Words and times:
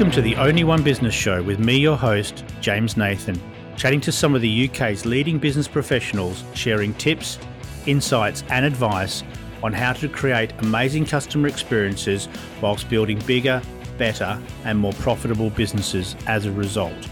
Welcome 0.00 0.14
to 0.14 0.22
the 0.22 0.36
Only 0.36 0.64
One 0.64 0.82
Business 0.82 1.12
Show 1.12 1.42
with 1.42 1.58
me, 1.58 1.76
your 1.76 1.94
host, 1.94 2.42
James 2.62 2.96
Nathan, 2.96 3.38
chatting 3.76 4.00
to 4.00 4.10
some 4.10 4.34
of 4.34 4.40
the 4.40 4.66
UK's 4.66 5.04
leading 5.04 5.38
business 5.38 5.68
professionals, 5.68 6.42
sharing 6.54 6.94
tips, 6.94 7.38
insights, 7.84 8.42
and 8.48 8.64
advice 8.64 9.22
on 9.62 9.74
how 9.74 9.92
to 9.92 10.08
create 10.08 10.54
amazing 10.60 11.04
customer 11.04 11.48
experiences 11.48 12.30
whilst 12.62 12.88
building 12.88 13.18
bigger, 13.26 13.60
better, 13.98 14.40
and 14.64 14.78
more 14.78 14.94
profitable 14.94 15.50
businesses 15.50 16.16
as 16.26 16.46
a 16.46 16.52
result. 16.52 17.04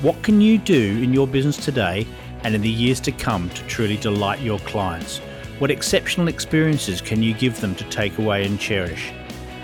What 0.00 0.22
can 0.22 0.40
you 0.40 0.58
do 0.58 1.02
in 1.02 1.12
your 1.12 1.26
business 1.26 1.56
today 1.56 2.06
and 2.44 2.54
in 2.54 2.60
the 2.60 2.70
years 2.70 3.00
to 3.00 3.10
come 3.10 3.50
to 3.50 3.66
truly 3.66 3.96
delight 3.96 4.38
your 4.42 4.60
clients? 4.60 5.18
What 5.58 5.72
exceptional 5.72 6.28
experiences 6.28 7.00
can 7.00 7.20
you 7.20 7.34
give 7.34 7.60
them 7.60 7.74
to 7.74 7.84
take 7.90 8.16
away 8.18 8.46
and 8.46 8.60
cherish? 8.60 9.12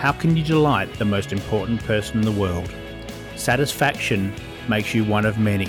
How 0.04 0.12
can 0.12 0.36
you 0.36 0.44
delight 0.44 0.92
the 0.98 1.06
most 1.06 1.32
important 1.32 1.82
person 1.84 2.18
in 2.18 2.26
the 2.26 2.38
world? 2.38 2.70
Satisfaction 3.36 4.34
makes 4.68 4.94
you 4.94 5.02
one 5.02 5.24
of 5.24 5.38
many. 5.38 5.66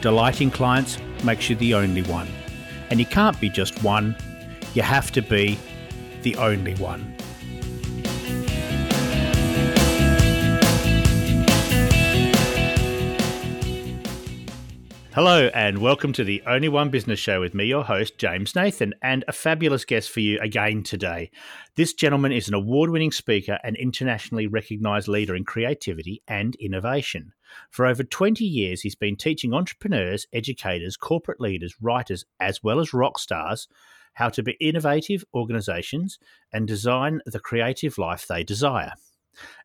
Delighting 0.00 0.50
clients 0.50 0.98
makes 1.22 1.48
you 1.48 1.54
the 1.54 1.72
only 1.74 2.02
one. 2.02 2.26
And 2.90 2.98
you 2.98 3.06
can't 3.06 3.40
be 3.40 3.48
just 3.48 3.84
one, 3.84 4.16
you 4.74 4.82
have 4.82 5.12
to 5.12 5.22
be 5.22 5.56
the 6.22 6.34
only 6.34 6.74
one. 6.74 7.15
Hello, 15.16 15.48
and 15.54 15.78
welcome 15.78 16.12
to 16.12 16.24
the 16.24 16.42
Only 16.46 16.68
One 16.68 16.90
Business 16.90 17.18
Show 17.18 17.40
with 17.40 17.54
me, 17.54 17.64
your 17.64 17.84
host, 17.84 18.18
James 18.18 18.54
Nathan, 18.54 18.92
and 19.00 19.24
a 19.26 19.32
fabulous 19.32 19.86
guest 19.86 20.10
for 20.10 20.20
you 20.20 20.38
again 20.40 20.82
today. 20.82 21.30
This 21.74 21.94
gentleman 21.94 22.32
is 22.32 22.48
an 22.48 22.54
award 22.54 22.90
winning 22.90 23.12
speaker 23.12 23.58
and 23.64 23.76
internationally 23.76 24.46
recognized 24.46 25.08
leader 25.08 25.34
in 25.34 25.46
creativity 25.46 26.20
and 26.28 26.54
innovation. 26.56 27.32
For 27.70 27.86
over 27.86 28.04
20 28.04 28.44
years, 28.44 28.82
he's 28.82 28.94
been 28.94 29.16
teaching 29.16 29.54
entrepreneurs, 29.54 30.26
educators, 30.34 30.98
corporate 30.98 31.40
leaders, 31.40 31.76
writers, 31.80 32.26
as 32.38 32.62
well 32.62 32.78
as 32.78 32.92
rock 32.92 33.18
stars 33.18 33.68
how 34.12 34.28
to 34.28 34.42
be 34.42 34.58
innovative 34.60 35.24
organizations 35.34 36.18
and 36.52 36.68
design 36.68 37.20
the 37.24 37.40
creative 37.40 37.96
life 37.96 38.26
they 38.26 38.44
desire. 38.44 38.92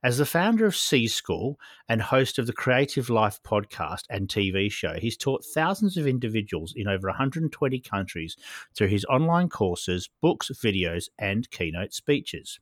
As 0.04 0.18
the 0.18 0.26
founder 0.26 0.66
of 0.66 0.76
C 0.76 1.08
School 1.08 1.60
and 1.88 2.02
host 2.02 2.40
of 2.40 2.48
the 2.48 2.54
Creative 2.54 3.10
Life 3.10 3.40
podcast 3.44 4.04
and 4.10 4.28
TV 4.28 4.72
show, 4.72 4.94
he's 4.94 5.18
taught 5.18 5.46
thousands 5.54 5.98
of 5.98 6.08
individuals 6.08 6.74
in 6.76 6.88
over 6.88 7.08
120 7.08 7.80
countries 7.82 8.36
through 8.76 8.88
his 8.88 9.06
online 9.06 9.50
courses, 9.50 10.10
books, 10.22 10.50
videos, 10.50 11.06
and 11.20 11.50
keynote 11.52 11.94
speeches. 11.94 12.60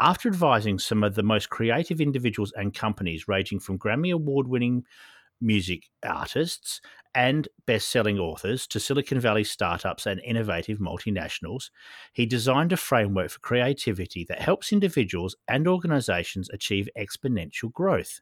After 0.00 0.28
advising 0.28 0.78
some 0.78 1.04
of 1.04 1.14
the 1.14 1.22
most 1.22 1.50
creative 1.50 2.00
individuals 2.00 2.52
and 2.56 2.74
companies, 2.74 3.28
ranging 3.28 3.60
from 3.60 3.78
Grammy 3.78 4.12
Award 4.12 4.48
winning 4.48 4.84
music 5.40 5.84
artists 6.04 6.80
and 7.14 7.48
best 7.66 7.88
selling 7.88 8.18
authors 8.18 8.66
to 8.68 8.78
Silicon 8.78 9.18
Valley 9.18 9.44
startups 9.44 10.06
and 10.06 10.20
innovative 10.20 10.78
multinationals, 10.78 11.70
he 12.12 12.26
designed 12.26 12.72
a 12.72 12.76
framework 12.76 13.30
for 13.30 13.40
creativity 13.40 14.24
that 14.28 14.40
helps 14.40 14.72
individuals 14.72 15.34
and 15.48 15.66
organizations 15.66 16.48
achieve 16.50 16.88
exponential 16.98 17.72
growth. 17.72 18.20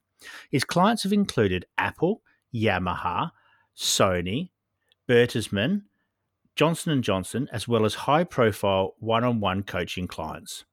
His 0.50 0.64
clients 0.64 1.02
have 1.02 1.12
included 1.12 1.66
Apple, 1.77 2.22
Yamaha, 2.55 3.30
Sony, 3.77 4.50
Bertelsmann, 5.08 5.82
Johnson 6.56 7.00
& 7.03 7.05
Johnson, 7.05 7.48
as 7.53 7.69
well 7.69 7.84
as 7.84 7.94
high-profile 7.94 8.94
one-on-one 8.98 9.62
coaching 9.62 10.08
clients. 10.08 10.64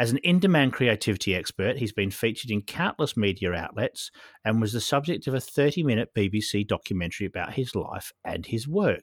As 0.00 0.12
an 0.12 0.18
in 0.18 0.38
demand 0.38 0.72
creativity 0.72 1.34
expert, 1.34 1.78
he's 1.78 1.92
been 1.92 2.12
featured 2.12 2.52
in 2.52 2.62
countless 2.62 3.16
media 3.16 3.52
outlets 3.52 4.12
and 4.44 4.60
was 4.60 4.72
the 4.72 4.80
subject 4.80 5.26
of 5.26 5.34
a 5.34 5.40
30 5.40 5.82
minute 5.82 6.10
BBC 6.16 6.66
documentary 6.66 7.26
about 7.26 7.54
his 7.54 7.74
life 7.74 8.12
and 8.24 8.46
his 8.46 8.68
work. 8.68 9.02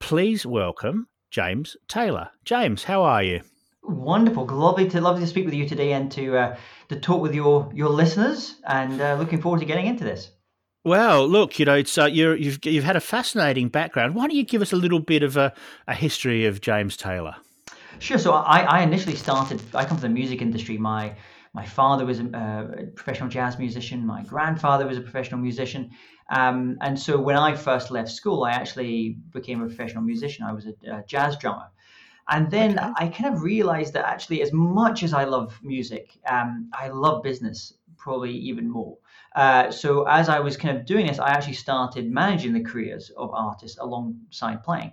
Please 0.00 0.44
welcome 0.44 1.08
James 1.30 1.74
Taylor. 1.88 2.30
James, 2.44 2.84
how 2.84 3.02
are 3.02 3.22
you? 3.22 3.40
Wonderful, 3.82 4.46
lovely 4.46 4.88
to 4.90 5.00
lovely 5.00 5.22
to 5.22 5.26
speak 5.26 5.46
with 5.46 5.54
you 5.54 5.66
today 5.66 5.92
and 5.92 6.12
to 6.12 6.36
uh, 6.36 6.56
to 6.88 7.00
talk 7.00 7.22
with 7.22 7.34
your 7.34 7.70
your 7.74 7.88
listeners, 7.88 8.56
and 8.66 9.00
uh, 9.00 9.14
looking 9.18 9.40
forward 9.40 9.60
to 9.60 9.66
getting 9.66 9.86
into 9.86 10.04
this. 10.04 10.30
Well, 10.84 11.26
look, 11.26 11.58
you 11.58 11.64
know, 11.64 11.74
it's 11.74 11.96
uh, 11.96 12.06
you 12.06 12.32
you've 12.32 12.58
you've 12.64 12.84
had 12.84 12.96
a 12.96 13.00
fascinating 13.00 13.68
background. 13.68 14.14
Why 14.14 14.26
don't 14.26 14.36
you 14.36 14.44
give 14.44 14.62
us 14.62 14.72
a 14.72 14.76
little 14.76 15.00
bit 15.00 15.22
of 15.22 15.36
a, 15.36 15.52
a 15.86 15.94
history 15.94 16.46
of 16.46 16.60
James 16.60 16.96
Taylor? 16.96 17.36
Sure. 17.98 18.18
So 18.18 18.32
I, 18.32 18.60
I 18.60 18.82
initially 18.82 19.16
started. 19.16 19.62
I 19.74 19.84
come 19.84 19.98
from 19.98 20.08
the 20.12 20.14
music 20.14 20.42
industry. 20.42 20.78
My 20.78 21.16
my 21.52 21.64
father 21.64 22.04
was 22.04 22.18
a, 22.20 22.24
a 22.24 22.86
professional 22.94 23.28
jazz 23.28 23.58
musician. 23.58 24.04
My 24.04 24.22
grandfather 24.24 24.86
was 24.86 24.98
a 24.98 25.00
professional 25.00 25.40
musician. 25.40 25.90
Um, 26.28 26.78
and 26.80 26.98
so 26.98 27.20
when 27.20 27.36
I 27.36 27.54
first 27.54 27.90
left 27.90 28.10
school, 28.10 28.44
I 28.44 28.52
actually 28.52 29.18
became 29.32 29.62
a 29.62 29.66
professional 29.66 30.02
musician. 30.02 30.44
I 30.44 30.52
was 30.52 30.66
a, 30.66 30.74
a 30.90 31.04
jazz 31.06 31.36
drummer. 31.36 31.70
And 32.28 32.50
then 32.50 32.78
okay. 32.78 32.92
I 32.96 33.08
kind 33.08 33.34
of 33.34 33.42
realized 33.42 33.92
that 33.92 34.06
actually, 34.06 34.42
as 34.42 34.52
much 34.52 35.02
as 35.02 35.12
I 35.12 35.24
love 35.24 35.58
music, 35.62 36.18
um, 36.26 36.70
I 36.72 36.88
love 36.88 37.22
business 37.22 37.74
probably 37.98 38.32
even 38.32 38.68
more. 38.68 38.96
Uh, 39.36 39.70
so 39.70 40.04
as 40.04 40.28
I 40.28 40.40
was 40.40 40.56
kind 40.56 40.76
of 40.76 40.86
doing 40.86 41.06
this, 41.06 41.18
I 41.18 41.30
actually 41.30 41.54
started 41.54 42.10
managing 42.10 42.52
the 42.52 42.62
careers 42.62 43.10
of 43.16 43.30
artists 43.32 43.78
alongside 43.78 44.62
playing. 44.62 44.92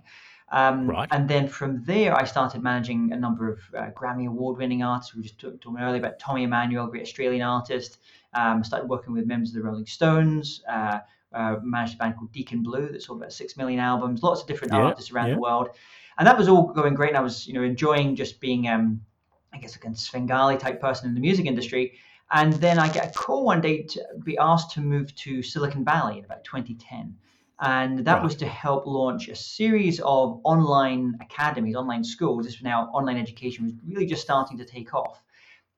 Um, 0.52 0.86
right. 0.86 1.08
And 1.10 1.28
then 1.28 1.48
from 1.48 1.82
there, 1.84 2.14
I 2.14 2.24
started 2.24 2.62
managing 2.62 3.10
a 3.12 3.16
number 3.16 3.50
of 3.50 3.58
uh, 3.74 3.90
Grammy 3.98 4.28
Award 4.28 4.58
winning 4.58 4.82
artists. 4.82 5.14
We 5.14 5.22
just 5.22 5.40
talked 5.40 5.64
earlier 5.66 5.98
about 5.98 6.18
Tommy 6.18 6.44
Emmanuel, 6.44 6.86
great 6.86 7.02
Australian 7.02 7.42
artist. 7.42 7.98
Um, 8.34 8.62
started 8.62 8.88
working 8.88 9.14
with 9.14 9.26
members 9.26 9.48
of 9.48 9.54
the 9.56 9.62
Rolling 9.62 9.86
Stones. 9.86 10.62
Uh, 10.68 11.00
uh, 11.32 11.56
managed 11.62 11.94
a 11.94 11.96
band 11.96 12.16
called 12.16 12.30
Deacon 12.32 12.62
Blue 12.62 12.88
that 12.88 13.02
sold 13.02 13.18
about 13.18 13.32
six 13.32 13.56
million 13.56 13.80
albums. 13.80 14.22
Lots 14.22 14.42
of 14.42 14.46
different 14.46 14.74
yeah, 14.74 14.80
artists 14.80 15.10
around 15.10 15.28
yeah. 15.28 15.34
the 15.34 15.40
world, 15.40 15.70
and 16.18 16.26
that 16.26 16.36
was 16.36 16.46
all 16.46 16.70
going 16.72 16.92
great. 16.92 17.08
And 17.08 17.16
I 17.16 17.22
was, 17.22 17.46
you 17.46 17.54
know, 17.54 17.62
enjoying 17.62 18.14
just 18.14 18.38
being, 18.38 18.68
um, 18.68 19.00
I 19.54 19.58
guess, 19.58 19.74
a 19.74 19.94
Svengali 19.94 20.58
type 20.58 20.78
person 20.78 21.08
in 21.08 21.14
the 21.14 21.20
music 21.20 21.46
industry. 21.46 21.94
And 22.30 22.52
then 22.54 22.78
I 22.78 22.88
get 22.88 23.10
a 23.10 23.18
call 23.18 23.44
one 23.44 23.62
day 23.62 23.82
to 23.82 24.04
be 24.24 24.36
asked 24.36 24.72
to 24.72 24.80
move 24.80 25.14
to 25.16 25.42
Silicon 25.42 25.84
Valley 25.84 26.18
in 26.18 26.24
about 26.24 26.44
2010 26.44 27.14
and 27.62 28.04
that 28.04 28.14
right. 28.14 28.24
was 28.24 28.34
to 28.34 28.46
help 28.46 28.86
launch 28.86 29.28
a 29.28 29.36
series 29.36 30.00
of 30.00 30.40
online 30.42 31.16
academies, 31.20 31.76
online 31.76 32.02
schools. 32.02 32.44
This 32.44 32.56
was 32.56 32.64
now 32.64 32.90
online 32.92 33.16
education 33.16 33.64
was 33.64 33.72
really 33.86 34.04
just 34.04 34.20
starting 34.20 34.58
to 34.58 34.64
take 34.64 34.92
off, 34.94 35.22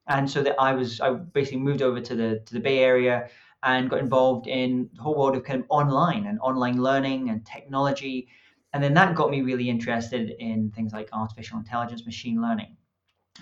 and 0.07 0.29
so 0.29 0.41
that 0.43 0.55
I 0.59 0.73
was 0.73 0.99
I 0.99 1.11
basically 1.11 1.59
moved 1.59 1.83
over 1.83 2.01
to 2.01 2.15
the 2.15 2.41
to 2.43 2.53
the 2.53 2.59
Bay 2.59 2.79
Area 2.79 3.29
and 3.61 3.89
got 3.89 3.99
involved 3.99 4.47
in 4.47 4.89
the 4.95 5.01
whole 5.01 5.15
world 5.15 5.35
of 5.35 5.43
kind 5.43 5.59
of 5.59 5.67
online 5.69 6.25
and 6.25 6.39
online 6.39 6.81
learning 6.81 7.29
and 7.29 7.45
technology, 7.45 8.27
and 8.73 8.83
then 8.83 8.95
that 8.95 9.13
got 9.13 9.29
me 9.29 9.41
really 9.41 9.69
interested 9.69 10.31
in 10.39 10.71
things 10.71 10.91
like 10.91 11.07
artificial 11.13 11.59
intelligence, 11.59 12.03
machine 12.05 12.41
learning. 12.41 12.75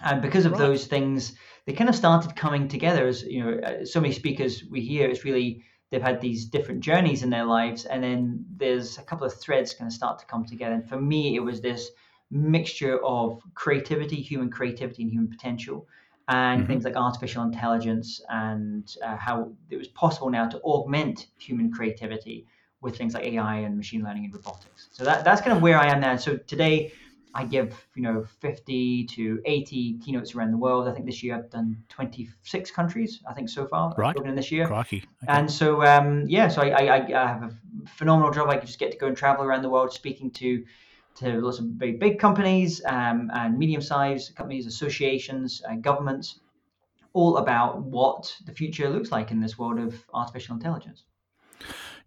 And 0.04 0.22
because 0.22 0.46
of 0.46 0.54
right. 0.54 0.60
those 0.60 0.86
things, 0.86 1.34
they 1.66 1.72
kind 1.72 1.90
of 1.90 1.96
started 1.96 2.36
coming 2.36 2.68
together. 2.68 3.08
As 3.08 3.24
you 3.24 3.44
know, 3.44 3.60
uh, 3.60 3.86
so 3.86 4.02
many 4.02 4.14
speakers 4.14 4.66
we 4.70 4.82
hear, 4.82 5.08
it's 5.08 5.24
really 5.24 5.64
they've 5.94 6.02
had 6.02 6.20
these 6.20 6.46
different 6.46 6.80
journeys 6.80 7.22
in 7.22 7.30
their 7.30 7.46
lives 7.46 7.86
and 7.86 8.04
then 8.04 8.44
there's 8.58 8.98
a 8.98 9.04
couple 9.04 9.28
of 9.28 9.34
threads 9.40 9.76
going 9.76 9.88
to 9.88 9.96
start 9.96 10.18
to 10.18 10.26
come 10.26 10.44
together. 10.44 10.74
And 10.74 10.90
for 10.90 11.00
me 11.00 11.36
it 11.36 11.40
was 11.40 11.62
this 11.62 11.92
mixture 12.32 12.98
of 13.06 13.44
creativity 13.54 14.16
human 14.16 14.50
creativity 14.50 15.04
and 15.04 15.12
human 15.12 15.30
potential 15.30 15.88
and 16.30 16.62
mm-hmm. 16.62 16.72
things 16.72 16.84
like 16.84 16.96
artificial 16.96 17.44
intelligence 17.44 18.20
and 18.30 18.96
uh, 19.06 19.16
how 19.18 19.52
it 19.70 19.78
was 19.78 19.88
possible 19.90 20.32
now 20.32 20.48
to 20.48 20.60
augment 20.62 21.28
human 21.38 21.72
creativity 21.72 22.48
with 22.82 22.98
things 22.98 23.14
like 23.14 23.26
ai 23.26 23.58
and 23.58 23.78
machine 23.78 24.04
learning 24.04 24.26
and 24.26 24.34
robotics. 24.34 24.90
So 24.94 25.04
that, 25.04 25.24
that's 25.24 25.42
kind 25.42 25.56
of 25.56 25.62
where 25.62 25.78
i 25.78 25.86
am 25.86 26.00
now. 26.02 26.16
So 26.16 26.38
today 26.38 26.92
I 27.36 27.46
give, 27.46 27.88
you 27.96 28.04
know, 28.04 28.24
50 28.42 29.06
to 29.06 29.42
80 29.46 30.00
keynotes 30.00 30.36
around 30.36 30.52
the 30.52 30.58
world. 30.58 30.88
I 30.88 30.94
think 30.94 31.06
this 31.06 31.24
year 31.24 31.36
I've 31.36 31.50
done 31.50 31.84
26 31.90 32.72
countries, 32.72 33.22
I 33.28 33.34
think 33.34 33.50
so 33.50 33.66
far. 33.66 33.94
Right. 33.98 34.16
In 34.16 34.36
this 34.36 34.52
year. 34.52 34.68
Crikey. 34.68 34.98
Okay. 34.98 35.08
And 35.28 35.52
so, 35.52 35.84
um, 35.84 36.26
yeah, 36.28 36.48
so 36.48 36.62
I, 36.62 36.86
I, 36.86 36.96
I 36.98 37.28
have 37.28 37.44
a 37.44 37.52
phenomenal 37.88 38.32
job. 38.32 38.50
I 38.50 38.58
just 38.58 38.78
get 38.78 38.92
to 38.92 38.98
go 38.98 39.08
and 39.08 39.18
travel 39.18 39.44
around 39.44 39.64
the 39.64 39.70
world 39.70 39.92
speaking 39.92 40.32
to 40.32 40.64
to 41.16 41.40
lots 41.42 41.60
of 41.60 41.66
very 41.66 41.92
big 41.92 42.18
companies 42.18 42.82
um, 42.86 43.30
and 43.36 43.58
medium-sized 43.58 44.36
companies, 44.36 44.66
associations, 44.66 45.62
uh, 45.70 45.76
governments, 45.76 46.40
all 47.14 47.38
about 47.38 47.84
what 47.84 48.36
the 48.46 48.52
future 48.52 48.90
looks 48.90 49.12
like 49.12 49.30
in 49.30 49.40
this 49.40 49.58
world 49.58 49.80
of 49.80 50.04
artificial 50.14 50.56
intelligence. 50.56 51.04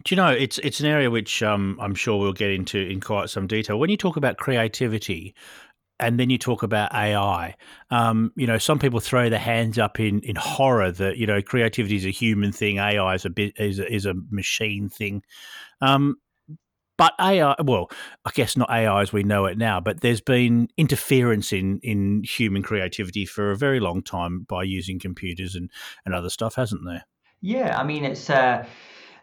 Do 0.07 0.15
you 0.15 0.17
know 0.17 0.29
it's 0.29 0.59
it's 0.59 0.79
an 0.79 0.87
area 0.87 1.11
which 1.11 1.43
um, 1.43 1.77
I'm 1.81 1.97
sure 1.97 2.17
we'll 2.17 2.33
get 2.33 2.51
into 2.51 2.79
in 2.79 3.01
quite 3.01 3.29
some 3.29 3.49
detail. 3.49 3.77
When 3.77 3.91
you 3.91 3.97
talk 3.97 4.17
about 4.17 4.37
creativity, 4.37 5.35
and 5.99 6.21
then 6.21 6.31
you 6.31 6.39
talk 6.39 6.63
about 6.63 6.95
AI. 6.95 7.57
Um, 7.91 8.33
you 8.37 8.47
know, 8.47 8.57
some 8.57 8.79
people 8.79 9.01
throw 9.01 9.29
their 9.29 9.41
hands 9.41 9.79
up 9.79 9.99
in, 9.99 10.21
in 10.21 10.37
horror 10.37 10.93
that 10.93 11.17
you 11.17 11.27
know 11.27 11.43
creativity 11.43 11.97
is 11.97 12.07
a 12.07 12.11
human 12.11 12.53
thing, 12.53 12.79
AI 12.79 13.15
is 13.15 13.25
a 13.25 13.31
bit 13.31 13.55
is 13.59 13.81
a, 13.81 13.93
is 13.93 14.07
a 14.07 14.15
machine 14.31 14.89
thing. 14.89 15.25
Um, 15.81 16.19
but 16.97 17.13
AI, 17.21 17.57
well, 17.65 17.91
I 18.25 18.31
guess 18.33 18.57
not 18.57 18.71
AI 18.71 19.03
as 19.03 19.13
we 19.13 19.25
know 19.25 19.47
it 19.47 19.59
now, 19.59 19.81
but 19.81 20.03
there's 20.03 20.21
been 20.21 20.69
interference 20.77 21.53
in 21.53 21.81
in 21.83 22.23
human 22.23 22.63
creativity 22.63 23.27
for 23.27 23.51
a 23.51 23.57
very 23.57 23.81
long 23.81 24.05
time 24.05 24.47
by 24.49 24.63
using 24.63 25.01
computers 25.01 25.57
and 25.57 25.69
and 26.05 26.15
other 26.15 26.31
stuff, 26.31 26.55
hasn't 26.55 26.85
there? 26.87 27.07
Yeah, 27.41 27.77
I 27.77 27.83
mean 27.83 28.05
it's. 28.05 28.31
Uh, 28.31 28.65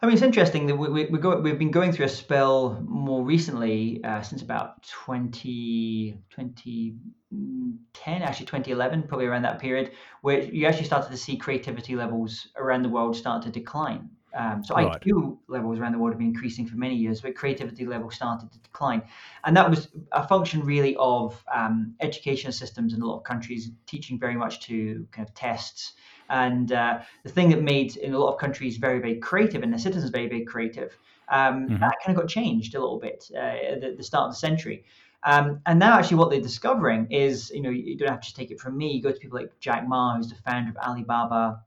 I 0.03 0.05
mean, 0.05 0.15
it's 0.15 0.21
interesting 0.21 0.67
that 0.67 0.75
we, 0.75 0.89
we, 0.89 1.05
we 1.05 1.17
go, 1.17 1.39
we've 1.39 1.57
been 1.57 1.71
going 1.71 1.93
through 1.93 2.07
a 2.07 2.09
spell 2.09 2.77
more 2.85 3.23
recently, 3.23 4.03
uh, 4.03 4.21
since 4.21 4.41
about 4.41 4.83
20, 4.83 6.17
2010, 6.29 8.21
actually 8.21 8.45
2011, 8.45 9.03
probably 9.03 9.27
around 9.27 9.43
that 9.43 9.59
period, 9.59 9.91
where 10.19 10.41
you 10.41 10.65
actually 10.65 10.83
started 10.83 11.09
to 11.09 11.15
see 11.15 11.37
creativity 11.37 11.95
levels 11.95 12.49
around 12.57 12.81
the 12.81 12.89
world 12.89 13.15
start 13.15 13.43
to 13.43 13.49
decline. 13.49 14.09
Um, 14.35 14.61
so 14.61 14.75
right. 14.75 14.99
IQ 14.99 15.37
levels 15.47 15.79
around 15.79 15.93
the 15.93 15.99
world 15.99 16.15
have 16.15 16.19
been 16.19 16.27
increasing 16.27 16.67
for 16.67 16.75
many 16.75 16.95
years, 16.95 17.21
but 17.21 17.33
creativity 17.33 17.85
levels 17.85 18.15
started 18.15 18.51
to 18.51 18.59
decline, 18.59 19.03
and 19.45 19.55
that 19.55 19.69
was 19.69 19.87
a 20.11 20.27
function 20.27 20.65
really 20.65 20.97
of 20.97 21.41
um, 21.53 21.95
education 22.01 22.51
systems 22.51 22.93
in 22.93 23.01
a 23.01 23.05
lot 23.05 23.19
of 23.19 23.23
countries 23.23 23.71
teaching 23.85 24.19
very 24.19 24.35
much 24.35 24.59
to 24.61 25.07
kind 25.11 25.25
of 25.25 25.33
tests 25.33 25.93
and 26.33 26.71
uh, 26.71 26.99
the 27.21 27.29
thing 27.29 27.49
that 27.49 27.61
made 27.61 27.95
in 27.97 28.15
a 28.15 28.17
lot 28.17 28.33
of 28.33 28.39
countries 28.39 28.77
very, 28.77 28.99
very 28.99 29.17
creative 29.17 29.61
and 29.61 29.71
the 29.71 29.77
citizens 29.77 30.09
very, 30.09 30.27
very 30.27 30.43
creative, 30.43 30.97
um, 31.29 31.67
mm-hmm. 31.67 31.79
that 31.79 31.95
kind 32.03 32.17
of 32.17 32.23
got 32.23 32.27
changed 32.27 32.73
a 32.73 32.79
little 32.79 32.99
bit 32.99 33.29
uh, 33.35 33.37
at 33.37 33.81
the, 33.81 33.93
the, 33.95 34.03
start 34.03 34.29
of 34.29 34.31
the 34.31 34.39
century. 34.39 34.83
Um, 35.23 35.61
and 35.67 35.77
now, 35.77 35.99
actually, 35.99 36.17
what 36.17 36.31
they're 36.31 36.41
discovering 36.41 37.05
is, 37.11 37.51
you 37.51 37.61
know, 37.61 37.69
you 37.69 37.95
don't 37.97 38.09
have 38.09 38.21
to 38.21 38.33
take 38.33 38.49
it 38.49 38.59
from 38.59 38.75
me. 38.75 38.93
You 38.93 39.03
go 39.03 39.11
to 39.11 39.19
people 39.19 39.39
like 39.39 39.51
Jack 39.59 39.87
Ma, 39.87 40.17
who's 40.17 40.29
the 40.29 40.35
founder 40.35 40.71
of 40.71 40.77
Alibaba, 40.77 41.61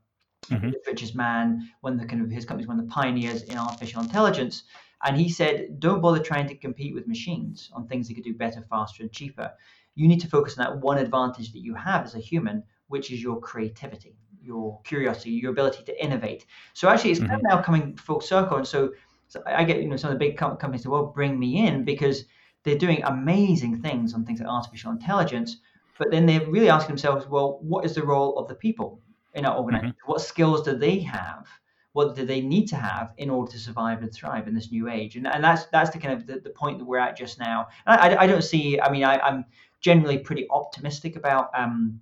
mm-hmm. 0.47 0.71
the 0.71 0.81
richest 0.85 1.15
man, 1.15 1.71
one 1.79 1.93
of 1.93 2.01
the 2.01 2.05
kind 2.05 2.21
of 2.21 2.29
his 2.29 2.43
companies, 2.43 2.67
one 2.67 2.77
of 2.77 2.85
the 2.85 2.91
pioneers 2.91 3.43
in 3.43 3.57
artificial 3.57 4.01
intelligence. 4.01 4.63
And 5.01 5.15
he 5.15 5.29
said, 5.29 5.79
don't 5.79 6.01
bother 6.01 6.19
trying 6.19 6.49
to 6.49 6.55
compete 6.55 6.93
with 6.93 7.07
machines 7.07 7.69
on 7.73 7.87
things 7.87 8.09
that 8.09 8.15
could 8.15 8.25
do 8.25 8.33
better, 8.33 8.61
faster, 8.69 9.03
and 9.03 9.13
cheaper. 9.13 9.53
You 9.95 10.09
need 10.09 10.19
to 10.21 10.27
focus 10.27 10.57
on 10.57 10.65
that 10.65 10.81
one 10.81 10.97
advantage 10.97 11.53
that 11.53 11.63
you 11.63 11.73
have 11.75 12.03
as 12.03 12.15
a 12.15 12.19
human, 12.19 12.63
which 12.87 13.11
is 13.11 13.23
your 13.23 13.39
creativity 13.39 14.17
your 14.47 14.79
curiosity, 14.83 15.31
your 15.31 15.51
ability 15.51 15.83
to 15.83 16.03
innovate. 16.03 16.45
So 16.73 16.89
actually, 16.89 17.11
it's 17.11 17.19
mm-hmm. 17.19 17.29
kind 17.29 17.41
of 17.41 17.49
now 17.49 17.61
coming 17.61 17.95
full 17.97 18.21
circle. 18.21 18.57
And 18.57 18.67
so, 18.67 18.93
so, 19.27 19.43
I 19.45 19.63
get 19.65 19.81
you 19.81 19.89
know 19.89 19.97
some 19.97 20.11
of 20.11 20.17
the 20.17 20.25
big 20.25 20.37
companies 20.37 20.83
that 20.83 20.89
will 20.89 21.07
bring 21.07 21.37
me 21.37 21.67
in 21.67 21.83
because 21.83 22.23
they're 22.63 22.77
doing 22.77 23.03
amazing 23.03 23.81
things 23.81 24.13
on 24.13 24.25
things 24.25 24.39
like 24.39 24.49
artificial 24.49 24.91
intelligence. 24.91 25.57
But 25.99 26.11
then 26.11 26.25
they're 26.25 26.45
really 26.45 26.69
asking 26.69 26.89
themselves, 26.89 27.27
well, 27.27 27.59
what 27.61 27.85
is 27.85 27.95
the 27.95 28.03
role 28.03 28.37
of 28.37 28.47
the 28.47 28.55
people 28.55 29.01
in 29.33 29.45
our 29.45 29.57
organization? 29.57 29.91
Mm-hmm. 29.91 30.11
What 30.11 30.21
skills 30.21 30.63
do 30.63 30.75
they 30.75 30.99
have? 30.99 31.47
What 31.93 32.15
do 32.15 32.25
they 32.25 32.41
need 32.41 32.67
to 32.67 32.75
have 32.75 33.13
in 33.17 33.29
order 33.31 33.51
to 33.53 33.59
survive 33.59 34.03
and 34.03 34.13
thrive 34.13 34.47
in 34.47 34.53
this 34.53 34.71
new 34.71 34.87
age? 34.87 35.15
And, 35.15 35.25
and 35.27 35.43
that's 35.43 35.65
that's 35.67 35.89
the 35.89 35.97
kind 35.97 36.13
of 36.13 36.27
the, 36.27 36.39
the 36.39 36.51
point 36.51 36.77
that 36.77 36.85
we're 36.85 36.99
at 36.99 37.17
just 37.17 37.39
now. 37.39 37.67
I, 37.87 37.95
I, 37.95 38.21
I, 38.23 38.27
don't 38.27 38.43
see. 38.43 38.79
I 38.79 38.91
mean, 38.91 39.03
I, 39.03 39.27
am 39.27 39.45
generally 39.81 40.19
pretty 40.19 40.45
optimistic 40.51 41.15
about 41.15 41.49
um, 41.57 41.99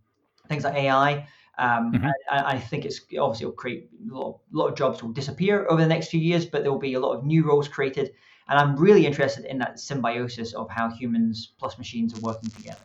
things 0.50 0.64
like 0.64 0.76
AI. 0.76 1.28
Um, 1.58 1.94
mm-hmm. 1.94 2.08
I, 2.30 2.56
I, 2.56 2.60
think 2.60 2.84
it's 2.84 3.00
obviously 3.18 3.46
it'll 3.46 3.54
create 3.54 3.90
a 4.12 4.14
lot, 4.14 4.28
of, 4.28 4.36
a 4.54 4.58
lot 4.58 4.68
of 4.68 4.76
jobs 4.76 5.02
will 5.02 5.14
disappear 5.14 5.66
over 5.70 5.82
the 5.82 5.88
next 5.88 6.10
few 6.10 6.20
years, 6.20 6.46
but 6.46 6.64
there 6.64 6.72
will 6.72 6.80
be 6.80 6.96
a 6.96 7.00
lot 7.00 7.14
of 7.14 7.26
new 7.26 7.46
roles 7.46 7.68
created. 7.68 8.12
And 8.50 8.60
I'm 8.60 8.76
really 8.76 9.06
interested 9.06 9.46
in 9.46 9.58
that 9.60 9.80
symbiosis 9.80 10.54
of 10.54 10.70
how 10.70 10.90
humans 10.90 11.54
plus 11.58 11.78
machines 11.78 12.18
are 12.18 12.22
working 12.22 12.50
together. 12.50 12.82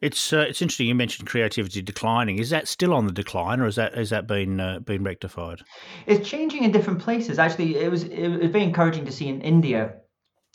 It's 0.00 0.32
uh, 0.32 0.46
it's 0.48 0.62
interesting. 0.62 0.86
You 0.86 0.94
mentioned 0.94 1.28
creativity 1.28 1.82
declining. 1.82 2.38
Is 2.38 2.50
that 2.50 2.68
still 2.68 2.94
on 2.94 3.06
the 3.06 3.12
decline, 3.12 3.60
or 3.60 3.64
has 3.64 3.76
that 3.76 3.96
has 3.96 4.10
that 4.10 4.28
been 4.28 4.60
uh, 4.60 4.78
been 4.78 5.02
rectified? 5.02 5.62
It's 6.06 6.28
changing 6.28 6.62
in 6.62 6.70
different 6.70 7.00
places. 7.00 7.38
Actually, 7.38 7.76
it 7.76 7.90
was 7.90 8.04
it 8.04 8.28
was 8.28 8.50
very 8.50 8.64
encouraging 8.64 9.06
to 9.06 9.12
see 9.12 9.26
in 9.28 9.40
India. 9.40 9.94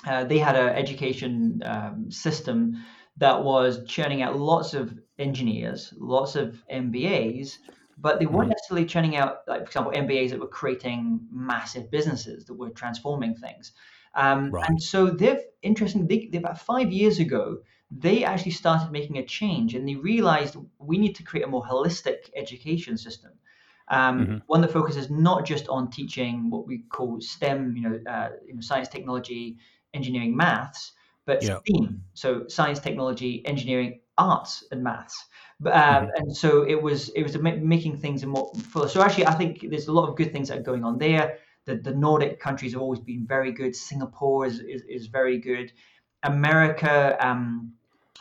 Uh, 0.08 0.24
they 0.24 0.38
had 0.38 0.56
an 0.56 0.70
education 0.70 1.62
um, 1.66 2.10
system 2.10 2.84
that 3.18 3.44
was 3.44 3.86
churning 3.86 4.22
out 4.22 4.38
lots 4.38 4.74
of 4.74 4.94
engineers, 5.20 5.94
lots 5.98 6.36
of 6.36 6.64
MBAs, 6.72 7.58
but 7.98 8.20
they 8.20 8.26
weren't 8.26 8.50
necessarily 8.50 8.86
churning 8.86 9.16
out, 9.16 9.40
like 9.48 9.62
for 9.62 9.66
example, 9.68 9.92
MBAs 9.94 10.32
that 10.32 10.40
were 10.40 10.48
creating 10.48 11.20
massive 11.32 11.92
businesses 11.92 12.46
that 12.46 12.54
were 12.54 12.72
transforming 12.72 13.36
things. 13.36 13.74
Um, 14.16 14.52
right. 14.52 14.68
And 14.70 14.82
so 14.82 15.08
they've 15.08 15.42
interesting. 15.62 16.08
They, 16.08 16.30
they, 16.32 16.38
about 16.38 16.60
five 16.60 16.92
years 16.92 17.20
ago, 17.20 17.60
they 17.92 18.24
actually 18.24 18.52
started 18.52 18.92
making 18.92 19.18
a 19.18 19.26
change, 19.26 19.76
and 19.76 19.88
they 19.88 19.96
realized 19.96 20.56
we 20.80 20.98
need 20.98 21.16
to 21.16 21.24
create 21.24 21.46
a 21.46 21.48
more 21.48 21.64
holistic 21.64 22.30
education 22.36 22.98
system. 22.98 23.32
Um, 23.90 24.20
mm-hmm. 24.20 24.38
One 24.48 24.62
that 24.62 24.72
focuses 24.72 25.10
not 25.10 25.46
just 25.46 25.68
on 25.68 25.90
teaching 25.90 26.50
what 26.50 26.68
we 26.68 26.84
call 26.90 27.20
STEM, 27.22 27.76
you 27.76 27.90
know, 27.90 28.00
uh, 28.12 28.30
you 28.46 28.54
know 28.56 28.62
science, 28.62 28.88
technology, 28.88 29.58
engineering, 29.94 30.36
maths, 30.36 30.94
but 31.26 31.44
yeah. 31.44 31.60
STEAM, 31.60 32.04
so 32.14 32.48
science, 32.48 32.80
technology, 32.80 33.46
engineering, 33.46 34.00
arts, 34.18 34.64
and 34.72 34.84
maths. 34.84 35.26
But, 35.60 35.74
um, 35.74 35.82
mm-hmm. 35.82 36.10
And 36.18 36.36
so 36.36 36.64
it 36.64 36.82
was 36.82 37.10
it 37.10 37.24
was 37.24 37.38
making 37.38 37.98
things 37.98 38.26
more 38.26 38.52
fuller. 38.56 38.88
So 38.88 39.02
actually, 39.02 39.28
I 39.28 39.34
think 39.34 39.70
there's 39.70 39.88
a 39.88 39.94
lot 39.94 40.10
of 40.10 40.16
good 40.16 40.32
things 40.32 40.50
that 40.50 40.60
are 40.60 40.64
going 40.64 40.84
on 40.84 40.98
there. 40.98 41.38
The, 41.66 41.76
the 41.76 41.94
Nordic 41.94 42.40
countries 42.40 42.74
have 42.74 42.82
always 42.82 43.00
been 43.00 43.26
very 43.26 43.52
good. 43.54 43.74
Singapore 43.76 44.46
is, 44.46 44.60
is, 44.60 44.82
is 44.90 45.08
very 45.08 45.38
good. 45.38 45.72
America, 46.24 47.18
um, 47.26 47.72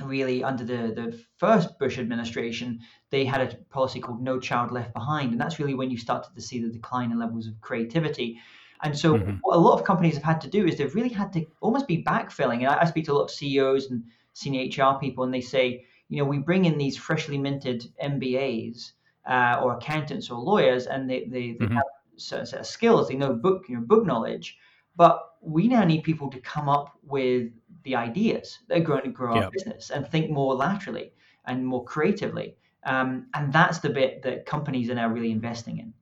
really 0.00 0.44
under 0.44 0.65
the, 0.65 0.94
the 0.94 1.25
first 1.39 1.79
Bush 1.79 1.99
administration, 1.99 2.81
they 3.11 3.25
had 3.25 3.41
a 3.41 3.56
policy 3.71 4.00
called 4.00 4.23
No 4.23 4.38
Child 4.38 4.71
Left 4.71 4.93
Behind. 4.95 5.33
And 5.33 5.41
that's 5.41 5.59
really 5.59 5.75
when 5.75 5.91
you 5.91 5.99
started 5.99 6.35
to 6.35 6.41
see 6.41 6.62
the 6.62 6.69
decline 6.69 7.11
in 7.11 7.19
levels 7.19 7.49
of 7.49 7.61
creativity. 7.61 8.38
And 8.85 8.97
so, 8.97 9.15
mm-hmm. 9.15 9.37
what 9.43 9.56
a 9.56 9.61
lot 9.61 9.79
of 9.79 9.85
companies 9.85 10.15
have 10.15 10.25
had 10.25 10.41
to 10.43 10.49
do 10.49 10.67
is 10.67 10.77
they've 10.77 10.95
really 10.95 11.09
had 11.09 11.33
to 11.35 11.45
almost 11.61 11.87
be 11.87 12.03
backfilling. 12.03 12.59
And 12.59 12.69
I, 12.69 12.83
I 12.83 12.85
speak 12.85 13.05
to 13.06 13.12
a 13.12 13.15
lot 13.15 13.25
of 13.25 13.31
CEOs 13.31 13.91
and 13.91 14.05
senior 14.32 14.64
HR 14.64 14.99
people, 14.99 15.25
and 15.25 15.32
they 15.32 15.40
say, 15.40 15.84
you 16.08 16.19
know, 16.19 16.25
we 16.25 16.38
bring 16.38 16.64
in 16.64 16.79
these 16.79 16.96
freshly 16.96 17.38
minted 17.38 17.90
MBAs 18.02 18.93
uh, 19.26 19.61
or 19.62 19.76
accountants 19.76 20.31
or 20.31 20.38
lawyers, 20.38 20.87
and 20.87 21.08
they, 21.08 21.25
they, 21.25 21.52
they 21.52 21.64
mm-hmm. 21.64 21.75
have 21.75 21.84
certain 22.17 22.46
set 22.46 22.61
of 22.61 22.67
skills, 22.67 23.08
they 23.08 23.14
know 23.14 23.32
book, 23.32 23.64
you 23.69 23.76
know, 23.76 23.82
book 23.82 24.05
knowledge, 24.05 24.58
but 24.96 25.37
we 25.40 25.69
now 25.69 25.84
need 25.84 26.02
people 26.02 26.31
to 26.31 26.40
come 26.40 26.69
up 26.69 26.99
with 27.02 27.50
the 27.84 27.96
ideas 27.96 28.61
that 28.69 28.79
are 28.79 28.84
going 28.84 29.02
to 29.02 29.11
grow 29.11 29.34
yep. 29.34 29.44
our 29.44 29.50
business 29.50 29.90
and 29.90 30.06
think 30.06 30.31
more 30.31 30.55
laterally 30.55 31.12
and 31.46 31.67
more 31.67 31.85
creatively. 31.85 32.56
Um, 32.85 33.26
and 33.35 33.52
that's 33.52 33.78
the 33.78 33.90
bit 33.90 34.23
that 34.23 34.46
companies 34.46 34.90
are 34.90 34.94
now 34.94 35.08
really 35.08 35.31
investing 35.31 35.78
in. 35.78 35.93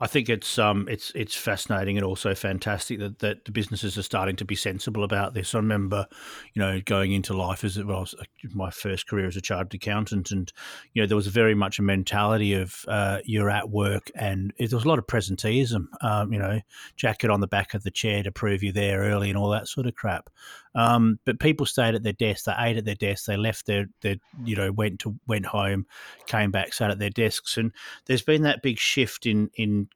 I 0.00 0.06
think 0.06 0.28
it's 0.28 0.58
um 0.58 0.86
it's 0.90 1.12
it's 1.14 1.34
fascinating 1.34 1.96
and 1.96 2.04
also 2.04 2.34
fantastic 2.34 2.98
that, 2.98 3.18
that 3.20 3.44
the 3.44 3.52
businesses 3.52 3.96
are 3.98 4.02
starting 4.02 4.36
to 4.36 4.44
be 4.44 4.54
sensible 4.54 5.04
about 5.04 5.34
this. 5.34 5.54
I 5.54 5.58
remember, 5.58 6.06
you 6.54 6.60
know, 6.60 6.80
going 6.84 7.12
into 7.12 7.34
life 7.34 7.64
as 7.64 7.82
well, 7.82 8.00
was 8.00 8.14
my 8.54 8.70
first 8.70 9.06
career 9.06 9.26
as 9.26 9.36
a 9.36 9.40
chartered 9.40 9.74
accountant, 9.74 10.30
and 10.30 10.52
you 10.92 11.02
know 11.02 11.06
there 11.06 11.16
was 11.16 11.26
very 11.26 11.54
much 11.54 11.78
a 11.78 11.82
mentality 11.82 12.54
of 12.54 12.84
uh, 12.88 13.18
you're 13.24 13.50
at 13.50 13.70
work, 13.70 14.10
and 14.14 14.52
there 14.58 14.68
was 14.70 14.84
a 14.84 14.88
lot 14.88 14.98
of 14.98 15.06
presenteeism. 15.06 15.86
Um, 16.00 16.32
you 16.32 16.38
know, 16.38 16.60
jacket 16.96 17.30
on 17.30 17.40
the 17.40 17.46
back 17.46 17.74
of 17.74 17.82
the 17.82 17.90
chair 17.90 18.22
to 18.22 18.32
prove 18.32 18.62
you're 18.62 18.72
there 18.72 19.00
early 19.00 19.28
and 19.28 19.38
all 19.38 19.50
that 19.50 19.68
sort 19.68 19.86
of 19.86 19.94
crap. 19.94 20.30
Um, 20.76 21.18
but 21.24 21.40
people 21.40 21.64
stayed 21.64 21.94
at 21.94 22.02
their 22.02 22.12
desk. 22.12 22.44
They 22.44 22.54
ate 22.58 22.76
at 22.76 22.84
their 22.84 22.94
desk. 22.94 23.24
They 23.24 23.38
left 23.38 23.64
their, 23.64 23.86
their, 24.02 24.16
you 24.44 24.54
know, 24.54 24.70
went 24.70 25.00
to 25.00 25.16
went 25.26 25.46
home, 25.46 25.86
came 26.26 26.50
back, 26.50 26.74
sat 26.74 26.90
at 26.90 26.98
their 26.98 27.10
desks, 27.10 27.56
and 27.56 27.72
there's 28.04 28.22
been 28.22 28.42
that 28.42 28.62
big 28.62 28.78
shift 28.78 29.24
in 29.24 29.50
in 29.56 29.88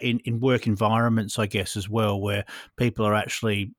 in, 0.00 0.20
in 0.20 0.40
work 0.40 0.66
environments, 0.66 1.38
I 1.38 1.46
guess, 1.46 1.76
as 1.76 1.88
well, 1.88 2.20
where 2.20 2.44
people 2.76 3.04
are 3.04 3.14
actually 3.14 3.72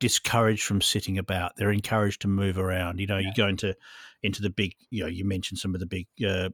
discouraged 0.00 0.64
from 0.64 0.80
sitting 0.80 1.16
about. 1.16 1.52
They're 1.56 1.70
encouraged 1.70 2.22
to 2.22 2.28
move 2.28 2.58
around. 2.58 2.98
You 2.98 3.06
know, 3.06 3.18
yeah. 3.18 3.28
you 3.28 3.34
go 3.36 3.48
into 3.48 3.76
into 4.24 4.42
the 4.42 4.50
big. 4.50 4.74
You 4.90 5.04
know, 5.04 5.08
you 5.08 5.24
mentioned 5.24 5.58
some 5.58 5.74
of 5.74 5.80
the 5.80 5.86
big 5.86 6.06
uh, 6.26 6.48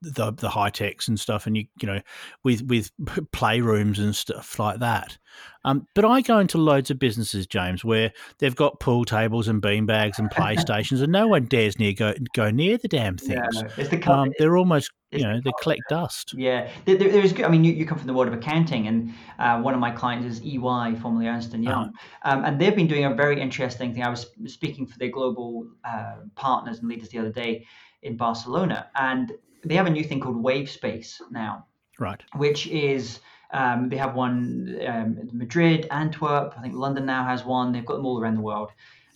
the 0.00 0.32
the 0.32 0.48
high 0.48 0.70
techs 0.70 1.06
and 1.06 1.18
stuff, 1.18 1.46
and 1.46 1.56
you 1.56 1.66
you 1.80 1.86
know 1.86 2.00
with 2.42 2.62
with 2.62 2.90
playrooms 3.32 3.98
and 3.98 4.14
stuff 4.16 4.58
like 4.58 4.80
that. 4.80 5.16
Um, 5.64 5.86
but 5.94 6.04
I 6.04 6.20
go 6.20 6.38
into 6.38 6.58
loads 6.58 6.90
of 6.90 6.98
businesses, 6.98 7.46
James, 7.46 7.84
where 7.84 8.12
they've 8.38 8.56
got 8.56 8.80
pool 8.80 9.04
tables 9.04 9.46
and 9.46 9.62
beanbags 9.62 10.18
and 10.18 10.28
playstations, 10.32 11.02
and 11.02 11.12
no 11.12 11.28
one 11.28 11.44
dares 11.44 11.78
near 11.78 11.92
go 11.92 12.14
go 12.34 12.50
near 12.50 12.78
the 12.78 12.88
damn 12.88 13.16
things. 13.16 13.62
The 13.76 14.10
um, 14.10 14.32
they're 14.38 14.56
almost 14.56 14.90
you 15.12 15.22
know 15.22 15.40
they 15.44 15.52
collect 15.60 15.82
dust. 15.88 16.34
Yeah, 16.36 16.68
there, 16.84 16.96
there 16.96 17.24
is. 17.24 17.34
I 17.40 17.48
mean, 17.48 17.62
you, 17.62 17.72
you 17.72 17.86
come 17.86 17.98
from 17.98 18.08
the 18.08 18.14
world 18.14 18.28
of 18.28 18.34
accounting, 18.34 18.88
and 18.88 19.14
uh, 19.38 19.60
one 19.60 19.74
of 19.74 19.80
my 19.80 19.90
clients 19.90 20.26
is 20.26 20.44
EY, 20.44 20.96
formerly 21.00 21.28
Ernst 21.28 21.54
and 21.54 21.62
Young, 21.62 21.92
uh-huh. 22.22 22.38
um, 22.38 22.44
and 22.44 22.60
they've 22.60 22.74
been 22.74 22.88
doing 22.88 23.04
a 23.04 23.14
very 23.14 23.40
interesting 23.40 23.94
thing. 23.94 24.02
I 24.02 24.08
was 24.08 24.26
speaking 24.46 24.86
for 24.86 24.98
their 24.98 25.10
global 25.10 25.68
uh, 25.84 26.16
partners 26.34 26.80
and 26.80 26.88
leaders 26.88 27.01
the 27.10 27.18
other 27.18 27.32
day 27.32 27.66
in 28.02 28.16
Barcelona, 28.16 28.90
and 28.96 29.32
they 29.64 29.74
have 29.74 29.86
a 29.86 29.90
new 29.90 30.04
thing 30.04 30.20
called 30.20 30.36
Wave 30.36 30.70
Space 30.70 31.20
now. 31.30 31.66
Right. 31.98 32.20
Which 32.36 32.66
is 32.66 33.20
um, 33.52 33.88
they 33.88 33.96
have 33.96 34.14
one 34.14 34.78
um, 34.86 35.28
Madrid, 35.32 35.86
Antwerp. 35.90 36.54
I 36.58 36.62
think 36.62 36.74
London 36.74 37.06
now 37.06 37.24
has 37.24 37.44
one. 37.44 37.72
They've 37.72 37.84
got 37.84 37.96
them 37.96 38.06
all 38.06 38.20
around 38.20 38.36
the 38.36 38.42
world. 38.42 38.70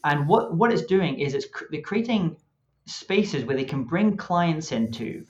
And 0.04 0.28
what 0.28 0.54
what 0.54 0.72
it's 0.72 0.84
doing 0.84 1.18
is 1.18 1.34
it's 1.34 1.46
they're 1.70 1.80
creating 1.80 2.36
spaces 2.86 3.44
where 3.44 3.56
they 3.56 3.64
can 3.64 3.84
bring 3.84 4.16
clients 4.16 4.70
into 4.70 5.24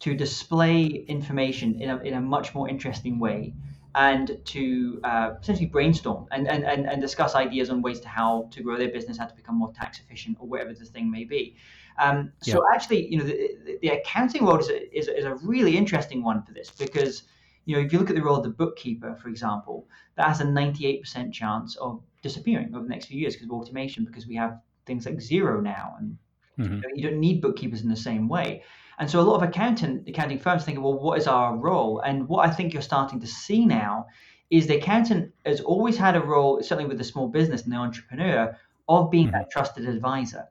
to 0.00 0.14
display 0.14 0.86
information 0.86 1.80
in 1.80 1.90
a, 1.90 1.96
in 1.98 2.14
a 2.14 2.20
much 2.20 2.54
more 2.54 2.68
interesting 2.68 3.18
way 3.18 3.52
and 3.94 4.38
to 4.44 5.00
uh, 5.04 5.32
essentially 5.42 5.66
brainstorm 5.66 6.26
and, 6.30 6.48
and, 6.48 6.64
and, 6.64 6.88
and 6.88 7.02
discuss 7.02 7.34
ideas 7.34 7.70
on 7.70 7.82
ways 7.82 8.00
to 8.00 8.08
how 8.08 8.48
to 8.52 8.62
grow 8.62 8.78
their 8.78 8.90
business, 8.90 9.18
how 9.18 9.26
to 9.26 9.34
become 9.34 9.56
more 9.56 9.72
tax 9.72 9.98
efficient, 9.98 10.36
or 10.40 10.46
whatever 10.46 10.72
the 10.72 10.84
thing 10.84 11.10
may 11.10 11.24
be. 11.24 11.56
Um, 12.00 12.32
so 12.42 12.64
yeah. 12.64 12.74
actually, 12.74 13.08
you 13.08 13.18
know, 13.18 13.24
the, 13.24 13.78
the 13.82 13.88
accounting 13.88 14.44
world 14.44 14.60
is 14.60 14.70
a, 14.70 14.98
is, 14.98 15.08
is 15.08 15.24
a 15.24 15.34
really 15.36 15.76
interesting 15.76 16.24
one 16.24 16.42
for 16.42 16.52
this 16.52 16.70
because, 16.70 17.24
you 17.66 17.76
know, 17.76 17.82
if 17.82 17.92
you 17.92 17.98
look 17.98 18.08
at 18.08 18.16
the 18.16 18.22
role 18.22 18.38
of 18.38 18.42
the 18.42 18.50
bookkeeper, 18.50 19.14
for 19.22 19.28
example, 19.28 19.86
that 20.16 20.26
has 20.26 20.40
a 20.40 20.44
98% 20.44 21.30
chance 21.32 21.76
of 21.76 22.02
disappearing 22.22 22.74
over 22.74 22.84
the 22.84 22.88
next 22.88 23.06
few 23.06 23.20
years 23.20 23.34
because 23.34 23.48
of 23.48 23.52
automation, 23.52 24.06
because 24.06 24.26
we 24.26 24.34
have 24.34 24.58
things 24.86 25.04
like 25.04 25.16
Xero 25.16 25.62
now, 25.62 25.94
and 25.98 26.16
mm-hmm. 26.58 26.74
you, 26.76 26.80
know, 26.80 26.88
you 26.94 27.02
don't 27.10 27.20
need 27.20 27.42
bookkeepers 27.42 27.82
in 27.82 27.90
the 27.90 27.96
same 27.96 28.28
way. 28.28 28.62
And 28.98 29.10
so 29.10 29.20
a 29.20 29.22
lot 29.22 29.36
of 29.36 29.42
accountant 29.42 30.08
accounting 30.08 30.38
firms 30.38 30.64
think, 30.64 30.80
well, 30.80 30.98
what 30.98 31.18
is 31.18 31.26
our 31.26 31.56
role? 31.56 32.00
And 32.00 32.28
what 32.28 32.48
I 32.48 32.52
think 32.52 32.72
you're 32.72 32.82
starting 32.82 33.20
to 33.20 33.26
see 33.26 33.64
now 33.66 34.06
is 34.50 34.66
the 34.66 34.76
accountant 34.76 35.32
has 35.44 35.60
always 35.60 35.96
had 35.96 36.16
a 36.16 36.20
role, 36.20 36.62
certainly 36.62 36.88
with 36.88 36.98
the 36.98 37.04
small 37.04 37.28
business 37.28 37.62
and 37.64 37.72
the 37.72 37.76
entrepreneur, 37.76 38.56
of 38.88 39.10
being 39.10 39.26
mm-hmm. 39.26 39.36
that 39.36 39.50
trusted 39.50 39.86
advisor. 39.86 40.48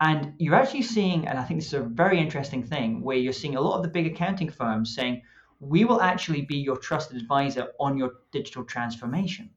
And 0.00 0.34
you're 0.38 0.54
actually 0.54 0.82
seeing, 0.82 1.26
and 1.26 1.38
I 1.38 1.44
think 1.44 1.60
this 1.60 1.68
is 1.68 1.74
a 1.74 1.80
very 1.80 2.18
interesting 2.20 2.62
thing, 2.62 3.02
where 3.02 3.16
you're 3.16 3.32
seeing 3.32 3.56
a 3.56 3.60
lot 3.60 3.76
of 3.76 3.82
the 3.82 3.88
big 3.88 4.06
accounting 4.06 4.50
firms 4.50 4.94
saying, 4.94 5.22
we 5.58 5.86
will 5.86 6.02
actually 6.02 6.42
be 6.42 6.56
your 6.56 6.76
trusted 6.76 7.16
advisor 7.16 7.68
on 7.80 7.96
your 7.96 8.12
digital 8.30 8.62
transformation. 8.64 9.48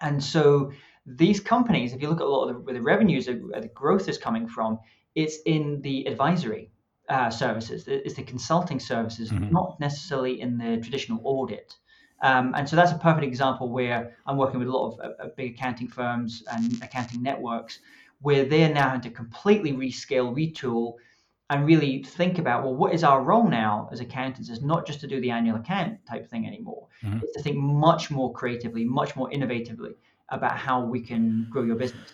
And 0.00 0.22
so 0.22 0.72
these 1.06 1.40
companies, 1.40 1.92
if 1.92 2.00
you 2.00 2.08
look 2.08 2.20
at 2.20 2.26
a 2.26 2.30
lot 2.30 2.48
of 2.48 2.54
the, 2.54 2.60
where 2.60 2.74
the 2.74 2.82
revenues, 2.82 3.26
where 3.26 3.60
the 3.60 3.68
growth 3.68 4.08
is 4.08 4.16
coming 4.16 4.46
from, 4.46 4.78
it's 5.14 5.38
in 5.44 5.80
the 5.82 6.06
advisory 6.06 6.70
uh, 7.08 7.30
services, 7.30 7.84
it's 7.88 8.14
the 8.14 8.22
consulting 8.22 8.78
services, 8.78 9.30
mm-hmm. 9.30 9.52
not 9.52 9.78
necessarily 9.80 10.40
in 10.40 10.56
the 10.56 10.78
traditional 10.78 11.20
audit. 11.24 11.74
Um, 12.22 12.54
and 12.54 12.68
so 12.68 12.76
that's 12.76 12.92
a 12.92 12.98
perfect 12.98 13.24
example 13.24 13.68
where 13.70 14.16
I'm 14.24 14.36
working 14.36 14.58
with 14.60 14.68
a 14.68 14.72
lot 14.72 14.92
of 14.92 15.00
uh, 15.00 15.28
big 15.36 15.54
accounting 15.54 15.88
firms 15.88 16.42
and 16.50 16.82
accounting 16.82 17.22
networks 17.22 17.80
where 18.24 18.46
they're 18.46 18.72
now 18.72 18.88
having 18.88 19.02
to 19.02 19.10
completely 19.10 19.74
rescale, 19.74 20.34
retool, 20.34 20.94
and 21.50 21.66
really 21.66 22.02
think 22.02 22.38
about 22.38 22.64
well, 22.64 22.74
what 22.74 22.94
is 22.94 23.04
our 23.04 23.22
role 23.22 23.46
now 23.46 23.86
as 23.92 24.00
accountants? 24.00 24.48
Is 24.48 24.62
not 24.62 24.86
just 24.86 25.00
to 25.00 25.06
do 25.06 25.20
the 25.20 25.30
annual 25.30 25.56
account 25.56 25.98
type 26.06 26.28
thing 26.30 26.46
anymore. 26.46 26.88
Mm-hmm. 27.02 27.18
It's 27.22 27.34
to 27.34 27.42
think 27.42 27.58
much 27.58 28.10
more 28.10 28.32
creatively, 28.32 28.82
much 28.82 29.14
more 29.14 29.28
innovatively 29.30 29.94
about 30.30 30.56
how 30.56 30.82
we 30.82 31.02
can 31.02 31.46
grow 31.50 31.64
your 31.64 31.76
business. 31.76 32.12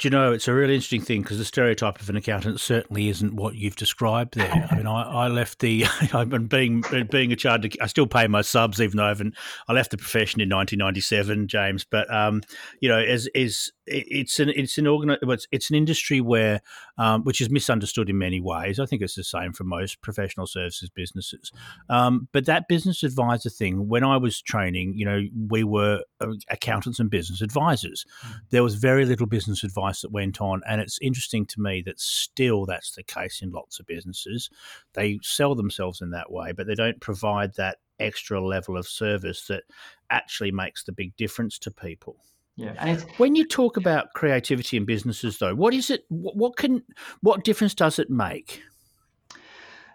Do 0.00 0.06
you 0.06 0.10
know, 0.10 0.32
it's 0.32 0.48
a 0.48 0.54
really 0.54 0.74
interesting 0.74 1.02
thing 1.02 1.20
because 1.20 1.36
the 1.36 1.44
stereotype 1.44 2.00
of 2.00 2.08
an 2.08 2.16
accountant 2.16 2.58
certainly 2.58 3.10
isn't 3.10 3.34
what 3.34 3.56
you've 3.56 3.76
described 3.76 4.34
there. 4.34 4.66
I 4.70 4.74
mean, 4.74 4.86
I, 4.86 5.02
I 5.02 5.28
left 5.28 5.58
the, 5.58 5.84
I've 6.14 6.30
been 6.30 6.46
being 6.46 6.82
being 7.10 7.32
a 7.32 7.36
chartered, 7.36 7.76
I 7.82 7.86
still 7.86 8.06
pay 8.06 8.26
my 8.26 8.40
subs 8.40 8.80
even 8.80 8.96
though 8.96 9.04
I 9.04 9.08
haven't, 9.08 9.34
I 9.68 9.74
left 9.74 9.90
the 9.90 9.98
profession 9.98 10.40
in 10.40 10.48
1997, 10.48 11.48
James. 11.48 11.84
But 11.84 12.10
um, 12.10 12.40
you 12.80 12.88
know, 12.88 12.98
as 12.98 13.28
is 13.34 13.72
it's 13.90 14.38
an 14.38 14.50
it's 14.50 14.78
an 14.78 14.86
organ 14.86 15.16
it's, 15.20 15.46
it's 15.50 15.68
an 15.68 15.76
industry 15.76 16.20
where 16.20 16.62
um, 16.96 17.22
which 17.24 17.40
is 17.40 17.50
misunderstood 17.50 18.08
in 18.08 18.16
many 18.16 18.40
ways. 18.40 18.78
I 18.78 18.86
think 18.86 19.02
it's 19.02 19.16
the 19.16 19.24
same 19.24 19.52
for 19.52 19.64
most 19.64 20.00
professional 20.00 20.46
services 20.46 20.88
businesses. 20.88 21.50
Um, 21.88 22.28
but 22.32 22.46
that 22.46 22.68
business 22.68 23.02
advisor 23.02 23.50
thing, 23.50 23.88
when 23.88 24.04
I 24.04 24.16
was 24.16 24.40
training, 24.40 24.94
you 24.96 25.04
know, 25.04 25.22
we 25.48 25.64
were 25.64 26.04
uh, 26.20 26.28
accountants 26.48 27.00
and 27.00 27.10
business 27.10 27.42
advisors. 27.42 28.04
Mm. 28.24 28.34
There 28.50 28.62
was 28.62 28.76
very 28.76 29.04
little 29.04 29.26
business 29.26 29.64
advice 29.64 29.89
that 30.00 30.12
went 30.12 30.40
on, 30.40 30.62
and 30.68 30.80
it's 30.80 30.98
interesting 31.02 31.46
to 31.46 31.60
me 31.60 31.82
that 31.82 31.98
still 32.00 32.66
that's 32.66 32.92
the 32.92 33.02
case 33.02 33.42
in 33.42 33.50
lots 33.50 33.80
of 33.80 33.86
businesses. 33.86 34.50
They 34.94 35.18
sell 35.22 35.54
themselves 35.54 36.00
in 36.00 36.10
that 36.10 36.30
way, 36.30 36.52
but 36.52 36.66
they 36.66 36.74
don't 36.74 37.00
provide 37.00 37.54
that 37.54 37.78
extra 37.98 38.44
level 38.44 38.76
of 38.76 38.86
service 38.86 39.46
that 39.48 39.64
actually 40.10 40.52
makes 40.52 40.84
the 40.84 40.92
big 40.92 41.16
difference 41.16 41.58
to 41.58 41.70
people. 41.70 42.16
Yeah, 42.56 42.74
and 42.78 43.00
when 43.16 43.36
you 43.36 43.46
talk 43.46 43.76
about 43.76 44.12
creativity 44.14 44.76
in 44.76 44.84
businesses, 44.84 45.38
though, 45.38 45.54
what 45.54 45.72
is 45.72 45.90
it? 45.90 46.04
What 46.08 46.56
can 46.56 46.82
what 47.22 47.44
difference 47.44 47.74
does 47.74 47.98
it 47.98 48.10
make? 48.10 48.62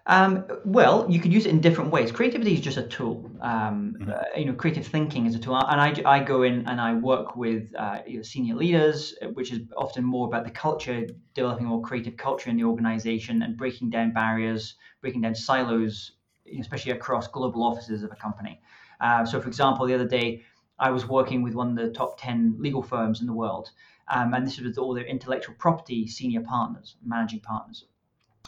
Um, 0.08 0.46
well, 0.66 1.10
you 1.10 1.20
could 1.20 1.34
use 1.34 1.48
it 1.48 1.50
in 1.50 1.62
different 1.62 1.90
ways. 1.90 2.12
Creativity 2.12 2.54
is 2.54 2.60
just 2.60 2.78
a 2.78 2.84
tool. 2.84 3.32
Um, 3.42 3.96
mm-hmm. 4.00 4.12
uh, 4.12 4.38
you 4.38 4.46
know, 4.46 4.54
creative 4.54 4.86
thinking 4.86 5.26
is 5.26 5.34
a 5.34 5.40
tool, 5.40 5.56
and 5.56 5.82
I, 5.82 5.96
I 6.06 6.24
go 6.24 6.44
in 6.44 6.68
and 6.68 6.80
I 6.80 6.94
work 6.94 7.36
with 7.36 7.74
uh, 7.76 8.00
you 8.06 8.18
know, 8.18 8.22
senior 8.22 8.56
leaders, 8.56 9.16
which 9.34 9.52
is 9.52 9.62
often 9.76 10.04
more 10.04 10.28
about 10.28 10.44
the 10.44 10.52
culture, 10.52 11.08
developing 11.34 11.66
more 11.66 11.82
creative 11.82 12.18
culture 12.18 12.52
in 12.52 12.58
the 12.58 12.66
organization, 12.66 13.42
and 13.42 13.58
breaking 13.58 13.90
down 13.90 14.14
barriers, 14.14 14.76
breaking 15.02 15.22
down 15.22 15.34
silos, 15.34 16.12
especially 16.60 16.92
across 16.92 17.28
global 17.28 17.64
offices 17.64 18.04
of 18.04 18.12
a 18.12 18.16
company. 18.16 18.62
Uh, 19.02 19.26
so, 19.26 19.42
for 19.42 19.48
example, 19.48 19.88
the 19.88 19.94
other 19.96 20.08
day 20.08 20.44
I 20.78 20.92
was 20.92 21.08
working 21.08 21.42
with 21.42 21.56
one 21.56 21.70
of 21.70 21.76
the 21.76 21.92
top 21.92 22.20
10 22.20 22.58
legal 22.60 22.84
firms 22.84 23.22
in 23.22 23.28
the 23.28 23.34
world. 23.34 23.72
Um, 24.08 24.36
and 24.36 24.46
this 24.46 24.58
was 24.58 24.68
with 24.68 24.78
all 24.78 24.94
their 24.94 25.06
intellectual 25.06 25.56
property 25.58 26.06
senior 26.06 26.42
partners, 26.42 26.96
managing 27.04 27.40
partners. 27.40 27.86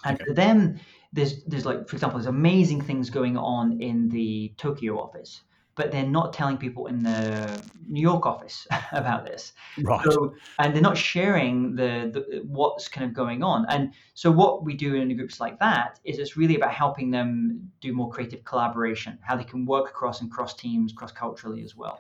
And 0.06 0.16
okay. 0.16 0.26
for 0.26 0.34
them, 0.34 0.80
there's, 1.14 1.44
there's 1.46 1.66
like, 1.66 1.88
for 1.88 1.96
example, 1.96 2.20
there's 2.20 2.28
amazing 2.28 2.82
things 2.82 3.10
going 3.10 3.38
on 3.38 3.82
in 3.82 4.10
the 4.10 4.54
Tokyo 4.58 5.00
office 5.00 5.42
but 5.78 5.92
they're 5.92 6.04
not 6.04 6.34
telling 6.34 6.58
people 6.58 6.88
in 6.88 7.04
the 7.04 7.62
New 7.88 8.02
York 8.02 8.26
office 8.26 8.68
about 8.92 9.26
this. 9.26 9.54
Right. 9.82 10.04
So, 10.04 10.34
and 10.60 10.74
they're 10.74 10.82
not 10.82 10.98
sharing 10.98 11.76
the, 11.76 12.10
the, 12.12 12.42
what's 12.46 12.88
kind 12.88 13.06
of 13.06 13.14
going 13.14 13.44
on. 13.44 13.66
And 13.70 13.94
so 14.16 14.30
what 14.32 14.66
we 14.66 14.74
do 14.74 14.96
in 14.96 15.16
groups 15.16 15.40
like 15.40 15.60
that 15.60 16.00
is 16.04 16.18
it's 16.18 16.36
really 16.36 16.56
about 16.56 16.74
helping 16.74 17.12
them 17.12 17.72
do 17.80 17.94
more 17.94 18.10
creative 18.10 18.44
collaboration, 18.44 19.20
how 19.22 19.38
they 19.38 19.44
can 19.44 19.66
work 19.66 19.88
across 19.90 20.22
and 20.22 20.32
cross 20.32 20.56
teams, 20.56 20.92
cross 20.92 21.12
culturally 21.12 21.64
as 21.64 21.76
well. 21.76 22.00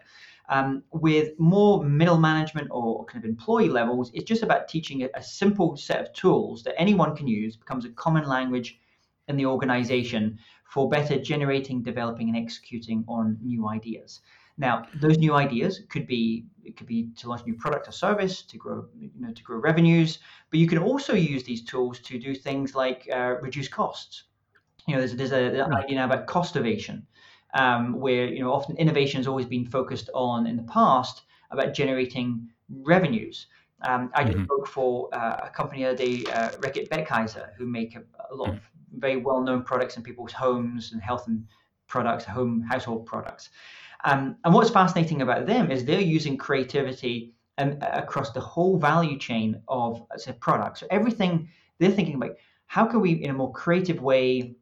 Um, 0.50 0.84
with 0.92 1.38
more 1.38 1.84
middle 1.84 2.18
management 2.18 2.70
or 2.72 3.04
kind 3.06 3.22
of 3.24 3.30
employee 3.30 3.68
levels, 3.68 4.12
it's 4.14 4.24
just 4.24 4.44
about 4.44 4.70
teaching 4.70 5.04
a, 5.04 5.10
a 5.16 5.22
simple 5.22 5.76
set 5.76 6.00
of 6.00 6.14
tools 6.14 6.64
that 6.64 6.80
anyone 6.80 7.16
can 7.18 7.28
use, 7.28 7.58
becomes 7.58 7.84
a 7.84 7.90
common 7.90 8.26
language 8.26 8.80
in 9.28 9.36
the 9.36 9.46
organization 9.46 10.40
for 10.64 10.90
better 10.90 11.20
generating, 11.20 11.82
developing, 11.82 12.30
and 12.30 12.38
executing 12.38 13.04
on 13.08 13.38
new 13.42 13.68
ideas. 13.68 14.22
Now, 14.58 14.88
those 14.96 15.18
new 15.18 15.34
ideas 15.34 15.82
could 15.90 16.08
be 16.08 16.46
it 16.64 16.76
could 16.76 16.88
be 16.88 17.10
to 17.18 17.30
launch 17.30 17.42
a 17.42 17.46
new 17.46 17.56
product 17.56 17.88
or 17.88 17.92
service 17.92 18.42
to 18.42 18.58
grow 18.58 18.86
you 18.98 19.12
know 19.20 19.32
to 19.32 19.44
grow 19.44 19.60
revenues, 19.60 20.20
but 20.50 20.60
you 20.60 20.68
can 20.68 20.80
also 20.80 21.14
use 21.14 21.44
these 21.44 21.64
tools 21.64 22.00
to 22.00 22.18
do 22.18 22.34
things 22.34 22.74
like 22.74 23.08
uh, 23.14 23.36
reduce 23.42 23.68
costs. 23.68 24.24
You 24.88 24.96
know, 24.96 25.00
there's 25.00 25.16
there's 25.16 25.32
a, 25.32 25.64
an 25.64 25.74
idea 25.74 25.98
now 25.98 26.06
about 26.06 26.26
costovation, 26.26 27.04
um, 27.58 28.00
where 28.00 28.28
you 28.28 28.40
know 28.40 28.54
often 28.54 28.78
innovation 28.78 29.18
has 29.18 29.28
always 29.28 29.46
been 29.46 29.66
focused 29.66 30.10
on 30.14 30.48
in 30.48 30.56
the 30.56 30.64
past 30.64 31.24
about 31.52 31.74
generating 31.74 32.48
revenues. 32.70 33.48
Um, 33.82 34.10
I 34.16 34.24
just 34.24 34.38
mm-hmm. 34.38 34.46
spoke 34.46 34.68
for 34.68 35.10
uh, 35.14 35.42
a 35.44 35.50
company 35.50 35.84
the 35.84 35.90
other 35.90 35.98
day, 35.98 36.24
uh, 36.32 36.50
Reckitt 36.62 36.90
Benckiser, 36.90 37.50
who 37.58 37.66
make 37.66 37.96
a, 37.96 38.04
a 38.32 38.36
lot 38.36 38.50
of 38.50 38.60
very 38.94 39.18
well 39.18 39.42
known 39.42 39.64
products 39.64 39.98
in 39.98 40.04
people's 40.04 40.32
homes 40.32 40.94
and 40.94 41.02
health 41.02 41.28
and 41.28 41.46
products, 41.88 42.26
home 42.26 42.62
household 42.62 43.06
products. 43.06 43.50
Um, 44.04 44.38
and 44.44 44.54
what's 44.54 44.70
fascinating 44.70 45.22
about 45.22 45.46
them 45.46 45.72
is 45.72 45.84
they're 45.84 46.00
using 46.00 46.38
creativity 46.38 47.34
and 47.58 47.82
uh, 47.84 47.90
across 47.94 48.32
the 48.32 48.40
whole 48.40 48.78
value 48.78 49.18
chain 49.18 49.62
of 49.68 50.04
say, 50.18 50.34
products. 50.40 50.82
So 50.82 50.88
everything 50.92 51.50
they're 51.80 51.92
thinking 51.92 52.16
about 52.16 52.32
how 52.68 52.86
can 52.86 53.02
we, 53.02 53.12
in 53.12 53.30
a 53.30 53.34
more 53.34 53.52
creative 53.52 54.02
way, 54.02 54.56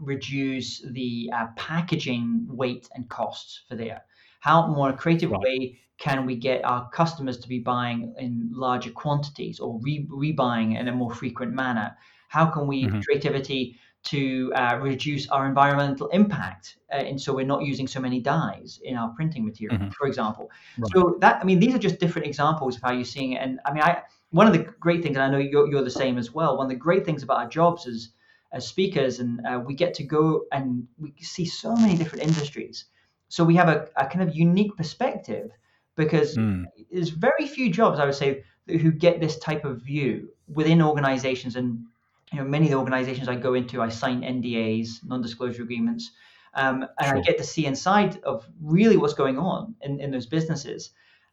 reduce 0.00 0.80
the 0.80 1.30
uh, 1.34 1.46
packaging 1.56 2.46
weight 2.48 2.88
and 2.94 3.08
costs 3.08 3.62
for 3.68 3.76
there? 3.76 4.02
How 4.40 4.66
more 4.66 4.92
creative 4.92 5.30
right. 5.30 5.40
way 5.40 5.80
can 5.98 6.26
we 6.26 6.36
get 6.36 6.64
our 6.64 6.88
customers 6.90 7.38
to 7.38 7.48
be 7.48 7.58
buying 7.58 8.14
in 8.18 8.50
larger 8.52 8.90
quantities 8.90 9.58
or 9.58 9.80
re- 9.82 10.06
rebuying 10.10 10.78
in 10.78 10.88
a 10.88 10.92
more 10.92 11.12
frequent 11.12 11.52
manner? 11.52 11.96
How 12.28 12.46
can 12.46 12.66
we 12.66 12.84
mm-hmm. 12.84 13.00
creativity 13.00 13.78
to 14.04 14.52
uh, 14.54 14.78
reduce 14.80 15.28
our 15.28 15.46
environmental 15.46 16.06
impact, 16.08 16.76
uh, 16.92 16.96
and 16.96 17.20
so 17.20 17.34
we're 17.34 17.44
not 17.44 17.62
using 17.62 17.86
so 17.86 18.00
many 18.00 18.20
dyes 18.20 18.80
in 18.84 18.96
our 18.96 19.08
printing 19.10 19.44
material, 19.44 19.76
mm-hmm. 19.76 19.90
for 19.90 20.06
example. 20.06 20.50
Right. 20.78 20.90
So 20.94 21.18
that 21.20 21.40
I 21.40 21.44
mean, 21.44 21.58
these 21.58 21.74
are 21.74 21.78
just 21.78 21.98
different 21.98 22.26
examples 22.26 22.76
of 22.76 22.82
how 22.82 22.92
you're 22.92 23.04
seeing 23.04 23.32
it. 23.32 23.42
And 23.42 23.60
I 23.66 23.72
mean, 23.72 23.82
I 23.82 24.02
one 24.30 24.46
of 24.46 24.52
the 24.52 24.60
great 24.80 25.02
things, 25.02 25.16
and 25.16 25.24
I 25.24 25.30
know 25.30 25.38
you're, 25.38 25.68
you're 25.68 25.82
the 25.82 25.90
same 25.90 26.16
as 26.18 26.32
well. 26.32 26.56
One 26.56 26.66
of 26.66 26.70
the 26.70 26.76
great 26.76 27.04
things 27.04 27.22
about 27.22 27.38
our 27.38 27.48
jobs 27.48 27.86
is 27.86 28.10
as 28.52 28.66
speakers, 28.66 29.18
and 29.18 29.44
uh, 29.46 29.60
we 29.64 29.74
get 29.74 29.94
to 29.94 30.04
go 30.04 30.44
and 30.52 30.86
we 30.98 31.12
see 31.20 31.44
so 31.44 31.74
many 31.74 31.96
different 31.96 32.24
industries. 32.24 32.86
So 33.28 33.44
we 33.44 33.56
have 33.56 33.68
a, 33.68 33.88
a 33.96 34.06
kind 34.06 34.26
of 34.28 34.34
unique 34.34 34.76
perspective 34.76 35.50
because 35.96 36.36
mm. 36.36 36.64
there's 36.90 37.10
very 37.10 37.46
few 37.46 37.70
jobs 37.70 37.98
I 37.98 38.06
would 38.06 38.14
say 38.14 38.44
who 38.66 38.90
get 38.90 39.20
this 39.20 39.38
type 39.38 39.64
of 39.64 39.82
view 39.82 40.30
within 40.46 40.80
organizations 40.80 41.56
and 41.56 41.84
you 42.32 42.38
know, 42.38 42.44
many 42.44 42.66
of 42.66 42.72
the 42.72 42.78
organizations 42.78 43.28
I 43.28 43.36
go 43.36 43.54
into, 43.54 43.80
I 43.80 43.88
sign 43.88 44.20
NDAs, 44.20 45.04
non-disclosure 45.04 45.62
agreements, 45.62 46.10
um, 46.54 46.86
and 46.98 47.08
sure. 47.08 47.16
I 47.16 47.20
get 47.20 47.38
to 47.38 47.44
see 47.44 47.66
inside 47.66 48.20
of 48.22 48.46
really 48.60 48.96
what's 48.96 49.14
going 49.14 49.38
on 49.38 49.74
in, 49.80 50.00
in 50.00 50.10
those 50.10 50.26
businesses. 50.26 50.90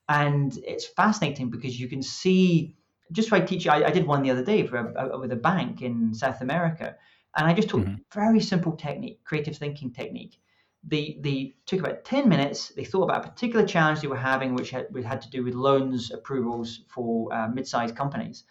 And 0.08 0.58
it's 0.66 0.86
fascinating 0.86 1.50
because 1.50 1.80
you 1.80 1.88
can 1.88 2.02
see, 2.02 2.76
just 3.12 3.30
by 3.30 3.40
teaching, 3.40 3.72
I, 3.72 3.86
I 3.86 3.92
did 3.92 4.06
one 4.06 4.22
the 4.22 4.32
other 4.32 4.44
day 4.44 4.66
for 4.66 4.78
a, 4.78 5.10
a, 5.10 5.20
with 5.20 5.32
a 5.32 5.38
bank 5.38 5.82
in 5.82 6.14
South 6.14 6.42
America, 6.42 6.96
and 7.36 7.48
I 7.48 7.54
just 7.54 7.70
took 7.70 7.82
mm-hmm. 7.82 7.96
very 8.14 8.40
simple 8.40 8.74
technique, 8.74 9.24
creative 9.24 9.58
thinking 9.58 9.92
technique. 9.92 10.40
They, 10.88 11.18
they 11.20 11.56
took 11.66 11.80
about 11.80 12.06
10 12.06 12.30
minutes. 12.30 12.70
They 12.70 12.84
thought 12.84 13.04
about 13.04 13.26
a 13.26 13.30
particular 13.30 13.66
challenge 13.66 14.02
they 14.02 14.08
were 14.08 14.16
having, 14.16 14.54
which 14.54 14.70
had, 14.70 14.88
which 14.92 15.04
had 15.06 15.22
to 15.22 15.30
do 15.30 15.44
with 15.44 15.56
loans 15.56 16.12
approvals 16.12 16.82
for 16.88 17.34
uh, 17.34 17.48
mid-sized 17.48 17.96
companies 17.96 18.44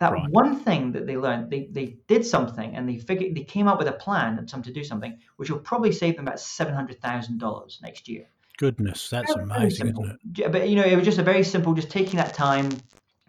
that 0.00 0.12
Right. 0.12 0.30
one 0.30 0.56
thing 0.56 0.92
that 0.92 1.06
they 1.06 1.16
learned, 1.16 1.50
they, 1.50 1.68
they 1.70 1.98
did 2.08 2.24
something 2.24 2.74
and 2.74 2.88
they 2.88 2.96
figured 2.96 3.34
they 3.34 3.44
came 3.44 3.68
up 3.68 3.78
with 3.78 3.86
a 3.86 3.92
plan 3.92 4.38
and 4.38 4.48
some 4.48 4.62
to 4.62 4.72
do 4.72 4.82
something, 4.82 5.18
which 5.36 5.50
will 5.50 5.58
probably 5.58 5.92
save 5.92 6.16
them 6.16 6.26
about 6.26 6.40
seven 6.40 6.74
hundred 6.74 7.00
thousand 7.00 7.38
dollars 7.38 7.78
next 7.82 8.08
year. 8.08 8.26
Goodness, 8.56 9.08
that's 9.08 9.32
amazing, 9.32 9.86
simple. 9.86 10.04
isn't 10.04 10.38
it? 10.38 10.52
But 10.52 10.68
you 10.68 10.76
know, 10.76 10.84
it 10.84 10.96
was 10.96 11.04
just 11.04 11.18
a 11.18 11.22
very 11.22 11.44
simple, 11.44 11.74
just 11.74 11.90
taking 11.90 12.16
that 12.16 12.34
time 12.34 12.70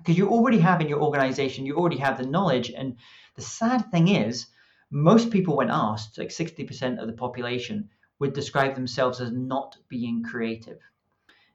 because 0.01 0.17
you 0.17 0.29
already 0.29 0.59
have 0.59 0.81
in 0.81 0.89
your 0.89 1.01
organization, 1.01 1.65
you 1.65 1.77
already 1.77 1.97
have 1.97 2.17
the 2.17 2.25
knowledge. 2.25 2.71
And 2.71 2.97
the 3.35 3.41
sad 3.41 3.91
thing 3.91 4.07
is, 4.09 4.47
most 4.89 5.29
people, 5.31 5.55
when 5.55 5.69
asked, 5.69 6.17
like 6.17 6.31
sixty 6.31 6.63
percent 6.63 6.99
of 6.99 7.07
the 7.07 7.13
population, 7.13 7.89
would 8.19 8.33
describe 8.33 8.75
themselves 8.75 9.21
as 9.21 9.31
not 9.31 9.77
being 9.89 10.23
creative. 10.23 10.79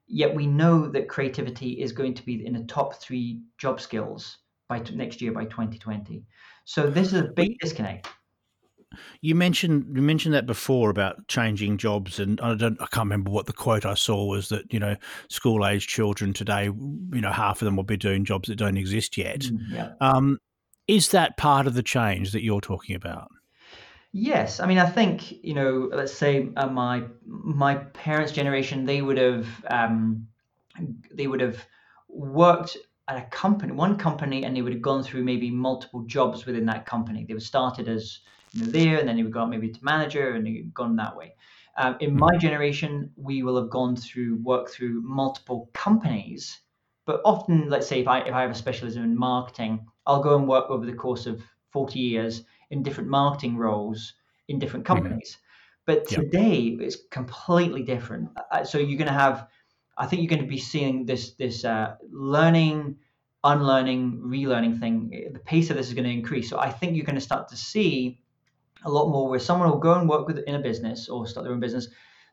Yet 0.07 0.35
we 0.35 0.47
know 0.47 0.89
that 0.89 1.09
creativity 1.09 1.81
is 1.83 1.93
going 1.93 2.15
to 2.15 2.25
be 2.25 2.47
in 2.47 2.53
the 2.53 2.65
top 2.65 2.95
three 2.95 3.43
job 3.59 3.81
skills 3.81 4.39
by 4.69 4.79
t- 4.79 4.95
next 4.95 5.21
year 5.21 5.33
by 5.33 5.45
2020. 5.47 6.25
So 6.65 6.89
this 6.89 7.09
is 7.13 7.21
a 7.21 7.33
big 7.35 7.59
disconnect. 7.59 8.09
You 9.21 9.35
mentioned 9.35 9.97
you 9.97 10.03
mentioned 10.03 10.35
that 10.35 10.47
before 10.47 10.91
about 10.91 11.27
changing 11.29 11.79
jobs, 11.79 12.19
and 12.19 12.41
I 12.41 12.55
don't 12.55 12.81
I 12.81 12.87
can't 12.87 13.05
remember 13.07 13.31
what 13.31 13.47
the 13.47 13.53
quote 13.53 13.85
I 13.85 13.95
saw 13.95 14.25
was 14.25 14.49
that 14.49 14.73
you 14.73 14.79
know 14.79 14.97
school 15.29 15.67
age 15.67 15.87
children 15.87 16.33
today, 16.33 16.65
you 16.65 17.21
know, 17.21 17.33
half 17.33 17.61
of 17.63 17.67
them 17.67 17.77
will 17.77 17.85
be 17.85 17.97
doing 17.97 18.25
jobs 18.25 18.49
that 18.49 18.57
don't 18.57 18.77
exist 18.77 19.17
yet. 19.17 19.41
Mm, 19.41 19.59
Yeah. 19.71 19.93
Um, 20.01 20.39
is 20.89 21.11
that 21.11 21.37
part 21.37 21.67
of 21.67 21.75
the 21.75 21.83
change 21.83 22.33
that 22.33 22.43
you're 22.43 22.61
talking 22.61 22.95
about? 22.95 23.29
Yes, 24.13 24.61
I 24.61 24.67
mean, 24.67 24.79
I 24.79 24.87
think 24.87 25.45
you 25.45 25.55
know, 25.55 25.91
let's 25.93 26.15
say 26.15 26.49
uh, 26.57 26.69
my 26.69 27.05
my 27.27 27.75
parents' 27.75 28.33
generation, 28.33 28.85
they 28.85 29.03
would 29.03 29.19
have 29.19 29.47
um, 29.69 30.27
they 31.13 31.27
would 31.27 31.41
have 31.41 31.67
worked 32.09 32.77
at 33.09 33.19
a 33.19 33.27
company, 33.27 33.73
one 33.73 33.97
company, 33.97 34.45
and 34.45 34.57
they 34.57 34.63
would 34.63 34.73
have 34.73 34.83
gone 34.83 35.03
through 35.03 35.23
maybe 35.23 35.51
multiple 35.51 36.03
jobs 36.03 36.47
within 36.47 36.67
that 36.67 36.87
company. 36.87 37.25
They 37.25 37.35
would 37.35 37.43
started 37.43 37.89
as 37.89 38.21
there, 38.55 38.99
and 38.99 39.09
then 39.09 39.31
go 39.31 39.43
up 39.43 39.49
maybe 39.49 39.71
to 39.71 39.85
manager, 39.85 40.33
and 40.35 40.47
they 40.47 40.63
gone 40.75 40.97
that 40.97 41.17
way. 41.17 41.35
Um, 41.79 41.97
in 42.01 42.17
my 42.17 42.37
generation, 42.39 43.13
we 43.17 43.43
will 43.43 43.61
have 43.61 43.71
gone 43.71 43.97
through 43.97 44.37
work 44.43 44.71
through 44.71 45.03
multiple 45.03 45.71
companies, 45.75 46.61
but 47.05 47.21
often, 47.25 47.69
let's 47.69 47.87
say 47.87 48.01
if 48.01 48.09
I 48.09 48.21
if 48.21 48.35
I 48.35 48.43
have 48.43 48.51
a 48.51 48.55
specialism 48.55 49.03
in 49.05 49.17
marketing, 49.17 49.87
I'll 50.07 50.23
go 50.23 50.37
and 50.39 50.49
work 50.49 50.71
over 50.71 50.87
the 50.87 50.95
course 50.95 51.27
of 51.27 51.43
forty 51.71 52.01
years 52.01 52.45
in 52.71 52.83
different 52.83 53.11
marketing 53.11 53.57
roles 53.57 54.15
in 54.49 54.59
different 54.59 54.87
companies. 54.87 55.39
But 55.85 56.07
Yep. 56.09 56.27
today 56.31 56.77
it's 56.81 56.97
completely 57.11 57.83
different. 57.83 58.31
Uh, 58.51 58.65
So 58.65 58.79
you're 58.79 58.99
going 58.99 59.07
to 59.07 59.13
have, 59.13 59.49
I 59.99 60.07
think 60.07 60.23
you're 60.23 60.31
going 60.31 60.43
to 60.43 60.49
be 60.49 60.59
seeing 60.59 61.07
this 61.07 61.35
this 61.35 61.65
uh, 61.65 61.97
learning, 62.11 62.99
unlearning, 63.45 64.19
relearning 64.19 64.81
thing. 64.81 65.31
The 65.33 65.39
pace 65.41 65.71
of 65.71 65.77
this 65.77 65.89
is 65.89 65.95
going 65.95 66.05
to 66.05 66.11
increase. 66.11 66.49
So 66.51 66.59
I 66.59 66.71
think 66.71 66.97
you're 66.97 67.07
going 67.07 67.17
to 67.17 67.21
start 67.21 67.49
to 67.49 67.57
see 67.57 68.21
a 68.87 68.91
lot 68.91 69.11
more 69.11 69.29
where 69.29 69.39
someone 69.39 69.69
will 69.69 69.79
go 69.79 69.95
and 69.95 70.09
work 70.09 70.27
with 70.27 70.39
in 70.39 70.55
a 70.55 70.61
business 70.61 71.09
or 71.09 71.27
start 71.27 71.45
their 71.45 71.53
own 71.53 71.61
business. 71.61 71.89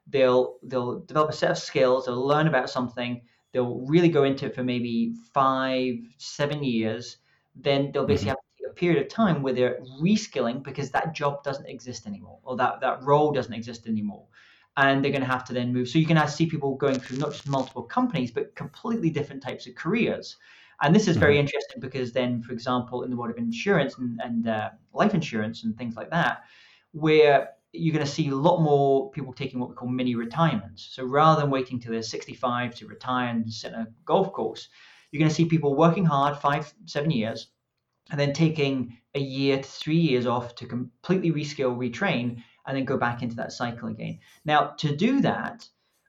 They'll 0.07 0.57
they'll 0.63 0.99
develop 1.01 1.29
a 1.29 1.33
set 1.33 1.51
of 1.51 1.57
skills. 1.57 2.05
They'll 2.05 2.27
learn 2.27 2.47
about 2.47 2.69
something. 2.69 3.21
They'll 3.51 3.85
really 3.87 4.09
go 4.09 4.23
into 4.23 4.47
it 4.47 4.55
for 4.55 4.63
maybe 4.63 5.15
five, 5.33 5.95
seven 6.17 6.63
years. 6.63 7.17
Then 7.55 7.91
they'll 7.91 8.05
basically 8.05 8.31
mm-hmm. 8.31 8.63
have 8.63 8.63
take 8.63 8.71
a 8.71 8.73
period 8.73 9.01
of 9.01 9.09
time 9.09 9.41
where 9.41 9.53
they're 9.53 9.79
reskilling 10.01 10.63
because 10.63 10.91
that 10.91 11.13
job 11.13 11.43
doesn't 11.43 11.67
exist 11.67 12.07
anymore 12.07 12.39
or 12.43 12.55
that, 12.57 12.81
that 12.81 13.03
role 13.03 13.31
doesn't 13.31 13.53
exist 13.53 13.87
anymore. 13.87 14.25
And 14.75 15.03
they're 15.03 15.11
going 15.11 15.21
to 15.21 15.27
have 15.27 15.45
to 15.45 15.53
then 15.53 15.71
move. 15.71 15.87
So 15.87 15.99
you 15.99 16.07
can 16.07 16.27
see 16.27 16.47
people 16.47 16.75
going 16.75 16.99
through 16.99 17.19
not 17.19 17.31
just 17.31 17.47
multiple 17.47 17.83
companies, 17.83 18.31
but 18.31 18.55
completely 18.55 19.11
different 19.11 19.43
types 19.43 19.67
of 19.67 19.75
careers. 19.75 20.37
And 20.81 20.93
this 20.93 21.07
is 21.07 21.17
very 21.17 21.37
interesting 21.37 21.79
because 21.79 22.11
then, 22.11 22.41
for 22.41 22.51
example, 22.51 23.03
in 23.03 23.09
the 23.09 23.15
world 23.15 23.31
of 23.31 23.37
insurance 23.37 23.97
and, 23.97 24.19
and 24.23 24.47
uh, 24.47 24.69
life 24.93 25.13
insurance 25.13 25.63
and 25.63 25.77
things 25.77 25.95
like 25.95 26.09
that, 26.09 26.43
where 26.91 27.49
you're 27.73 27.93
going 27.93 28.05
to 28.05 28.11
see 28.11 28.29
a 28.29 28.35
lot 28.35 28.61
more 28.61 29.09
people 29.11 29.33
taking 29.33 29.59
what 29.59 29.69
we 29.69 29.75
call 29.75 29.89
mini 29.89 30.15
retirements. 30.15 30.89
So 30.91 31.03
rather 31.03 31.41
than 31.41 31.49
waiting 31.49 31.79
till 31.79 31.91
they're 31.91 32.03
65 32.03 32.75
to 32.75 32.87
retire 32.87 33.29
and 33.29 33.51
sit 33.51 33.73
on 33.73 33.81
a 33.81 33.87
golf 34.05 34.31
course, 34.31 34.69
you're 35.11 35.19
going 35.19 35.29
to 35.29 35.35
see 35.35 35.45
people 35.45 35.75
working 35.75 36.05
hard 36.05 36.37
five, 36.37 36.73
seven 36.85 37.11
years, 37.11 37.47
and 38.11 38.19
then 38.19 38.33
taking 38.33 38.97
a 39.15 39.19
year 39.19 39.57
to 39.57 39.63
three 39.63 39.97
years 39.97 40.25
off 40.25 40.55
to 40.55 40.65
completely 40.65 41.31
reskill, 41.31 41.77
retrain, 41.77 42.43
and 42.65 42.77
then 42.77 42.85
go 42.85 42.97
back 42.97 43.23
into 43.23 43.35
that 43.35 43.51
cycle 43.51 43.89
again. 43.89 44.19
Now, 44.45 44.73
to 44.77 44.95
do 44.95 45.21
that 45.21 45.67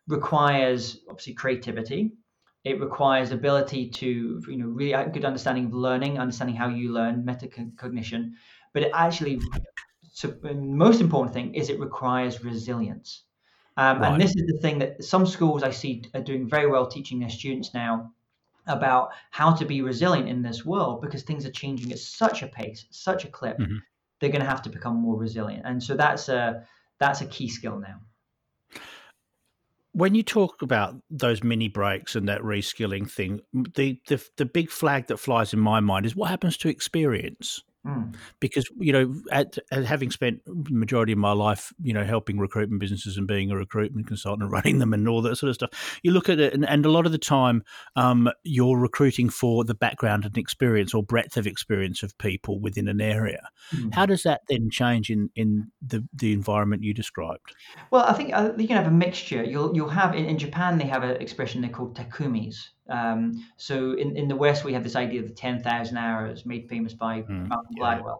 requires 0.08 1.00
obviously 1.08 1.34
creativity. 1.34 2.12
It 2.64 2.80
requires 2.80 3.30
ability 3.30 3.90
to, 3.90 4.42
you 4.48 4.56
know, 4.56 4.66
really 4.66 4.92
good 5.10 5.24
understanding 5.24 5.66
of 5.66 5.74
learning, 5.74 6.18
understanding 6.18 6.56
how 6.56 6.68
you 6.68 6.92
learn, 6.92 7.24
metacognition. 7.24 8.32
But 8.72 8.84
it 8.84 8.90
actually, 8.94 9.40
so 10.02 10.28
the 10.28 10.54
most 10.54 11.00
important 11.00 11.34
thing 11.34 11.54
is 11.54 11.68
it 11.70 11.78
requires 11.80 12.42
resilience. 12.44 13.24
Um, 13.76 14.00
Right. 14.00 14.12
And 14.12 14.20
this 14.20 14.34
is 14.36 14.46
the 14.46 14.58
thing 14.62 14.78
that 14.78 15.02
some 15.04 15.26
schools 15.26 15.62
I 15.62 15.70
see 15.70 16.04
are 16.14 16.22
doing 16.22 16.48
very 16.48 16.68
well 16.70 16.86
teaching 16.86 17.18
their 17.20 17.30
students 17.30 17.74
now 17.74 18.14
about 18.66 19.12
how 19.30 19.54
to 19.54 19.64
be 19.64 19.82
resilient 19.82 20.28
in 20.28 20.42
this 20.42 20.64
world 20.64 21.02
because 21.02 21.22
things 21.22 21.46
are 21.46 21.50
changing 21.52 21.92
at 21.92 21.98
such 21.98 22.42
a 22.42 22.46
pace, 22.48 22.86
such 22.90 23.24
a 23.24 23.28
clip. 23.28 23.58
Mhm. 23.58 23.82
They're 24.20 24.30
going 24.30 24.42
to 24.44 24.48
have 24.50 24.62
to 24.62 24.70
become 24.70 24.96
more 24.96 25.18
resilient, 25.18 25.66
and 25.66 25.82
so 25.82 25.96
that's 25.96 26.28
a 26.28 26.66
that's 26.98 27.20
a 27.20 27.26
key 27.26 27.48
skill 27.48 27.78
now. 27.78 28.00
When 29.94 30.16
you 30.16 30.24
talk 30.24 30.60
about 30.60 30.96
those 31.08 31.44
mini 31.44 31.68
breaks 31.68 32.16
and 32.16 32.28
that 32.28 32.40
reskilling 32.40 33.08
thing, 33.08 33.40
the, 33.52 34.00
the 34.08 34.20
the 34.36 34.44
big 34.44 34.70
flag 34.70 35.06
that 35.06 35.18
flies 35.18 35.52
in 35.52 35.60
my 35.60 35.78
mind 35.78 36.04
is 36.04 36.16
what 36.16 36.30
happens 36.30 36.56
to 36.58 36.68
experience. 36.68 37.62
Mm. 37.86 38.14
because 38.40 38.66
you 38.78 38.92
know 38.94 39.14
at, 39.30 39.58
at 39.70 39.84
having 39.84 40.10
spent 40.10 40.42
the 40.46 40.72
majority 40.72 41.12
of 41.12 41.18
my 41.18 41.32
life 41.32 41.70
you 41.82 41.92
know 41.92 42.02
helping 42.04 42.38
recruitment 42.38 42.80
businesses 42.80 43.18
and 43.18 43.26
being 43.26 43.50
a 43.50 43.56
recruitment 43.56 44.06
consultant 44.06 44.42
and 44.44 44.52
running 44.56 44.78
them 44.78 44.94
and 44.94 45.06
all 45.06 45.20
that 45.20 45.36
sort 45.36 45.50
of 45.50 45.54
stuff 45.54 46.00
you 46.02 46.10
look 46.10 46.30
at 46.30 46.40
it 46.40 46.54
and, 46.54 46.66
and 46.66 46.86
a 46.86 46.90
lot 46.90 47.04
of 47.04 47.12
the 47.12 47.18
time 47.18 47.62
um, 47.96 48.30
you're 48.42 48.78
recruiting 48.78 49.28
for 49.28 49.64
the 49.64 49.74
background 49.74 50.24
and 50.24 50.38
experience 50.38 50.94
or 50.94 51.02
breadth 51.02 51.36
of 51.36 51.46
experience 51.46 52.02
of 52.02 52.16
people 52.18 52.58
within 52.58 52.88
an 52.88 53.00
area 53.00 53.48
Mm. 53.74 53.94
how 53.94 54.04
does 54.06 54.22
that 54.24 54.42
then 54.48 54.68
change 54.70 55.10
in 55.10 55.30
in 55.34 55.70
the 55.80 56.06
the 56.12 56.32
environment 56.32 56.82
you 56.82 56.92
described 56.92 57.54
Well, 57.90 58.04
I 58.04 58.12
think 58.12 58.32
uh, 58.34 58.52
you 58.56 58.66
can 58.66 58.76
have 58.76 58.86
a 58.86 58.90
mixture. 58.90 59.42
You'll 59.42 59.74
you'll 59.74 59.88
have 59.88 60.14
in, 60.14 60.26
in 60.26 60.38
Japan 60.38 60.78
they 60.78 60.86
have 60.86 61.02
an 61.02 61.20
expression 61.20 61.62
they 61.62 61.68
call 61.68 61.88
takumis. 61.94 62.56
Um, 62.88 63.46
so 63.56 63.92
in, 63.92 64.16
in 64.16 64.28
the 64.28 64.36
West 64.36 64.64
we 64.64 64.74
have 64.74 64.82
this 64.84 64.96
idea 64.96 65.20
of 65.20 65.28
the 65.28 65.34
ten 65.34 65.62
thousand 65.62 65.96
hours 65.96 66.44
made 66.44 66.68
famous 66.68 66.92
by 66.94 67.24
Mm, 67.28 67.48
Malcolm 67.48 67.76
yeah. 67.76 68.00
Gladwell, 68.02 68.18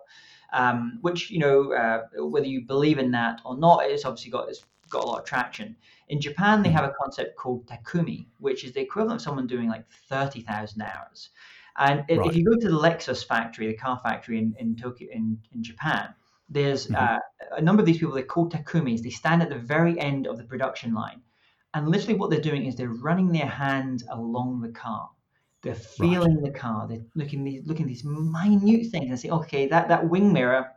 um, 0.53 0.99
which 1.03 1.31
you 1.31 1.39
know 1.39 1.73
uh, 1.73 2.03
whether 2.19 2.47
you 2.47 2.63
believe 2.67 2.99
in 2.99 3.11
that 3.13 3.41
or 3.45 3.57
not, 3.57 3.85
it's 3.85 4.05
obviously 4.05 4.31
got 4.31 4.49
it's 4.49 4.65
got 4.89 5.05
a 5.05 5.07
lot 5.07 5.19
of 5.21 5.27
traction. 5.27 5.77
In 6.09 6.21
Japan 6.21 6.63
they 6.63 6.71
have 6.71 6.85
a 6.85 6.93
concept 7.03 7.37
called 7.37 7.67
takumi, 7.67 8.27
which 8.39 8.65
is 8.65 8.73
the 8.73 8.81
equivalent 8.81 9.17
of 9.21 9.23
someone 9.23 9.47
doing 9.47 9.69
like 9.69 9.87
thirty 10.09 10.41
thousand 10.41 10.83
hours. 10.83 11.31
And 11.77 12.05
Right. 12.13 12.25
if 12.25 12.37
you 12.37 12.45
go 12.45 12.57
to 12.57 12.69
the 12.69 12.79
Lexus 12.79 13.27
factory, 13.27 13.67
the 13.67 13.75
car 13.77 13.99
factory 14.03 14.39
in, 14.39 14.55
in 14.59 14.77
Tokyo 14.77 15.09
in, 15.11 15.41
in 15.53 15.63
Japan, 15.63 16.15
there's 16.49 16.89
Mhm. 16.89 16.95
uh, 16.95 17.19
a 17.53 17.61
number 17.61 17.81
of 17.81 17.87
these 17.87 17.99
people, 17.99 18.15
they're 18.15 18.25
called 18.25 18.53
takumis. 18.53 19.03
They 19.03 19.11
stand 19.11 19.43
at 19.43 19.49
the 19.49 19.59
very 19.59 19.99
end 19.99 20.27
of 20.27 20.39
the 20.39 20.45
production 20.45 20.95
line. 20.95 21.23
And 21.75 21.89
literally 21.89 22.15
what 22.15 22.31
they're 22.31 22.41
doing 22.41 22.67
is 22.67 22.77
they're 22.77 22.89
running 22.89 23.33
their 23.33 23.47
hand 23.49 24.05
along 24.11 24.61
the 24.61 24.71
car. 24.71 25.11
They're 25.63 25.75
feeling 25.75 26.43
the 26.43 26.51
car. 26.53 26.87
They're 26.89 27.05
looking 27.15 27.45
these 27.45 27.67
looking 27.67 27.87
these 27.87 28.05
minute 28.05 28.91
things 28.91 29.11
and 29.11 29.19
say, 29.19 29.31
okay, 29.31 29.67
that, 29.69 29.89
that 29.89 30.09
wing 30.09 30.33
mirror 30.33 30.71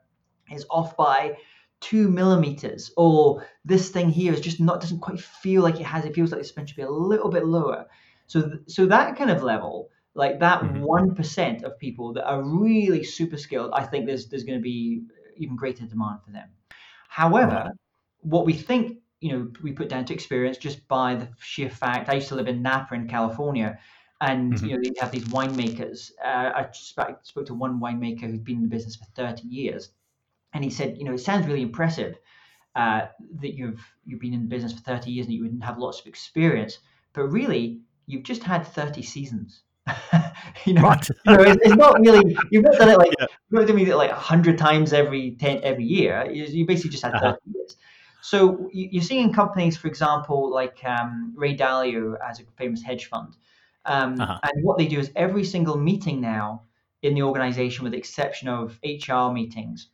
is 0.51 0.65
off 0.69 0.95
by 0.97 1.37
two 1.79 2.09
millimeters, 2.09 2.91
or 2.97 3.45
this 3.65 3.89
thing 3.89 4.09
here 4.09 4.33
is 4.33 4.41
just 4.41 4.59
not 4.59 4.81
doesn't 4.81 4.99
quite 4.99 5.19
feel 5.19 5.61
like 5.61 5.79
it 5.79 5.85
has. 5.85 6.05
It 6.05 6.15
feels 6.15 6.31
like 6.31 6.39
the 6.41 6.45
suspension 6.45 6.67
should 6.69 6.77
be 6.77 6.83
a 6.83 6.89
little 6.89 7.29
bit 7.29 7.45
lower. 7.45 7.85
So 8.27 8.41
th- 8.49 8.61
so 8.67 8.85
that 8.87 9.15
kind 9.17 9.29
of 9.29 9.43
level, 9.43 9.89
like 10.15 10.39
that 10.39 10.63
Mhm. 10.63 10.81
one 10.81 11.15
of 11.63 11.77
people 11.79 12.13
that 12.13 12.25
are 12.27 12.43
really 12.43 13.03
super 13.03 13.37
skilled, 13.37 13.71
I 13.73 13.83
think 13.85 14.05
there's 14.07 14.29
there's 14.29 14.43
going 14.43 14.59
to 14.59 14.63
be 14.63 15.03
even 15.35 15.55
greater 15.55 15.85
demand 15.85 16.23
for 16.23 16.31
them. 16.31 16.49
However, 17.09 17.63
Right. 17.63 17.71
what 18.21 18.45
we 18.45 18.53
think, 18.53 18.99
you 19.19 19.31
know, 19.31 19.51
we 19.63 19.71
put 19.71 19.89
down 19.89 20.05
to 20.05 20.13
experience 20.13 20.57
just 20.57 20.87
by 20.87 21.15
the 21.15 21.27
sheer 21.39 21.69
fact. 21.69 22.09
I 22.09 22.15
used 22.15 22.27
to 22.29 22.35
live 22.35 22.47
in 22.47 22.61
Napa 22.61 22.93
in 22.95 23.07
California, 23.07 23.79
and 24.21 24.59
Mhm. 24.59 24.65
you 24.65 24.73
know 24.75 24.81
they 24.81 24.93
have 24.99 25.11
these 25.11 25.25
winemakers. 25.25 26.11
Uh, 26.23 26.51
I 26.55 26.67
spoke, 26.71 27.25
spoke 27.25 27.45
to 27.47 27.53
one 27.53 27.79
winemaker 27.79 28.21
who'd 28.21 28.43
been 28.43 28.57
in 28.57 28.63
the 28.63 28.67
business 28.69 28.95
for 28.95 29.05
30 29.15 29.47
years, 29.47 29.89
and 30.53 30.63
he 30.63 30.69
said, 30.69 30.97
you 30.97 31.03
know, 31.05 31.13
it 31.13 31.19
sounds 31.19 31.47
really 31.47 31.61
impressive 31.61 32.17
uh, 32.75 33.07
that 33.41 33.55
you've 33.55 33.81
you've 34.05 34.19
been 34.19 34.33
in 34.33 34.41
the 34.43 34.47
business 34.47 34.73
for 34.73 34.81
30 34.81 35.11
years 35.11 35.27
and 35.27 35.35
you 35.35 35.43
wouldn't 35.43 35.63
have 35.63 35.77
lots 35.77 35.99
of 35.99 36.07
experience, 36.07 36.79
but 37.13 37.23
really 37.23 37.81
you've 38.05 38.23
just 38.23 38.43
had 38.43 38.65
30 38.67 39.01
seasons. 39.01 39.63
you 40.65 40.73
know, 40.73 40.93
you 41.25 41.37
know, 41.37 41.43
it's, 41.43 41.61
it's 41.65 41.75
not 41.75 41.99
really 41.99 42.35
you've 42.51 42.63
not 42.63 42.77
done 42.77 42.89
it 42.89 42.97
like 42.97 43.11
Yeah. 43.19 43.27
you've 43.49 43.61
not 43.61 43.67
done 43.67 43.79
it 43.79 43.95
like 43.95 44.11
hundred 44.11 44.57
times 44.57 44.93
every 44.93 45.31
ten 45.39 45.61
every 45.63 45.85
year. 45.85 46.29
You, 46.31 46.45
you 46.45 46.65
basically 46.65 46.91
just 46.91 47.03
had 47.03 47.13
Uh-huh. 47.13 47.35
30 47.37 47.39
years. 47.53 47.75
So 48.27 48.69
you, 48.73 48.89
you're 48.91 49.03
seeing 49.03 49.31
companies, 49.31 49.77
for 49.77 49.87
example, 49.87 50.51
like 50.51 50.83
um, 50.83 51.33
Ray 51.33 51.55
Dalio 51.55 52.17
as 52.21 52.41
a 52.41 52.43
famous 52.57 52.81
hedge 52.83 53.05
fund, 53.05 53.37
um, 53.85 54.19
Uh-huh. 54.19 54.39
and 54.43 54.65
what 54.65 54.77
they 54.77 54.85
do 54.85 54.99
is 54.99 55.09
every 55.15 55.45
single 55.45 55.77
meeting 55.77 56.19
now 56.19 56.63
in 57.01 57.13
the 57.13 57.23
organization, 57.23 57.85
with 57.85 57.93
the 57.93 57.97
exception 57.97 58.49
of 58.49 58.77
HR 58.83 59.31
meetings, 59.31 59.91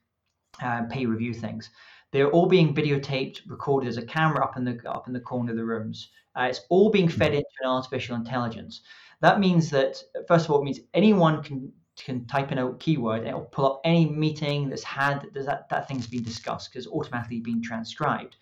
uh, 0.63 0.81
pay 0.89 1.05
review 1.05 1.31
things. 1.31 1.69
They're 2.11 2.31
all 2.31 2.47
being 2.47 2.73
videotaped, 2.73 3.41
recorded. 3.47 3.85
There's 3.85 4.03
a 4.03 4.13
camera 4.17 4.43
up 4.43 4.57
in 4.57 4.63
the 4.63 4.75
up 4.89 5.05
in 5.07 5.13
the 5.13 5.19
corner 5.19 5.51
of 5.51 5.57
the 5.57 5.65
rooms. 5.65 6.09
Uh, 6.35 6.47
it's 6.49 6.61
all 6.69 6.89
being 6.89 7.09
fed 7.09 7.33
mm-hmm. 7.33 7.37
into 7.37 7.61
an 7.61 7.69
artificial 7.69 8.15
intelligence. 8.15 8.81
That 9.21 9.39
means 9.39 9.69
that 9.69 10.01
first 10.27 10.45
of 10.45 10.51
all, 10.51 10.59
it 10.61 10.65
means 10.65 10.79
anyone 10.95 11.43
can 11.43 11.71
can 11.97 12.25
type 12.25 12.51
in 12.51 12.57
a 12.57 12.73
keyword 12.75 13.19
and 13.19 13.27
it'll 13.27 13.41
pull 13.41 13.65
up 13.65 13.81
any 13.83 14.09
meeting 14.09 14.69
that's 14.69 14.83
had 14.83 15.27
that 15.33 15.69
that 15.69 15.87
thing's 15.87 16.07
been 16.07 16.23
discussed 16.23 16.71
because 16.71 16.85
it's 16.85 16.93
automatically 16.93 17.39
being 17.39 17.61
transcribed. 17.61 18.37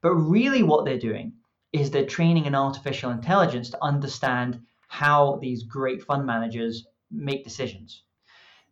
But 0.00 0.14
really, 0.14 0.62
what 0.62 0.84
they're 0.84 0.98
doing 0.98 1.32
is 1.72 1.90
they're 1.90 2.06
training 2.06 2.46
an 2.46 2.54
artificial 2.54 3.10
intelligence 3.10 3.70
to 3.70 3.82
understand 3.82 4.60
how 4.88 5.38
these 5.42 5.64
great 5.64 6.02
fund 6.02 6.24
managers 6.24 6.86
make 7.10 7.44
decisions. 7.44 8.02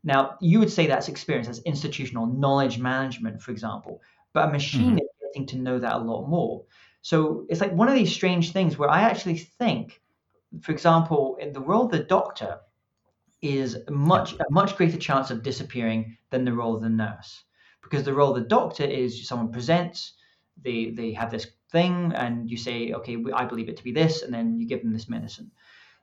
Now, 0.05 0.37
you 0.40 0.59
would 0.59 0.71
say 0.71 0.87
that's 0.87 1.09
experience, 1.09 1.47
that's 1.47 1.61
institutional 1.61 2.27
knowledge 2.27 2.79
management, 2.79 3.40
for 3.40 3.51
example, 3.51 4.01
but 4.33 4.49
a 4.49 4.53
machine 4.53 4.90
mm-hmm. 4.90 4.99
is 4.99 5.09
getting 5.21 5.47
to 5.49 5.59
know 5.59 5.79
that 5.79 5.95
a 5.95 5.99
lot 5.99 6.29
more. 6.29 6.64
So 7.03 7.47
it's 7.49 7.61
like 7.61 7.73
one 7.73 7.88
of 7.88 7.95
these 7.95 8.12
strange 8.12 8.53
things 8.53 8.79
where 8.79 8.90
I 8.90 9.03
actually 9.03 9.38
think, 9.38 10.01
for 10.61 10.73
example, 10.73 11.37
in 11.40 11.53
the 11.53 11.61
world 11.61 11.92
of 11.92 12.01
the 12.01 12.05
doctor 12.05 12.61
is 13.43 13.77
much 13.91 14.35
a 14.35 14.45
much 14.51 14.77
greater 14.77 14.97
chance 14.97 15.31
of 15.31 15.43
disappearing 15.43 16.17
than 16.31 16.45
the 16.45 16.53
role 16.53 16.75
of 16.75 16.83
the 16.83 16.89
nurse, 16.89 17.45
because 17.83 18.05
the 18.05 18.15
role 18.15 18.35
of 18.35 18.43
the 18.43 18.49
doctor 18.49 18.85
is 18.85 19.27
someone 19.27 19.53
presents, 19.53 20.15
they 20.63 20.91
they 20.91 21.13
have 21.13 21.31
this 21.31 21.49
thing, 21.71 22.13
and 22.15 22.51
you 22.51 22.57
say, 22.57 22.93
okay, 22.93 23.17
I 23.35 23.45
believe 23.45 23.69
it 23.69 23.77
to 23.77 23.85
be 23.85 23.93
this, 23.93 24.23
and 24.23 24.33
then 24.33 24.59
you 24.59 24.67
give 24.67 24.83
them 24.83 24.93
this 24.93 25.09
medicine. 25.09 25.51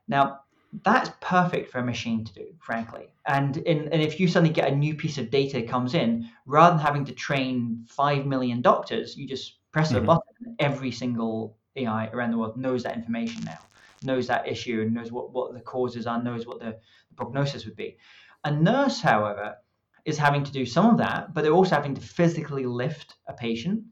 Now 0.06 0.40
that's 0.84 1.10
perfect 1.20 1.70
for 1.70 1.78
a 1.78 1.84
machine 1.84 2.24
to 2.24 2.32
do, 2.32 2.46
frankly. 2.60 3.08
And 3.26 3.56
in, 3.58 3.88
and 3.92 4.00
if 4.00 4.20
you 4.20 4.28
suddenly 4.28 4.54
get 4.54 4.70
a 4.70 4.74
new 4.74 4.94
piece 4.94 5.18
of 5.18 5.30
data 5.30 5.62
comes 5.62 5.94
in, 5.94 6.28
rather 6.46 6.76
than 6.76 6.84
having 6.84 7.04
to 7.06 7.12
train 7.12 7.84
five 7.88 8.26
million 8.26 8.62
doctors, 8.62 9.16
you 9.16 9.26
just 9.26 9.54
press 9.72 9.88
mm-hmm. 9.88 10.04
a 10.04 10.06
button. 10.06 10.34
And 10.44 10.56
every 10.60 10.92
single 10.92 11.56
AI 11.76 12.08
around 12.08 12.30
the 12.30 12.38
world 12.38 12.56
knows 12.56 12.84
that 12.84 12.96
information 12.96 13.42
now, 13.44 13.58
knows 14.04 14.26
that 14.28 14.46
issue, 14.46 14.82
and 14.82 14.94
knows 14.94 15.10
what, 15.10 15.32
what 15.32 15.54
the 15.54 15.60
causes 15.60 16.06
are, 16.06 16.22
knows 16.22 16.46
what 16.46 16.60
the 16.60 16.78
prognosis 17.20 17.64
would 17.66 17.76
be. 17.76 17.98
A 18.44 18.50
nurse, 18.50 19.00
however, 19.00 19.56
is 20.04 20.16
having 20.16 20.42
to 20.44 20.52
do 20.52 20.64
some 20.64 20.86
of 20.90 20.98
that, 20.98 21.34
but 21.34 21.42
they're 21.42 21.52
also 21.52 21.74
having 21.74 21.94
to 21.94 22.00
physically 22.00 22.64
lift 22.64 23.16
a 23.28 23.34
patient. 23.34 23.84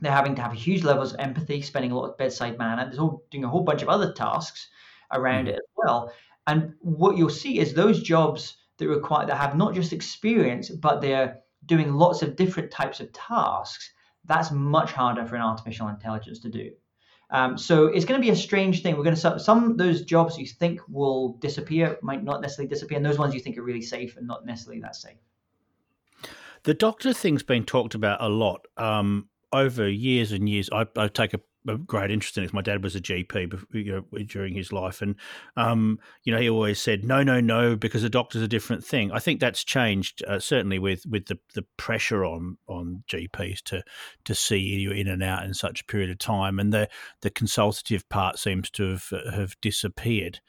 They're 0.00 0.10
having 0.10 0.34
to 0.36 0.42
have 0.42 0.52
huge 0.52 0.82
levels 0.82 1.12
of 1.12 1.20
empathy, 1.20 1.60
spending 1.60 1.92
a 1.92 1.96
lot 1.96 2.08
of 2.08 2.16
bedside 2.16 2.56
manner. 2.56 2.86
There's 2.86 2.98
all 2.98 3.24
doing 3.30 3.44
a 3.44 3.48
whole 3.48 3.64
bunch 3.64 3.82
of 3.82 3.88
other 3.90 4.12
tasks 4.12 4.68
around 5.12 5.44
mm-hmm. 5.44 5.54
it 5.54 5.56
as 5.56 5.70
well. 5.76 6.12
And 6.46 6.72
what 6.80 7.18
you'll 7.18 7.28
see 7.28 7.58
is 7.58 7.74
those 7.74 8.02
jobs 8.02 8.56
that 8.78 8.88
require 8.88 9.26
that 9.26 9.36
have 9.36 9.56
not 9.56 9.74
just 9.74 9.92
experience, 9.92 10.70
but 10.70 11.02
they're 11.02 11.40
doing 11.66 11.92
lots 11.92 12.22
of 12.22 12.36
different 12.36 12.70
types 12.70 13.00
of 13.00 13.12
tasks. 13.12 13.92
That's 14.24 14.50
much 14.50 14.92
harder 14.92 15.26
for 15.26 15.36
an 15.36 15.42
artificial 15.42 15.88
intelligence 15.88 16.40
to 16.40 16.48
do. 16.48 16.70
Um, 17.32 17.56
so 17.56 17.86
it's 17.86 18.04
going 18.04 18.20
to 18.20 18.24
be 18.24 18.30
a 18.30 18.36
strange 18.36 18.82
thing. 18.82 18.96
We're 18.96 19.04
going 19.04 19.16
to 19.16 19.38
some 19.38 19.76
those 19.76 20.02
jobs 20.02 20.36
you 20.36 20.46
think 20.46 20.80
will 20.88 21.34
disappear 21.34 21.98
might 22.02 22.24
not 22.24 22.40
necessarily 22.40 22.68
disappear, 22.68 22.96
and 22.96 23.06
those 23.06 23.18
ones 23.18 23.34
you 23.34 23.40
think 23.40 23.56
are 23.56 23.62
really 23.62 23.82
safe 23.82 24.16
and 24.16 24.26
not 24.26 24.44
necessarily 24.44 24.80
that 24.80 24.96
safe. 24.96 25.18
The 26.64 26.74
doctor 26.74 27.12
thing's 27.12 27.42
been 27.42 27.64
talked 27.64 27.94
about 27.94 28.20
a 28.20 28.28
lot 28.28 28.66
um, 28.76 29.28
over 29.52 29.88
years 29.88 30.32
and 30.32 30.48
years. 30.48 30.68
I, 30.72 30.86
I 30.96 31.08
take 31.08 31.32
a 31.32 31.40
a 31.68 31.76
great 31.76 32.10
interest 32.10 32.38
in 32.38 32.44
it. 32.44 32.52
My 32.52 32.62
dad 32.62 32.82
was 32.82 32.96
a 32.96 33.00
GP 33.00 33.64
you 33.72 33.92
know, 33.92 34.18
during 34.24 34.54
his 34.54 34.72
life, 34.72 35.02
and 35.02 35.14
um, 35.56 35.98
you 36.24 36.32
know 36.32 36.40
he 36.40 36.48
always 36.48 36.80
said 36.80 37.04
no, 37.04 37.22
no, 37.22 37.40
no, 37.40 37.76
because 37.76 38.02
a 38.02 38.10
doctor's 38.10 38.42
a 38.42 38.48
different 38.48 38.84
thing. 38.84 39.12
I 39.12 39.18
think 39.18 39.40
that's 39.40 39.64
changed 39.64 40.22
uh, 40.26 40.38
certainly 40.38 40.78
with 40.78 41.04
with 41.06 41.26
the, 41.26 41.38
the 41.54 41.64
pressure 41.76 42.24
on 42.24 42.58
on 42.66 43.04
GPs 43.08 43.62
to 43.64 43.82
to 44.24 44.34
see 44.34 44.58
you 44.58 44.90
in 44.90 45.08
and 45.08 45.22
out 45.22 45.44
in 45.44 45.54
such 45.54 45.82
a 45.82 45.84
period 45.84 46.10
of 46.10 46.18
time, 46.18 46.58
and 46.58 46.72
the 46.72 46.88
the 47.22 47.30
consultative 47.30 48.08
part 48.08 48.38
seems 48.38 48.70
to 48.70 48.90
have 48.90 49.12
have 49.32 49.60
disappeared. 49.60 50.40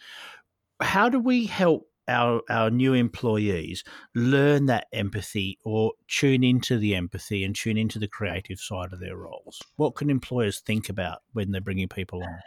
How 0.81 1.09
do 1.09 1.19
we 1.19 1.45
help 1.45 1.90
our 2.11 2.41
our 2.49 2.69
new 2.69 2.93
employees 2.93 3.83
learn 4.13 4.67
that 4.67 4.87
empathy 4.93 5.57
or 5.63 5.93
tune 6.07 6.43
into 6.43 6.77
the 6.77 6.95
empathy 6.95 7.43
and 7.43 7.55
tune 7.55 7.77
into 7.77 7.99
the 7.99 8.07
creative 8.07 8.59
side 8.59 8.93
of 8.93 8.99
their 8.99 9.17
roles? 9.17 9.61
What 9.77 9.95
can 9.95 10.09
employers 10.09 10.59
think 10.59 10.89
about 10.89 11.19
when 11.33 11.51
they're 11.51 11.61
bringing 11.61 11.87
people 11.87 12.21
on? 12.23 12.39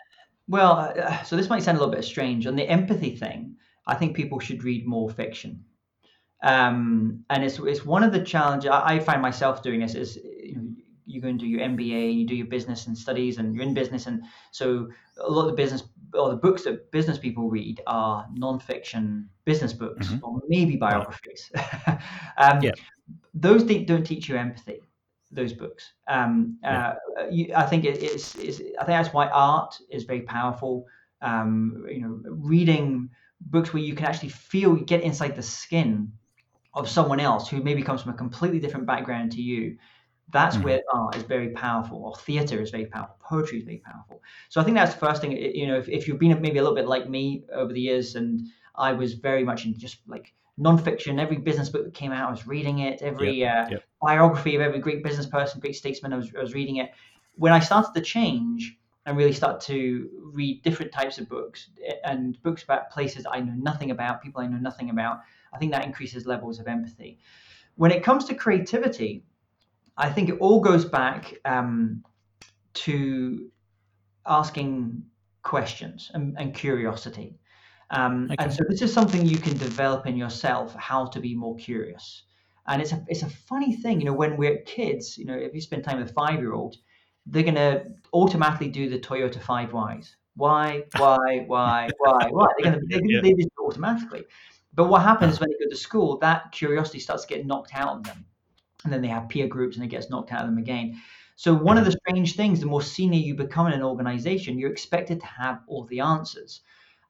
Well, 0.47 0.95
uh, 0.97 1.23
so 1.23 1.37
this 1.37 1.49
might 1.49 1.63
sound 1.63 1.79
a 1.79 1.81
little 1.81 1.95
bit 1.95 2.05
strange. 2.05 2.47
On 2.47 2.57
the 2.57 2.69
empathy 2.69 3.17
thing, 3.17 3.57
I 3.87 3.95
think 3.95 4.15
people 4.15 4.39
should 4.39 4.63
read 4.63 4.87
more 4.87 5.09
fiction. 5.09 5.65
Um, 6.43 7.25
and 7.31 7.43
it's, 7.43 7.59
it's 7.59 7.87
one 7.87 8.05
of 8.05 8.13
the 8.13 8.23
challenges 8.23 8.71
I, 8.71 8.97
I 8.97 8.99
find 8.99 9.23
myself 9.23 9.63
doing 9.63 9.81
this 9.81 9.95
is 9.95 10.17
you 10.17 10.57
know, 10.57 10.69
you 11.07 11.21
go 11.21 11.29
into 11.29 11.47
your 11.47 11.61
MBA, 11.61 12.15
you 12.15 12.27
do 12.27 12.35
your 12.35 12.47
business 12.47 12.87
and 12.87 12.97
studies, 12.97 13.39
and 13.39 13.55
you're 13.55 13.65
in 13.65 13.75
business, 13.75 14.07
and 14.07 14.23
so 14.53 14.89
a 15.19 15.31
lot 15.31 15.43
of 15.43 15.49
the 15.49 15.57
business 15.57 15.85
or 16.15 16.31
the 16.31 16.37
books 16.37 16.65
that 16.65 16.91
business 16.91 17.19
people 17.19 17.49
read 17.49 17.81
are 17.87 18.27
non-fiction 18.33 19.29
business 19.45 19.73
books 19.73 20.09
mm-hmm. 20.09 20.25
or 20.25 20.41
maybe 20.49 20.77
biographies. 20.77 21.51
um, 22.39 22.63
yeah. 22.63 22.73
Those 23.35 23.65
don't 23.65 24.05
teach 24.05 24.29
you 24.29 24.37
empathy. 24.37 24.81
Those 25.31 25.53
books. 25.53 25.93
Um, 26.09 26.59
yeah. 26.63 26.95
uh, 27.19 27.27
you, 27.31 27.53
I 27.55 27.67
think 27.67 27.85
it, 27.85 28.03
it's, 28.03 28.37
it's, 28.37 28.61
I 28.61 28.85
think 28.85 29.03
that's 29.03 29.13
why 29.13 29.29
art 29.29 29.77
is 29.91 30.05
very 30.05 30.23
powerful. 30.23 30.87
Um, 31.21 31.85
you 31.89 32.01
know, 32.01 32.21
reading 32.27 33.11
books 33.41 33.73
where 33.73 33.83
you 33.83 33.95
can 33.95 34.07
actually 34.07 34.29
feel, 34.29 34.77
get 34.77 35.03
inside 35.03 35.35
the 35.37 35.43
skin 35.43 36.13
of 36.75 36.89
someone 36.89 37.21
else 37.21 37.49
who 37.49 37.63
maybe 37.63 37.83
comes 37.83 38.03
from 38.03 38.13
a 38.13 38.17
completely 38.17 38.59
different 38.59 38.87
background 38.87 39.33
to 39.33 39.43
you 39.43 39.77
that's 40.33 40.57
mm-hmm. 40.57 40.65
where 40.65 40.83
art 40.93 41.17
is 41.17 41.23
very 41.23 41.51
powerful, 41.51 41.99
or 42.05 42.17
theater 42.17 42.61
is 42.61 42.71
very 42.71 42.87
powerful, 42.87 43.17
poetry 43.21 43.59
is 43.59 43.65
very 43.65 43.83
powerful. 43.85 44.23
So 44.49 44.61
I 44.61 44.65
think 44.65 44.77
that's 44.77 44.95
the 44.95 45.01
first 45.01 45.21
thing. 45.21 45.33
You 45.33 45.67
know, 45.67 45.77
if, 45.77 45.89
if 45.89 46.09
you've 46.09 46.19
been 46.19 46.41
maybe 46.41 46.59
a 46.59 46.63
little 46.63 46.75
bit 46.75 46.89
like 46.89 47.09
me 47.09 47.45
over 47.53 47.73
the 47.73 47.81
years, 47.81 48.15
and 48.15 48.47
I 48.75 48.93
was 48.93 49.15
very 49.15 49.45
much 49.45 49.65
in 49.67 49.79
just 49.79 49.99
like 50.07 50.35
nonfiction. 50.59 51.21
Every 51.21 51.37
business 51.37 51.69
book 51.69 51.85
that 51.85 51.95
came 51.95 52.13
out, 52.13 52.29
I 52.29 52.31
was 52.31 52.47
reading 52.47 52.81
it. 52.81 53.03
Every 53.03 53.41
yep, 53.41 53.67
uh, 53.67 53.71
yep. 53.73 53.85
biography 54.01 54.55
of 54.57 54.63
every 54.63 54.79
great 54.79 55.03
business 55.03 55.27
person, 55.27 55.61
great 55.61 55.77
statesman, 55.77 56.13
I 56.13 56.17
was, 56.17 56.33
I 56.37 56.41
was 56.41 56.55
reading 56.55 56.77
it. 56.77 56.91
When 57.37 57.53
I 57.53 57.59
started 57.59 57.93
to 57.95 58.01
change 58.01 58.79
and 59.07 59.17
really 59.17 59.33
start 59.33 59.61
to 59.63 60.09
read 60.33 60.63
different 60.63 60.93
types 60.93 61.19
of 61.19 61.29
books 61.29 61.69
and 62.05 62.41
books 62.43 62.63
about 62.63 62.91
places 62.91 63.27
I 63.31 63.41
know 63.41 63.53
nothing 63.57 63.91
about, 63.91 64.23
people 64.23 64.41
I 64.41 64.47
know 64.47 64.57
nothing 64.57 64.91
about, 64.91 65.21
I 65.53 65.59
think 65.59 65.73
that 65.73 65.85
increases 65.85 66.27
levels 66.27 66.59
of 66.59 66.69
empathy. 66.69 67.19
When 67.77 67.91
it 67.91 68.03
comes 68.03 68.25
to 68.27 68.35
creativity, 68.35 69.25
I 69.97 70.11
think 70.11 70.29
it 70.29 70.39
all 70.41 70.61
goes 70.61 70.85
back 70.85 71.35
um, 71.45 72.03
to 72.75 73.51
asking 74.27 75.05
questions 75.43 76.11
and, 76.15 76.37
and 76.39 76.55
curiosity. 76.55 77.39
Um, 77.91 78.25
okay. 78.25 78.37
And 78.39 78.53
so 78.53 78.65
this 78.69 78.83
is 78.83 78.93
something 78.93 79.25
you 79.25 79.39
can 79.39 79.57
develop 79.57 80.07
in 80.07 80.17
yourself 80.17 80.75
how 80.75 81.07
to 81.07 81.21
be 81.21 81.35
more 81.35 81.57
curious. 81.57 82.25
And 82.67 82.81
it's 82.81 82.93
a 82.93 83.05
it's 83.09 83.23
a 83.23 83.29
funny 83.29 83.77
thing, 83.77 84.01
you 84.01 84.07
know, 84.07 84.15
when 84.15 84.39
we're 84.39 84.63
kids, 84.63 85.19
you 85.19 85.27
know, 85.27 85.37
if 85.37 85.55
you 85.55 85.61
spend 85.61 85.85
time 85.85 85.99
with 85.99 86.11
a 86.11 86.13
five 86.15 86.41
year 86.41 86.55
old, 86.55 86.77
they're 87.27 87.43
gonna 87.43 87.85
automatically 88.15 88.69
do 88.69 88.89
the 88.89 88.99
Toyota 88.99 89.41
five 89.41 89.73
whys. 89.73 90.17
Why, 90.35 90.85
why, 90.97 91.45
why, 91.47 91.91
why, 91.99 92.29
why? 92.31 92.47
They're 92.59 92.73
gonna 92.73 92.83
they're 92.89 93.01
gonna, 93.01 93.23
they 93.23 93.35
just 93.35 93.51
automatically. 93.63 94.25
But 94.73 94.89
what 94.89 95.03
happens 95.03 95.39
when 95.39 95.51
they 95.51 95.65
go 95.65 95.71
to 95.71 95.77
school? 95.77 96.19
That 96.19 96.51
curiosity 96.53 96.99
starts 96.99 97.27
to 97.27 97.35
get 97.35 97.47
knocked 97.47 97.75
out 97.75 97.99
of 97.99 98.03
them 98.03 98.25
and 98.85 98.93
then 98.93 99.03
they 99.03 99.09
have 99.09 99.29
peer 99.29 99.47
groups 99.47 99.77
and 99.77 99.85
it 99.85 99.89
gets 99.89 100.11
knocked 100.11 100.33
out 100.33 100.43
of 100.43 100.47
them 100.47 100.59
again. 100.59 101.01
So 101.37 101.53
one 101.53 101.79
of 101.79 101.85
the 101.85 101.93
strange 101.93 102.37
things, 102.37 102.61
the 102.61 102.67
more 102.67 102.83
senior 102.83 103.19
you 103.19 103.35
become 103.35 103.67
in 103.67 103.73
an 103.73 103.83
organization, 103.83 104.59
you're 104.59 104.71
expected 104.71 105.21
to 105.21 105.27
have 105.27 105.61
all 105.67 105.85
the 105.85 106.01
answers. 106.01 106.61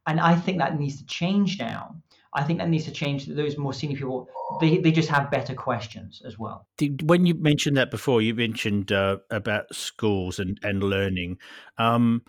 And 0.06 0.20
I 0.20 0.34
think 0.34 0.58
that 0.58 0.78
needs 0.78 0.98
to 0.98 1.06
change 1.06 1.58
now. 1.58 1.96
I 2.32 2.42
think 2.42 2.58
that 2.58 2.68
needs 2.68 2.84
to 2.86 2.90
change. 2.90 3.26
Those 3.26 3.56
more 3.56 3.72
senior 3.72 3.96
people, 3.96 4.28
they, 4.60 4.78
they 4.78 4.90
just 4.90 5.08
have 5.08 5.30
better 5.30 5.54
questions 5.54 6.20
as 6.26 6.38
well. 6.38 6.66
When 7.02 7.26
you 7.26 7.34
mentioned 7.34 7.76
that 7.76 7.90
before, 7.90 8.22
you 8.22 8.34
mentioned 8.34 8.90
uh, 8.90 9.18
about 9.30 9.72
schools 9.74 10.38
and, 10.38 10.58
and 10.62 10.82
learning. 10.82 11.38
Um, 11.78 12.22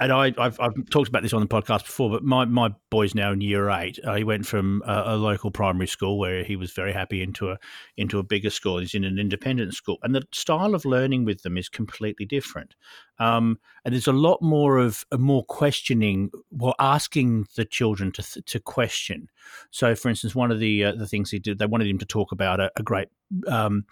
and 0.00 0.12
I, 0.12 0.32
have 0.38 0.58
I've 0.58 0.88
talked 0.88 1.08
about 1.08 1.22
this 1.22 1.34
on 1.34 1.42
the 1.42 1.46
podcast 1.46 1.84
before, 1.84 2.08
but 2.08 2.24
my, 2.24 2.46
my 2.46 2.74
boy's 2.88 3.14
now 3.14 3.32
in 3.32 3.42
year 3.42 3.68
eight. 3.68 3.98
Uh, 4.02 4.14
he 4.14 4.24
went 4.24 4.46
from 4.46 4.82
a, 4.86 5.02
a, 5.08 5.16
local 5.16 5.50
primary 5.50 5.86
school 5.86 6.18
where 6.18 6.42
he 6.42 6.56
was 6.56 6.72
very 6.72 6.92
happy 6.92 7.22
into 7.22 7.50
a 7.50 7.58
into 7.98 8.18
a 8.18 8.22
bigger 8.22 8.48
school. 8.48 8.78
He's 8.78 8.94
in 8.94 9.04
an 9.04 9.18
independent 9.18 9.74
school, 9.74 9.98
and 10.02 10.14
the 10.14 10.26
style 10.32 10.74
of 10.74 10.86
learning 10.86 11.26
with 11.26 11.42
them 11.42 11.58
is 11.58 11.68
completely 11.68 12.24
different. 12.24 12.74
Um, 13.18 13.58
and 13.84 13.92
there's 13.92 14.06
a 14.06 14.12
lot 14.12 14.40
more 14.40 14.78
of 14.78 15.04
more 15.16 15.44
questioning, 15.44 16.30
well, 16.50 16.74
asking 16.78 17.46
the 17.56 17.66
children 17.66 18.10
to 18.12 18.42
to 18.42 18.58
question. 18.58 19.28
So, 19.70 19.94
for 19.94 20.08
instance, 20.08 20.34
one 20.34 20.50
of 20.50 20.58
the 20.58 20.84
uh, 20.84 20.92
the 20.92 21.06
things 21.06 21.30
he 21.30 21.38
did, 21.38 21.58
they 21.58 21.66
wanted 21.66 21.88
him 21.88 21.98
to 21.98 22.06
talk 22.06 22.32
about 22.32 22.58
a, 22.58 22.72
a 22.76 22.82
great 22.82 23.08
um, 23.46 23.84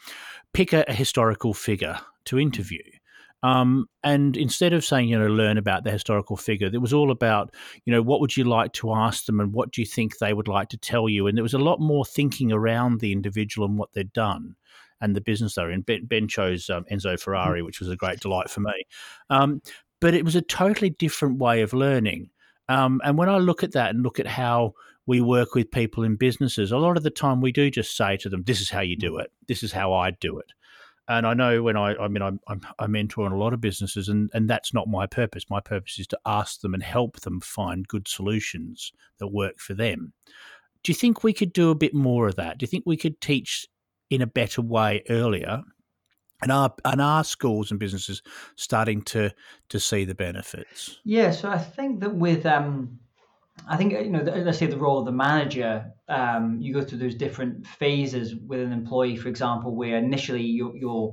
pick 0.54 0.72
a, 0.72 0.86
a 0.88 0.94
historical 0.94 1.52
figure 1.52 2.00
to 2.24 2.38
interview 2.38 2.82
Um, 3.42 3.86
and 4.02 4.36
instead 4.36 4.72
of 4.72 4.84
saying, 4.84 5.08
you 5.08 5.18
know, 5.18 5.28
learn 5.28 5.58
about 5.58 5.84
the 5.84 5.90
historical 5.90 6.36
figure, 6.36 6.70
it 6.72 6.80
was 6.80 6.92
all 6.92 7.10
about, 7.10 7.54
you 7.84 7.92
know, 7.92 8.02
what 8.02 8.20
would 8.20 8.36
you 8.36 8.44
like 8.44 8.72
to 8.74 8.92
ask 8.94 9.26
them 9.26 9.40
and 9.40 9.52
what 9.52 9.70
do 9.70 9.80
you 9.80 9.86
think 9.86 10.18
they 10.18 10.34
would 10.34 10.48
like 10.48 10.68
to 10.70 10.76
tell 10.76 11.08
you? 11.08 11.26
And 11.26 11.36
there 11.36 11.42
was 11.44 11.54
a 11.54 11.58
lot 11.58 11.80
more 11.80 12.04
thinking 12.04 12.50
around 12.50 13.00
the 13.00 13.12
individual 13.12 13.68
and 13.68 13.78
what 13.78 13.92
they'd 13.92 14.12
done 14.12 14.56
and 15.00 15.14
the 15.14 15.20
business 15.20 15.54
they're 15.54 15.70
in. 15.70 15.82
Ben, 15.82 16.06
ben 16.06 16.26
chose 16.26 16.68
um, 16.68 16.84
Enzo 16.90 17.18
Ferrari, 17.18 17.62
which 17.62 17.80
was 17.80 17.88
a 17.88 17.96
great 17.96 18.20
delight 18.20 18.50
for 18.50 18.60
me. 18.60 18.86
Um, 19.30 19.62
but 20.00 20.14
it 20.14 20.24
was 20.24 20.36
a 20.36 20.42
totally 20.42 20.90
different 20.90 21.38
way 21.38 21.60
of 21.62 21.72
learning. 21.72 22.30
Um, 22.68 23.00
and 23.04 23.16
when 23.16 23.28
I 23.28 23.38
look 23.38 23.62
at 23.62 23.72
that 23.72 23.90
and 23.90 24.02
look 24.02 24.20
at 24.20 24.26
how 24.26 24.74
we 25.06 25.20
work 25.20 25.54
with 25.54 25.70
people 25.70 26.04
in 26.04 26.16
businesses, 26.16 26.70
a 26.70 26.76
lot 26.76 26.96
of 26.96 27.02
the 27.02 27.10
time 27.10 27.40
we 27.40 27.52
do 27.52 27.70
just 27.70 27.96
say 27.96 28.16
to 28.18 28.28
them, 28.28 28.42
"This 28.42 28.60
is 28.60 28.70
how 28.70 28.80
you 28.80 28.96
do 28.96 29.16
it. 29.18 29.32
This 29.46 29.62
is 29.62 29.72
how 29.72 29.94
I 29.94 30.10
do 30.10 30.38
it." 30.38 30.52
And 31.08 31.26
I 31.26 31.34
know 31.34 31.62
when 31.62 31.76
I, 31.76 31.94
I 31.96 32.08
mean, 32.08 32.22
I'm, 32.22 32.38
I'm, 32.48 32.60
I 32.78 32.86
mentor 32.86 33.26
in 33.26 33.32
a 33.32 33.38
lot 33.38 33.54
of 33.54 33.60
businesses, 33.60 34.08
and, 34.08 34.30
and 34.34 34.48
that's 34.48 34.74
not 34.74 34.88
my 34.88 35.06
purpose. 35.06 35.44
My 35.48 35.60
purpose 35.60 35.98
is 35.98 36.06
to 36.08 36.18
ask 36.26 36.60
them 36.60 36.74
and 36.74 36.82
help 36.82 37.20
them 37.20 37.40
find 37.40 37.88
good 37.88 38.06
solutions 38.06 38.92
that 39.18 39.28
work 39.28 39.58
for 39.58 39.74
them. 39.74 40.12
Do 40.82 40.92
you 40.92 40.94
think 40.94 41.24
we 41.24 41.32
could 41.32 41.52
do 41.52 41.70
a 41.70 41.74
bit 41.74 41.94
more 41.94 42.28
of 42.28 42.36
that? 42.36 42.58
Do 42.58 42.64
you 42.64 42.68
think 42.68 42.84
we 42.86 42.96
could 42.96 43.20
teach 43.20 43.66
in 44.10 44.22
a 44.22 44.26
better 44.26 44.62
way 44.62 45.02
earlier 45.08 45.62
and 46.42 46.52
are 46.52 46.72
and 46.84 47.00
are 47.00 47.24
schools 47.24 47.70
and 47.70 47.80
businesses 47.80 48.22
starting 48.56 49.02
to 49.02 49.32
to 49.70 49.80
see 49.80 50.04
the 50.04 50.14
benefits? 50.14 50.98
Yeah, 51.04 51.30
so 51.30 51.48
I 51.48 51.58
think 51.58 52.00
that 52.00 52.14
with 52.14 52.46
um, 52.46 53.00
I 53.66 53.76
think 53.76 53.92
you 53.92 54.10
know, 54.10 54.22
let's 54.22 54.58
say 54.58 54.66
the 54.66 54.78
role 54.78 54.98
of 54.98 55.04
the 55.04 55.12
manager, 55.12 55.92
um, 56.08 56.58
you 56.60 56.72
go 56.72 56.82
through 56.82 56.98
those 56.98 57.14
different 57.14 57.66
phases 57.66 58.34
with 58.34 58.60
an 58.60 58.72
employee, 58.72 59.16
for 59.16 59.28
example, 59.28 59.74
where 59.74 59.98
initially 59.98 60.42
you're 60.42 60.76
you're, 60.76 61.12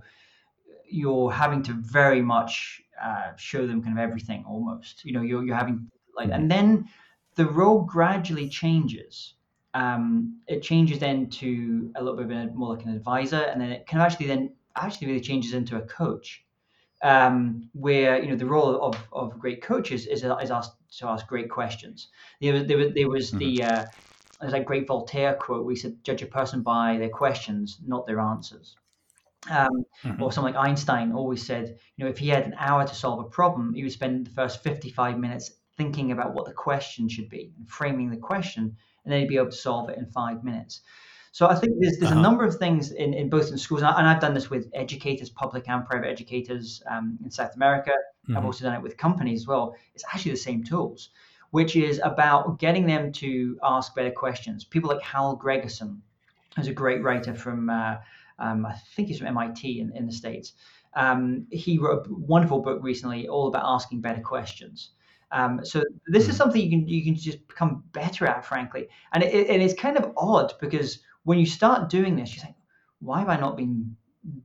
you're 0.90 1.32
having 1.32 1.64
to 1.64 1.74
very 1.74 2.22
much 2.22 2.82
uh, 3.02 3.36
show 3.36 3.68
them 3.68 3.82
kind 3.82 3.98
of 3.98 4.02
everything 4.02 4.44
almost. 4.48 5.04
You 5.04 5.14
know, 5.14 5.22
you're 5.22 5.44
you're 5.44 5.56
having 5.56 5.90
like, 6.16 6.30
and 6.32 6.50
then 6.50 6.88
the 7.36 7.46
role 7.46 7.82
gradually 7.82 8.50
changes. 8.50 9.34
Um, 9.74 10.40
it 10.48 10.62
changes 10.62 11.00
then 11.00 11.30
to 11.32 11.92
a 11.96 12.04
little 12.04 12.24
bit 12.24 12.56
more 12.56 12.76
like 12.76 12.86
an 12.86 12.96
advisor, 12.96 13.42
and 13.42 13.60
then 13.60 13.72
it 13.72 13.88
kind 13.88 14.02
of 14.02 14.10
actually 14.10 14.28
then 14.28 14.54
actually 14.78 15.08
really 15.08 15.22
changes 15.22 15.54
into 15.54 15.76
a 15.76 15.82
coach, 15.82 16.46
um, 17.04 17.70
where 17.74 18.22
you 18.22 18.30
know 18.30 18.38
the 18.38 18.46
role 18.46 18.82
of, 18.82 18.96
of 19.12 19.38
great 19.38 19.62
coaches 19.62 20.06
is, 20.06 20.24
is 20.24 20.52
asked 20.52 20.75
to 21.00 21.08
ask 21.08 21.28
great 21.28 21.50
questions. 21.50 22.08
There 22.42 22.54
was 22.54 22.66
there 22.66 22.78
was, 22.78 22.94
there 22.94 23.10
was 23.10 23.30
mm-hmm. 23.30 23.38
the 23.40 23.64
uh, 23.64 23.86
there's 24.42 24.54
a 24.54 24.60
great 24.60 24.88
Voltaire 24.88 25.36
quote. 25.36 25.66
We 25.66 25.76
said, 25.76 26.04
"Judge 26.04 26.22
a 26.22 26.28
person 26.28 26.62
by 26.62 26.98
their 26.98 27.10
questions, 27.10 27.80
not 27.86 28.06
their 28.06 28.20
answers." 28.20 28.76
Um, 29.50 29.86
mm-hmm. 30.04 30.24
Or 30.24 30.32
someone 30.32 30.54
like 30.54 30.68
Einstein 30.68 31.12
always 31.12 31.46
said, 31.46 31.78
you 31.98 32.04
know, 32.04 32.10
if 32.10 32.18
he 32.18 32.30
had 32.30 32.46
an 32.46 32.56
hour 32.58 32.86
to 32.88 32.96
solve 32.96 33.20
a 33.20 33.30
problem, 33.30 33.76
he 33.76 33.84
would 33.84 33.92
spend 33.92 34.26
the 34.26 34.32
first 34.32 34.64
55 34.64 35.20
minutes 35.20 35.52
thinking 35.78 36.12
about 36.12 36.34
what 36.34 36.46
the 36.46 36.54
question 36.54 37.08
should 37.08 37.30
be 37.30 37.54
and 37.58 37.70
framing 37.70 38.10
the 38.10 38.18
question, 38.18 38.76
and 39.04 39.14
then 39.14 39.20
he'd 39.20 39.30
be 39.30 39.38
able 39.38 39.52
to 39.52 39.52
solve 39.52 39.90
it 39.90 40.00
in 40.00 40.06
five 40.08 40.44
minutes. 40.44 40.82
So 41.36 41.50
I 41.50 41.56
think 41.56 41.74
there's 41.82 41.98
there's 41.98 42.14
uh-huh. 42.14 42.22
a 42.22 42.24
number 42.24 42.46
of 42.46 42.56
things 42.56 42.92
in, 42.92 43.14
in 43.14 43.28
both 43.28 43.52
in 43.52 43.58
schools, 43.58 43.82
and, 43.82 43.90
I, 43.90 44.10
have 44.10 44.22
done 44.22 44.34
this 44.34 44.50
with 44.50 44.70
educators, 44.74 45.30
public 45.30 45.68
and 45.68 45.86
private 45.86 46.08
educators 46.08 46.82
um, 46.90 47.20
in 47.26 47.30
South 47.30 47.54
America. 47.58 47.92
Mm-hmm. 47.92 48.38
I've 48.38 48.46
also 48.46 48.64
done 48.64 48.74
it 48.74 48.82
with 48.82 48.96
companies 48.96 49.42
as 49.42 49.48
well. 49.48 49.76
It's 49.94 50.06
actually 50.14 50.32
the 50.32 50.38
same 50.38 50.64
tools, 50.64 51.10
which 51.52 51.76
is 51.76 52.00
about 52.06 52.58
getting 52.60 52.86
them 52.88 53.12
to 53.24 53.60
ask 53.64 53.94
better 53.94 54.12
questions. 54.12 54.64
People 54.64 54.90
like 54.90 55.02
Hal 55.02 55.38
Gregersen, 55.38 55.98
who's 56.56 56.70
a 56.70 56.74
great 56.74 57.04
writer 57.04 57.36
from, 57.36 57.70
uh, 57.70 57.96
um, 58.40 58.66
I 58.66 58.74
think 58.96 59.10
he's 59.10 59.18
from 59.18 59.28
MIT 59.28 59.82
in, 59.82 59.92
in 59.94 60.06
the 60.06 60.14
States. 60.14 60.54
Um, 60.94 61.48
he 61.52 61.78
wrote 61.78 62.08
a 62.08 62.14
wonderful 62.14 62.62
book 62.62 62.80
recently 62.82 63.28
all 63.28 63.50
about 63.50 63.64
asking 63.66 64.00
better 64.00 64.22
questions. 64.22 64.92
Um, 65.34 65.66
so 65.66 65.84
this 66.08 66.24
is 66.24 66.30
mm-hmm. 66.30 66.38
something 66.38 66.62
you 66.62 66.70
can 66.70 66.88
you 66.88 67.04
can 67.04 67.16
just 67.16 67.46
become 67.50 67.84
better 67.92 68.26
at, 68.26 68.46
frankly. 68.46 68.88
And 69.12 69.22
it, 69.22 69.50
and 69.50 69.62
it's 69.62 69.74
kind 69.74 69.98
of 69.98 70.14
odd 70.16 70.54
because 70.62 71.00
when 71.26 71.40
you 71.40 71.46
start 71.46 71.90
doing 71.90 72.16
this, 72.16 72.34
you 72.36 72.42
think, 72.42 72.56
why 73.00 73.20
have 73.20 73.30
I 73.30 73.38
not 73.38 73.58
been 73.58 73.98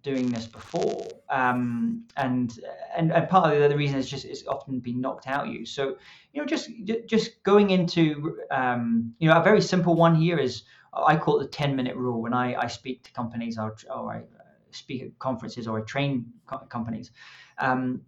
doing 0.03 0.31
this 0.31 0.47
before? 0.47 1.07
Um, 1.29 2.05
and, 2.17 2.59
and 2.97 3.13
and 3.13 3.29
part 3.29 3.55
of 3.55 3.71
the 3.71 3.77
reason 3.77 3.99
is 3.99 4.11
just 4.11 4.25
it's 4.25 4.47
often 4.47 4.81
been 4.81 5.01
knocked 5.01 5.29
out 5.29 5.49
you. 5.49 5.65
So 5.65 5.97
you 6.33 6.41
know, 6.41 6.47
just 6.47 6.71
just 7.07 7.43
going 7.45 7.71
into 7.71 8.39
um, 8.51 9.15
you 9.19 9.29
know 9.29 9.39
a 9.39 9.45
very 9.45 9.61
simple 9.61 9.95
one 9.95 10.15
here 10.15 10.39
is 10.39 10.65
I 10.93 11.17
call 11.17 11.39
it 11.39 11.45
the 11.45 11.51
ten 11.51 11.77
minute 11.77 11.97
rule. 11.97 12.21
When 12.21 12.35
I, 12.35 12.55
I 12.55 12.67
speak 12.67 13.05
to 13.05 13.13
companies 13.13 13.59
or, 13.59 13.77
or 13.95 14.13
I 14.13 14.23
speak 14.71 15.03
at 15.03 15.19
conferences 15.19 15.69
or 15.69 15.79
I 15.81 15.83
train 15.83 16.27
co- 16.47 16.67
companies. 16.69 17.13
Um, 17.59 18.03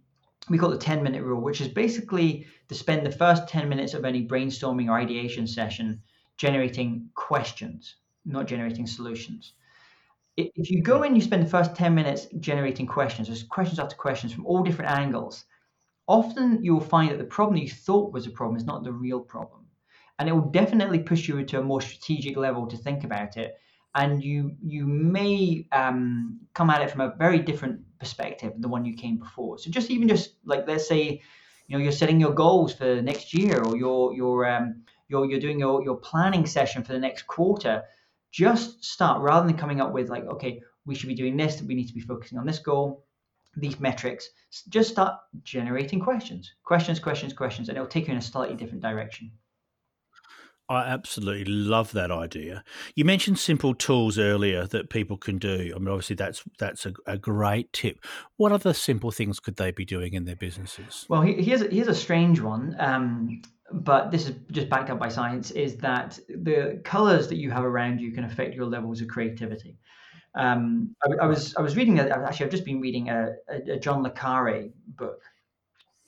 we 0.49 0.57
call 0.57 0.71
it 0.73 0.79
the 0.79 0.85
10 0.85 1.03
minute 1.03 1.23
rule, 1.23 1.41
which 1.41 1.61
is 1.61 1.69
basically 1.69 2.45
to 2.67 2.75
spend 2.75 3.05
the 3.05 3.11
first 3.11 3.47
10 3.47 3.69
minutes 3.69 3.93
of 3.93 4.03
any 4.03 4.27
brainstorming 4.27 4.89
or 4.89 4.99
ideation 4.99 5.47
session 5.47 6.01
generating 6.35 7.09
questions 7.15 7.95
not 8.25 8.47
generating 8.47 8.87
solutions. 8.87 9.53
If 10.35 10.71
you 10.71 10.81
go 10.81 11.03
in, 11.03 11.15
you 11.15 11.21
spend 11.21 11.43
the 11.45 11.49
first 11.49 11.75
10 11.75 11.93
minutes 11.93 12.27
generating 12.39 12.87
questions, 12.87 13.27
there's 13.27 13.43
questions 13.43 13.79
after 13.79 13.95
questions 13.95 14.33
from 14.33 14.45
all 14.47 14.63
different 14.63 14.91
angles. 14.91 15.45
Often 16.07 16.63
you'll 16.63 16.79
find 16.79 17.11
that 17.11 17.19
the 17.19 17.23
problem 17.23 17.57
you 17.57 17.69
thought 17.69 18.11
was 18.11 18.25
a 18.25 18.31
problem 18.31 18.57
is 18.57 18.65
not 18.65 18.83
the 18.83 18.91
real 18.91 19.19
problem. 19.19 19.67
And 20.17 20.27
it 20.27 20.31
will 20.31 20.49
definitely 20.49 20.99
push 20.99 21.27
you 21.27 21.43
to 21.43 21.59
a 21.59 21.63
more 21.63 21.81
strategic 21.81 22.35
level 22.35 22.67
to 22.67 22.77
think 22.77 23.03
about 23.03 23.37
it. 23.37 23.55
And 23.95 24.23
you 24.23 24.55
you 24.63 24.87
may 24.87 25.67
um, 25.71 26.39
come 26.55 26.71
at 26.71 26.81
it 26.81 26.89
from 26.89 27.01
a 27.01 27.15
very 27.15 27.39
different 27.39 27.81
perspective 27.99 28.53
than 28.53 28.61
the 28.61 28.67
one 28.67 28.85
you 28.85 28.95
came 28.95 29.17
before. 29.17 29.59
So 29.59 29.69
just 29.69 29.91
even 29.91 30.07
just 30.07 30.35
like 30.45 30.67
let's 30.67 30.87
say, 30.87 31.21
you 31.67 31.77
know, 31.77 31.83
you're 31.83 31.91
setting 31.91 32.19
your 32.19 32.33
goals 32.33 32.73
for 32.73 33.01
next 33.03 33.35
year, 33.35 33.61
or 33.63 33.77
you're 33.77 34.13
you're 34.13 34.47
um, 34.47 34.83
you're 35.09 35.29
you're 35.29 35.39
doing 35.39 35.59
your 35.59 35.83
your 35.83 35.97
planning 35.97 36.47
session 36.47 36.83
for 36.83 36.93
the 36.93 36.99
next 36.99 37.27
quarter 37.27 37.83
just 38.33 38.83
start 38.83 39.21
rather 39.21 39.45
than 39.47 39.55
coming 39.55 39.79
up 39.79 39.93
with 39.93 40.09
like, 40.09 40.25
okay, 40.25 40.59
we 40.85 40.95
should 40.95 41.07
be 41.07 41.15
doing 41.15 41.37
this, 41.37 41.61
we 41.61 41.75
need 41.75 41.87
to 41.87 41.93
be 41.93 42.01
focusing 42.01 42.37
on 42.37 42.45
this 42.45 42.59
goal, 42.59 43.05
these 43.55 43.79
metrics. 43.79 44.27
Just 44.67 44.89
start 44.89 45.15
generating 45.43 45.99
questions, 45.99 46.51
questions, 46.63 46.99
questions, 46.99 47.31
questions, 47.31 47.69
and 47.69 47.77
it'll 47.77 47.87
take 47.87 48.07
you 48.07 48.13
in 48.13 48.17
a 48.17 48.21
slightly 48.21 48.55
different 48.55 48.81
direction. 48.81 49.31
I 50.69 50.85
absolutely 50.85 51.53
love 51.53 51.91
that 51.91 52.09
idea. 52.09 52.63
You 52.95 53.05
mentioned 53.05 53.37
simple 53.37 53.75
tools 53.75 54.17
earlier 54.17 54.65
that 54.67 54.89
people 54.89 55.17
can 55.17 55.37
do. 55.37 55.71
I 55.75 55.77
mean, 55.77 55.89
obviously 55.89 56.15
that's 56.15 56.41
that's 56.57 56.85
a, 56.85 56.93
a 57.05 57.17
great 57.17 57.71
tip. 57.73 58.03
What 58.37 58.51
other 58.51 58.73
simple 58.73 59.11
things 59.11 59.39
could 59.39 59.57
they 59.57 59.71
be 59.71 59.85
doing 59.85 60.13
in 60.13 60.23
their 60.23 60.37
businesses? 60.37 61.05
Well, 61.09 61.21
here's 61.21 61.61
a, 61.61 61.67
here's 61.67 61.89
a 61.89 61.95
strange 61.95 62.39
one. 62.39 62.75
Um, 62.79 63.41
but 63.73 64.11
this 64.11 64.29
is 64.29 64.35
just 64.51 64.69
backed 64.69 64.89
up 64.89 64.99
by 64.99 65.09
science, 65.09 65.51
is 65.51 65.77
that 65.77 66.19
the 66.29 66.79
colors 66.83 67.27
that 67.27 67.37
you 67.37 67.49
have 67.49 67.65
around 67.65 67.99
you 67.99 68.11
can 68.11 68.23
affect 68.23 68.55
your 68.55 68.65
levels 68.65 69.01
of 69.01 69.07
creativity. 69.07 69.77
Um, 70.35 70.95
I, 71.03 71.23
I, 71.23 71.25
was 71.25 71.55
I 71.55 71.61
was 71.61 71.75
reading 71.75 71.99
a, 71.99 72.07
actually 72.07 72.45
I've 72.45 72.51
just 72.51 72.65
been 72.65 72.81
reading 72.81 73.09
a, 73.09 73.33
a, 73.49 73.77
John 73.77 74.03
le 74.03 74.11
Carre 74.11 74.69
book, 74.87 75.21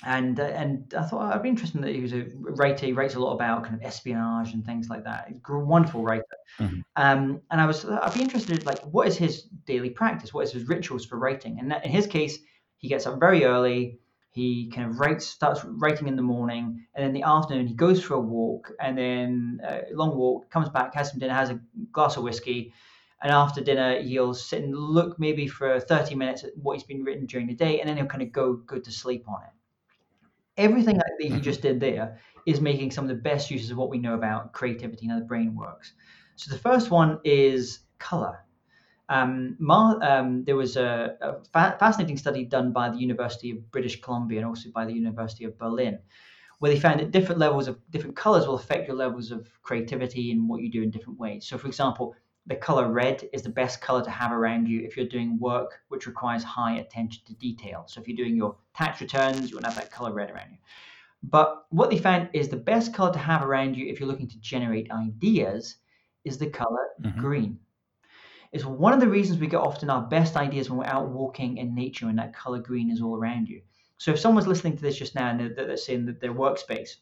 and 0.04 0.40
uh, 0.40 0.44
and 0.44 0.94
I 0.98 1.04
thought 1.04 1.34
I'd 1.34 1.44
be 1.44 1.50
interested 1.50 1.82
that 1.82 1.94
he 1.94 2.02
was 2.02 2.14
a 2.14 2.26
writer. 2.36 2.86
He 2.86 2.94
writes 2.94 3.16
a 3.16 3.20
lot 3.20 3.34
about 3.34 3.64
kind 3.64 3.76
of 3.76 3.82
espionage 3.84 4.54
and 4.54 4.66
things 4.66 4.90
like 4.90 5.04
that. 5.04 5.26
He's 5.28 5.38
a 5.38 5.58
wonderful 5.58 6.04
writer. 6.04 6.24
Mm-hmm. 6.60 6.80
Um, 6.96 7.42
and 7.52 7.62
I 7.62 7.66
was 7.66 7.86
I'd 7.86 8.14
be 8.14 8.22
interested 8.22 8.66
like 8.66 8.80
what 8.82 9.08
is 9.08 9.18
his 9.18 9.44
daily 9.66 9.90
practice? 9.90 10.34
What 10.34 10.46
is 10.46 10.52
his 10.52 10.68
rituals 10.68 11.06
for 11.06 11.18
writing? 11.18 11.60
And 11.60 11.74
in 11.84 11.92
his 11.92 12.08
case, 12.08 12.38
he 12.78 12.88
gets 12.88 13.06
up 13.08 13.20
very 13.20 13.46
early 13.46 14.00
he 14.36 14.70
kind 14.70 14.90
of 14.90 15.00
writes, 15.00 15.26
starts 15.26 15.64
writing 15.64 16.10
in 16.10 16.18
the 16.18 16.22
morning, 16.22 16.86
and 16.94 17.06
in 17.06 17.14
the 17.14 17.24
afternoon 17.24 17.68
he 17.68 17.74
goes 17.74 18.04
for 18.04 18.16
a 18.16 18.20
walk, 18.20 18.70
and 18.82 18.98
then 18.98 19.62
a 19.64 19.84
long 19.94 20.14
walk, 20.18 20.50
comes 20.50 20.68
back, 20.68 20.94
has 20.94 21.10
some 21.10 21.20
dinner, 21.20 21.34
has 21.34 21.52
a 21.52 21.60
glass 21.94 22.18
of 22.18 22.24
whiskey, 22.24 22.74
and 23.24 23.32
after 23.32 23.62
dinner 23.62 24.02
he'll 24.02 24.34
sit 24.34 24.62
and 24.62 24.76
look 24.76 25.18
maybe 25.18 25.48
for 25.48 25.80
30 25.80 26.16
minutes 26.16 26.44
at 26.44 26.50
what 26.58 26.74
he's 26.74 26.84
been 26.84 27.06
written 27.06 27.26
during 27.26 27.48
the 27.48 27.54
day, 27.54 27.80
and 27.80 27.88
then 27.88 27.96
he'll 27.96 28.08
kind 28.08 28.24
of 28.24 28.34
go 28.34 28.56
go 28.56 28.78
to 28.78 28.92
sleep 28.92 29.24
on 29.30 29.42
it. 29.42 29.54
Everything 30.58 30.98
that 30.98 31.14
he 31.18 31.30
mm-hmm. 31.30 31.40
just 31.40 31.62
did 31.62 31.80
there 31.80 32.20
is 32.46 32.60
making 32.60 32.92
some 32.92 33.06
of 33.06 33.10
the 33.10 33.16
best 33.16 33.50
uses 33.50 33.72
of 33.72 33.78
what 33.78 33.90
we 33.90 33.98
know 33.98 34.16
about 34.16 34.52
creativity 34.52 35.06
and 35.06 35.14
how 35.14 35.20
the 35.20 35.26
brain 35.26 35.56
works. 35.56 35.94
So 36.36 36.54
the 36.54 36.60
first 36.60 36.92
one 36.92 37.20
is 37.24 37.80
color. 38.00 38.45
Um, 39.10 39.56
Mar- 39.60 40.02
um, 40.02 40.44
there 40.44 40.56
was 40.56 40.78
a, 40.78 41.16
a 41.22 41.34
fa- 41.54 41.78
fascinating 41.80 42.18
study 42.18 42.44
done 42.44 42.72
by 42.72 42.90
the 42.90 42.98
University 42.98 43.52
of 43.52 43.72
British 43.72 44.02
Columbia 44.02 44.40
and 44.40 44.48
also 44.48 44.70
by 44.72 44.86
the 44.86 44.94
University 44.94 45.46
of 45.46 45.58
Berlin, 45.58 46.00
where 46.60 46.72
they 46.72 46.80
found 46.80 47.00
that 47.00 47.12
different 47.12 47.40
levels 47.40 47.68
of 47.68 47.80
different 47.92 48.16
colors 48.16 48.48
will 48.48 48.56
affect 48.56 48.88
your 48.88 48.98
levels 48.98 49.32
of 49.32 49.48
creativity 49.62 50.32
and 50.32 50.50
what 50.50 50.62
you 50.62 50.72
do 50.72 50.82
in 50.82 50.90
different 50.90 51.20
ways. 51.20 51.46
So, 51.48 51.58
for 51.58 51.68
example, 51.68 52.16
the 52.48 52.56
color 52.56 52.92
red 52.92 53.28
is 53.34 53.42
the 53.42 53.50
best 53.50 53.82
color 53.82 54.04
to 54.04 54.10
have 54.10 54.32
around 54.32 54.68
you 54.68 54.82
if 54.82 54.96
you're 54.96 55.08
doing 55.08 55.40
work 55.40 55.80
which 55.90 56.06
requires 56.06 56.44
high 56.44 56.78
attention 56.78 57.24
to 57.26 57.34
detail. 57.36 57.86
So, 57.88 58.02
if 58.02 58.08
you're 58.08 58.18
doing 58.18 58.36
your 58.36 58.56
tax 58.76 59.02
returns, 59.02 59.52
you 59.52 59.58
want 59.58 59.66
to 59.66 59.72
have 59.72 59.80
that 59.80 59.92
color 59.92 60.14
red 60.14 60.32
around 60.32 60.52
you. 60.52 60.58
But 61.22 61.66
what 61.70 61.90
they 61.90 61.98
found 61.98 62.30
is 62.34 62.50
the 62.50 62.58
best 62.58 62.94
color 62.94 63.14
to 63.14 63.20
have 63.20 63.44
around 63.44 63.76
you 63.76 63.88
if 63.88 64.00
you're 64.00 64.10
looking 64.10 64.30
to 64.30 64.40
generate 64.40 64.92
ideas 64.92 65.76
is 66.24 66.38
the 66.40 66.50
color 66.50 66.88
mm-hmm. 67.02 67.20
green 67.20 67.60
is 68.56 68.66
one 68.66 68.94
of 68.94 69.02
the 69.02 69.10
reasons 69.10 69.40
we 69.40 69.48
get 69.48 69.60
often 69.60 69.90
our 69.90 70.02
best 70.02 70.38
ideas 70.38 70.70
when 70.70 70.80
we're 70.80 70.86
out 70.86 71.10
walking 71.10 71.58
in 71.58 71.76
nature 71.76 72.08
and 72.08 72.18
that 72.18 72.34
color 72.34 72.60
green 72.60 72.90
is 72.90 73.02
all 73.02 73.18
around 73.18 73.50
you. 73.50 73.62
So 73.98 74.12
if 74.12 74.20
someone's 74.20 74.48
listening 74.48 74.78
to 74.78 74.82
this 74.82 74.98
just 74.98 75.14
now 75.14 75.30
and 75.30 75.40
they're, 75.40 75.68
they're 75.68 75.78
saying 75.78 76.06
that 76.06 76.22
their 76.22 76.34
workspace, 76.34 76.96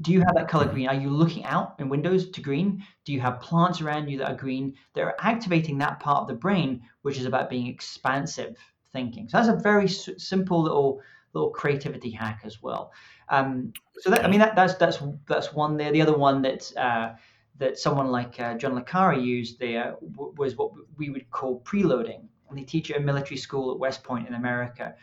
do 0.00 0.12
you 0.12 0.18
have 0.20 0.34
that 0.34 0.48
color 0.48 0.66
green? 0.66 0.88
Are 0.88 0.94
you 0.94 1.10
looking 1.10 1.44
out 1.44 1.76
in 1.78 1.88
windows 1.88 2.28
to 2.30 2.40
green? 2.40 2.84
Do 3.04 3.12
you 3.12 3.20
have 3.20 3.40
plants 3.40 3.80
around 3.80 4.08
you 4.08 4.18
that 4.18 4.30
are 4.32 4.36
green? 4.36 4.74
that 4.94 5.02
are 5.02 5.14
activating 5.20 5.78
that 5.78 6.00
part 6.00 6.22
of 6.22 6.28
the 6.28 6.34
brain, 6.34 6.82
which 7.02 7.18
is 7.18 7.24
about 7.24 7.48
being 7.48 7.68
expansive 7.68 8.56
thinking. 8.92 9.28
So 9.28 9.38
that's 9.38 9.48
a 9.48 9.62
very 9.62 9.84
s- 9.84 10.10
simple 10.18 10.62
little 10.62 11.00
little 11.34 11.50
creativity 11.50 12.10
hack 12.10 12.40
as 12.44 12.62
well. 12.62 12.92
Um, 13.28 13.72
so 14.00 14.10
that, 14.10 14.24
I 14.24 14.28
mean 14.28 14.40
that, 14.40 14.56
that's 14.56 14.74
that's 14.74 14.98
that's 15.26 15.52
one 15.52 15.76
there. 15.76 15.92
The 15.92 16.02
other 16.02 16.16
one 16.16 16.42
that 16.42 16.76
uh, 16.76 17.14
that 17.58 17.78
someone 17.78 18.10
like 18.10 18.38
uh, 18.40 18.54
John 18.54 18.74
le 18.74 18.82
Carre 18.82 19.14
used 19.14 19.58
there 19.58 19.96
w- 20.16 20.34
was 20.36 20.56
what 20.56 20.72
we 20.96 21.10
would 21.10 21.30
call 21.30 21.60
preloading, 21.62 22.22
and 22.48 22.58
they 22.58 22.64
teach 22.64 22.90
it 22.90 22.96
at 22.96 23.04
military 23.04 23.36
school 23.36 23.72
at 23.72 23.78
West 23.78 24.02
Point 24.02 24.26
in 24.28 24.34
America, 24.34 24.94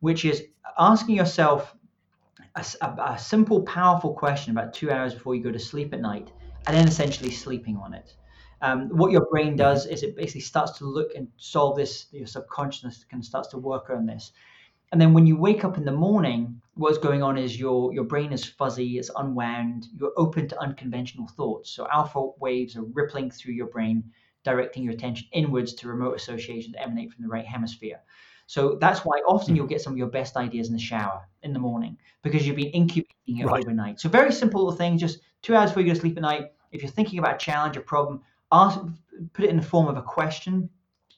which 0.00 0.24
is 0.24 0.44
asking 0.78 1.16
yourself 1.16 1.74
a, 2.54 2.64
a, 2.82 3.12
a 3.12 3.18
simple, 3.18 3.62
powerful 3.62 4.12
question 4.12 4.50
about 4.50 4.74
two 4.74 4.90
hours 4.90 5.14
before 5.14 5.34
you 5.34 5.42
go 5.42 5.52
to 5.52 5.58
sleep 5.58 5.94
at 5.94 6.00
night, 6.00 6.32
and 6.66 6.76
then 6.76 6.86
essentially 6.86 7.30
sleeping 7.30 7.76
on 7.76 7.94
it. 7.94 8.16
Um, 8.62 8.88
what 8.90 9.10
your 9.10 9.26
brain 9.30 9.56
does 9.56 9.86
is 9.86 10.02
it 10.02 10.16
basically 10.16 10.42
starts 10.42 10.72
to 10.78 10.84
look 10.84 11.14
and 11.14 11.28
solve 11.36 11.76
this. 11.76 12.06
Your 12.12 12.26
subconsciousness 12.26 13.04
can 13.08 13.22
starts 13.22 13.48
to 13.48 13.58
work 13.58 13.88
on 13.88 14.04
this, 14.04 14.32
and 14.92 15.00
then 15.00 15.12
when 15.14 15.26
you 15.26 15.36
wake 15.36 15.64
up 15.64 15.76
in 15.76 15.84
the 15.84 15.92
morning, 15.92 16.60
what's 16.74 16.98
going 16.98 17.22
on 17.22 17.38
is 17.38 17.58
your 17.58 17.92
your 17.92 18.04
brain 18.04 18.32
is 18.32 18.44
fuzzy, 18.44 18.98
it's 18.98 19.10
unwound, 19.16 19.86
you're 19.96 20.12
open 20.16 20.48
to 20.48 20.60
unconventional 20.60 21.28
thoughts. 21.28 21.70
So 21.70 21.86
alpha 21.92 22.30
waves 22.38 22.76
are 22.76 22.84
rippling 22.84 23.30
through 23.30 23.54
your 23.54 23.68
brain, 23.68 24.04
directing 24.44 24.82
your 24.82 24.92
attention 24.92 25.28
inwards 25.32 25.74
to 25.74 25.88
remote 25.88 26.16
associations 26.16 26.74
that 26.74 26.82
emanate 26.82 27.12
from 27.12 27.22
the 27.22 27.28
right 27.28 27.46
hemisphere. 27.46 28.00
So 28.46 28.78
that's 28.80 29.04
why 29.04 29.18
often 29.28 29.54
you'll 29.54 29.66
hmm. 29.66 29.70
get 29.70 29.80
some 29.80 29.92
of 29.92 29.98
your 29.98 30.08
best 30.08 30.36
ideas 30.36 30.66
in 30.66 30.72
the 30.72 30.80
shower 30.80 31.28
in 31.42 31.52
the 31.52 31.60
morning 31.60 31.96
because 32.22 32.44
you've 32.44 32.56
been 32.56 32.70
incubating 32.70 33.38
it 33.38 33.46
right. 33.46 33.62
overnight. 33.62 34.00
So 34.00 34.08
very 34.08 34.32
simple 34.32 34.64
little 34.64 34.76
thing, 34.76 34.98
just 34.98 35.20
two 35.42 35.54
hours 35.54 35.70
before 35.70 35.82
you 35.82 35.88
go 35.88 35.94
to 35.94 36.00
sleep 36.00 36.16
at 36.16 36.22
night. 36.22 36.50
If 36.72 36.82
you're 36.82 36.90
thinking 36.90 37.20
about 37.20 37.36
a 37.36 37.38
challenge, 37.38 37.76
a 37.76 37.80
problem, 37.80 38.22
ask, 38.50 38.80
put 39.34 39.44
it 39.44 39.50
in 39.50 39.56
the 39.56 39.62
form 39.62 39.86
of 39.86 39.96
a 39.96 40.02
question. 40.02 40.68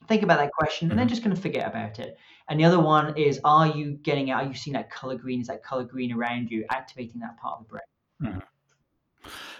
Think 0.09 0.23
about 0.23 0.38
that 0.38 0.51
question, 0.53 0.91
and 0.91 0.99
then 0.99 1.07
mm-hmm. 1.07 1.12
just 1.12 1.23
kind 1.23 1.33
of 1.33 1.41
forget 1.41 1.67
about 1.67 1.99
it. 1.99 2.17
And 2.49 2.59
the 2.59 2.65
other 2.65 2.81
one 2.81 3.17
is, 3.17 3.41
are 3.45 3.69
you 3.69 3.93
getting 4.03 4.29
it? 4.29 4.33
Are 4.33 4.45
you 4.45 4.55
seeing 4.55 4.75
that 4.75 4.91
color 4.91 5.17
green? 5.17 5.41
Is 5.41 5.47
that 5.47 5.62
color 5.62 5.85
green 5.85 6.12
around 6.12 6.51
you 6.51 6.65
activating 6.71 7.21
that 7.21 7.38
part 7.38 7.61
of 7.61 7.67
the 7.67 7.71
brain? 7.71 8.35
Mm. 8.35 8.43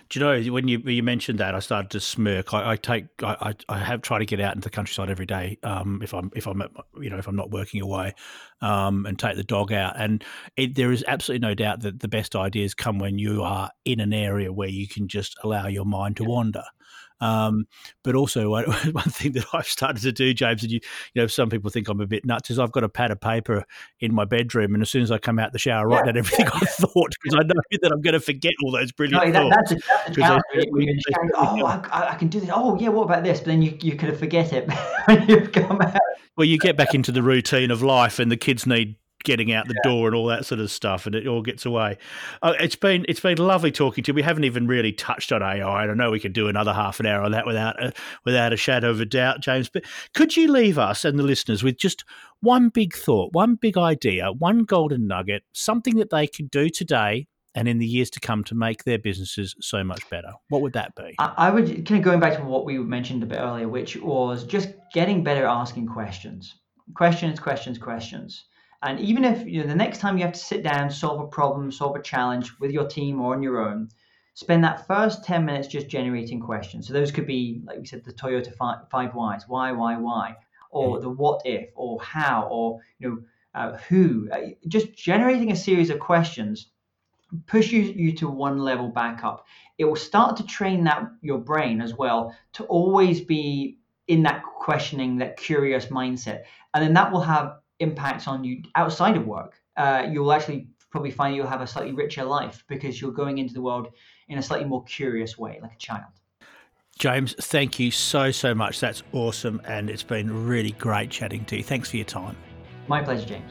Do 0.09 0.19
you 0.19 0.27
know 0.27 0.53
when 0.53 0.69
you 0.69 0.79
you 0.81 1.03
mentioned 1.03 1.39
that 1.39 1.55
I 1.55 1.61
started 1.61 1.91
to 1.93 2.01
smirk. 2.01 2.53
I, 2.53 2.73
I 2.73 2.77
take 2.77 3.07
I, 3.23 3.55
I 3.69 3.79
have 3.79 4.03
tried 4.03 4.19
to 4.19 4.27
get 4.27 4.41
out 4.41 4.55
into 4.55 4.67
the 4.67 4.71
countryside 4.71 5.09
every 5.09 5.25
day 5.25 5.59
um, 5.63 6.01
if 6.03 6.13
I'm 6.13 6.31
if 6.35 6.47
I'm 6.47 6.61
at, 6.61 6.71
you 7.01 7.09
know 7.09 7.17
if 7.17 7.29
I'm 7.29 7.37
not 7.37 7.51
working 7.51 7.81
away 7.81 8.15
um, 8.61 9.07
and 9.07 9.19
take 9.19 9.37
the 9.37 9.45
dog 9.45 9.73
out. 9.73 9.95
And 9.97 10.23
it, 10.57 10.75
there 10.75 10.93
is 10.93 11.03
absolutely 11.09 11.49
no 11.49 11.55
doubt 11.55 11.81
that 11.81 12.01
the 12.01 12.09
best 12.09 12.37
ideas 12.37 12.75
come 12.75 12.99
when 12.99 13.19
you 13.19 13.43
are 13.43 13.71
in 13.87 14.01
an 14.01 14.13
area 14.13 14.53
where 14.53 14.69
you 14.69 14.87
can 14.87 15.09
just 15.09 15.35
allow 15.45 15.67
your 15.67 15.87
mind 15.87 16.19
to 16.19 16.25
wander. 16.25 16.65
Um, 17.23 17.69
but 18.03 18.17
also, 18.17 18.51
one, 18.51 18.65
thing 18.65 19.33
that 19.33 19.47
I've 19.53 19.67
started 19.67 20.03
to 20.03 20.13
do, 20.13 20.35
James, 20.35 20.65
and 20.65 20.73
you, 20.73 20.81
you 21.15 21.23
know, 21.23 21.29
some 21.29 21.49
people 21.49 21.71
think 21.71 21.89
I'm 21.89 22.01
a 22.01 22.07
bit 22.07 22.27
nuts, 22.27 22.51
is 22.51 22.59
I've 22.59 22.73
got 22.73 22.83
a 22.83 22.89
pad 22.89 23.13
of 23.13 23.21
paper 23.21 23.65
in 24.01 24.13
my 24.13 24.25
bedroom, 24.25 24.75
and 24.75 24.83
as 24.83 24.91
soon 24.91 25.03
as 25.03 25.13
I 25.13 25.19
come 25.19 25.39
out 25.39 25.53
the 25.53 25.59
shower, 25.59 25.89
I 25.89 25.97
write 25.97 26.07
down 26.07 26.17
everything 26.17 26.49
I 26.49 26.67
thought 26.67 27.15
because 27.23 27.39
I 27.39 27.45
know 27.45 27.61
that 27.81 27.93
I'm 27.93 28.03
going 28.03 28.15
to 28.15 28.21
forget 28.21 28.53
all 28.65 28.73
those 28.73 28.91
brilliant 28.91 29.25
no, 29.27 29.33
that, 29.33 29.55
thoughts. 29.55 29.71
That's 29.71 29.73
a, 29.73 29.89
that's 29.89 30.11
a 30.11 30.21
challenge. 30.21 31.03
oh, 31.37 31.65
I, 31.65 32.09
I, 32.11 32.15
can 32.17 32.27
do 32.27 32.41
this. 32.41 32.51
Oh, 32.53 32.77
yeah. 32.79 32.89
What 32.89 33.05
about 33.05 33.23
this? 33.23 33.39
But 33.39 33.47
then 33.47 33.63
you 33.63 33.79
you 33.81 33.97
could 33.97 34.17
forget 34.19 34.53
it 34.53 34.69
when 35.05 35.29
you've 35.29 35.53
come 35.53 35.81
out. 35.81 36.01
Well, 36.37 36.47
you 36.47 36.59
get 36.59 36.77
back 36.77 36.95
into 36.95 37.13
the 37.13 37.23
routine 37.23 37.71
of 37.71 37.83
life, 37.83 38.19
and 38.19 38.33
the 38.33 38.37
kids 38.37 38.67
need 38.67 38.97
getting 39.25 39.53
out 39.53 39.69
the 39.69 39.75
yeah. 39.85 39.91
door 39.91 40.07
and 40.07 40.17
all 40.17 40.27
that 40.27 40.47
sort 40.47 40.61
of 40.61 40.71
stuff, 40.71 41.07
and 41.07 41.15
it 41.15 41.27
all 41.27 41.43
gets 41.43 41.65
away. 41.65 41.99
Uh, 42.43 42.55
it's 42.61 42.77
been 42.77 43.05
it's 43.09 43.21
been 43.21 43.39
lovely 43.39 43.73
talking 43.73 44.05
to 44.05 44.11
you. 44.11 44.15
We 44.15 44.23
haven't 44.23 44.45
even 44.45 44.67
really 44.67 44.93
touched 44.93 45.33
on 45.33 45.43
AI, 45.43 45.83
and 45.83 45.91
I 45.91 45.95
know 45.95 46.11
we 46.11 46.21
could 46.21 46.33
do 46.33 46.49
another 46.49 46.73
half 46.73 47.01
an 47.01 47.07
hour 47.07 47.23
on 47.23 47.33
that 47.33 47.47
without 47.47 47.83
a, 47.83 47.93
without 48.25 48.53
a 48.53 48.57
shadow 48.57 48.91
of 48.91 49.01
a 49.01 49.07
doubt, 49.07 49.41
James. 49.41 49.69
But 49.69 49.85
could 50.15 50.37
you 50.37 50.51
leave 50.51 50.79
us 50.79 51.05
and 51.05 51.19
the 51.19 51.23
listeners 51.23 51.63
with 51.63 51.79
just 51.79 52.05
one 52.41 52.69
big 52.69 52.95
thought, 52.95 53.33
one 53.33 53.55
big 53.55 53.79
idea, 53.79 54.33
one 54.33 54.65
golden 54.65 55.07
nugget, 55.07 55.45
something 55.53 55.97
that 55.97 56.11
they 56.11 56.27
could 56.27 56.51
do 56.51 56.69
today 56.69 57.27
and 57.55 57.69
in 57.69 57.79
the 57.79 57.87
years 57.87 58.11
to 58.11 58.21
come 58.21 58.43
to 58.45 58.55
make 58.55 58.85
their 58.85 58.99
businesses 58.99 59.55
so 59.61 59.85
much 59.85 60.09
better? 60.11 60.33
What 60.49 60.63
would 60.63 60.73
that 60.73 60.95
be? 60.95 61.15
I 61.19 61.51
would 61.51 61.67
kind 61.87 61.99
of 61.99 62.03
going 62.03 62.21
back 62.21 62.37
to 62.37 62.45
what 62.45 62.65
we 62.65 62.79
mentioned 62.79 63.23
a 63.23 63.27
bit 63.27 63.39
earlier, 63.39 63.69
which 63.69 63.97
was 63.97 64.45
just 64.45 64.71
getting 64.93 65.23
better 65.23 65.47
at 65.47 65.53
asking 65.53 65.87
questions. 65.87 66.55
Questions, 66.95 67.39
questions, 67.39 67.79
questions. 67.79 68.45
And 68.83 68.99
even 69.01 69.25
if 69.25 69.47
you 69.47 69.63
know 69.63 69.69
the 69.69 69.75
next 69.75 69.99
time 69.99 70.19
you 70.19 70.25
have 70.25 70.33
to 70.33 70.39
sit 70.39 70.63
down, 70.63 70.91
solve 70.91 71.21
a 71.21 71.27
problem, 71.27 71.71
solve 71.71 71.97
a 71.97 72.03
challenge 72.03 72.53
with 72.59 72.71
your 72.71 72.87
team 72.87 73.21
or 73.21 73.35
on 73.35 73.43
your 73.43 73.67
own, 73.67 73.89
spend 74.35 74.65
that 74.65 74.87
first 74.87 75.25
10 75.25 75.45
minutes 75.45 75.69
just 75.69 75.89
generating 75.89 76.41
questions. 76.41 76.87
So 76.87 76.93
those 76.93 77.13
could 77.13 77.27
be, 77.27 77.63
like 77.65 77.79
we 77.79 77.87
said, 77.87 78.05
the 78.05 78.13
Toyota 78.13 78.55
five, 78.57 78.89
five 78.91 79.15
whys, 79.15 79.45
why, 79.47 79.73
why, 79.73 79.97
why, 79.97 80.37
or 80.71 81.01
the 81.01 81.11
what 81.11 81.43
if, 81.45 81.69
or 81.75 82.01
how, 82.01 82.49
or 82.51 82.81
you 82.99 83.09
know, 83.09 83.19
uh, 83.55 83.77
who. 83.89 84.29
Uh, 84.33 84.41
just 84.67 84.95
generating 84.95 85.53
a 85.53 85.57
series 85.57 85.91
of 85.91 85.99
questions 85.99 86.69
push 87.47 87.73
you, 87.73 87.83
you 87.83 88.13
to 88.13 88.29
one 88.29 88.59
level 88.59 88.89
back 88.89 89.25
up. 89.25 89.47
It 89.79 89.85
will 89.85 89.97
start 89.97 90.37
to 90.39 90.47
train 90.47 90.85
that 90.85 91.11
your 91.21 91.39
brain 91.39 91.81
as 91.81 91.95
well 91.95 92.35
to 92.55 92.65
always 92.65 93.21
be 93.21 93.79
in 94.09 94.23
that 94.25 94.43
questioning, 94.45 95.19
that 95.19 95.37
curious 95.37 95.87
mindset. 95.87 96.43
And 96.75 96.83
then 96.83 96.95
that 96.95 97.13
will 97.13 97.21
have 97.21 97.59
impacts 97.83 98.27
on 98.27 98.45
you 98.45 98.63
outside 98.75 99.17
of 99.17 99.27
work, 99.27 99.61
uh, 99.77 100.07
you'll 100.11 100.33
actually 100.33 100.69
probably 100.91 101.11
find 101.11 101.35
you'll 101.35 101.47
have 101.47 101.61
a 101.63 101.67
slightly 101.67 101.93
richer 101.93 102.25
life 102.25 102.65
because 102.69 103.01
you're 103.01 103.13
going 103.13 103.39
into 103.39 103.55
the 103.55 103.63
world 103.63 103.89
in 104.29 104.39
a 104.39 104.43
slightly 104.43 104.67
more 104.67 104.85
curious 104.85 105.39
way, 105.39 105.59
like 105.63 105.73
a 105.73 105.79
child. 105.79 106.13
James, 106.99 107.35
thank 107.41 107.79
you 107.79 107.91
so, 107.91 108.31
so 108.31 108.55
much. 108.55 108.79
That's 108.79 109.03
awesome. 109.13 109.61
And 109.65 109.89
it's 109.89 110.03
been 110.03 110.47
really 110.47 110.73
great 110.73 111.11
chatting 111.11 111.45
to 111.47 111.57
you. 111.57 111.63
Thanks 111.63 111.91
for 111.91 111.97
your 111.97 112.05
time. 112.05 112.37
My 112.89 113.03
pleasure, 113.03 113.27
James. 113.27 113.51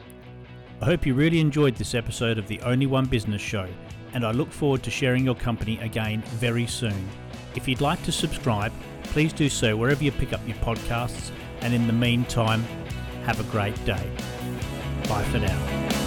I 0.80 0.84
hope 0.84 1.06
you 1.06 1.14
really 1.14 1.40
enjoyed 1.40 1.76
this 1.76 1.94
episode 1.94 2.38
of 2.38 2.46
the 2.48 2.60
Only 2.62 2.86
One 2.86 3.06
Business 3.06 3.42
Show, 3.42 3.68
and 4.14 4.24
I 4.24 4.32
look 4.32 4.50
forward 4.50 4.82
to 4.84 4.90
sharing 4.90 5.24
your 5.24 5.34
company 5.34 5.78
again 5.80 6.22
very 6.22 6.66
soon. 6.66 7.08
If 7.54 7.68
you'd 7.68 7.80
like 7.80 8.02
to 8.04 8.12
subscribe, 8.12 8.72
please 9.04 9.32
do 9.32 9.48
so 9.48 9.76
wherever 9.76 10.02
you 10.02 10.12
pick 10.12 10.32
up 10.32 10.40
your 10.46 10.56
podcasts. 10.58 11.30
And 11.60 11.72
in 11.72 11.86
the 11.86 11.92
meantime, 11.92 12.64
have 13.24 13.40
a 13.40 13.50
great 13.50 13.76
day. 13.84 14.10
Bye 15.08 15.24
for 15.24 15.38
now. 15.38 16.01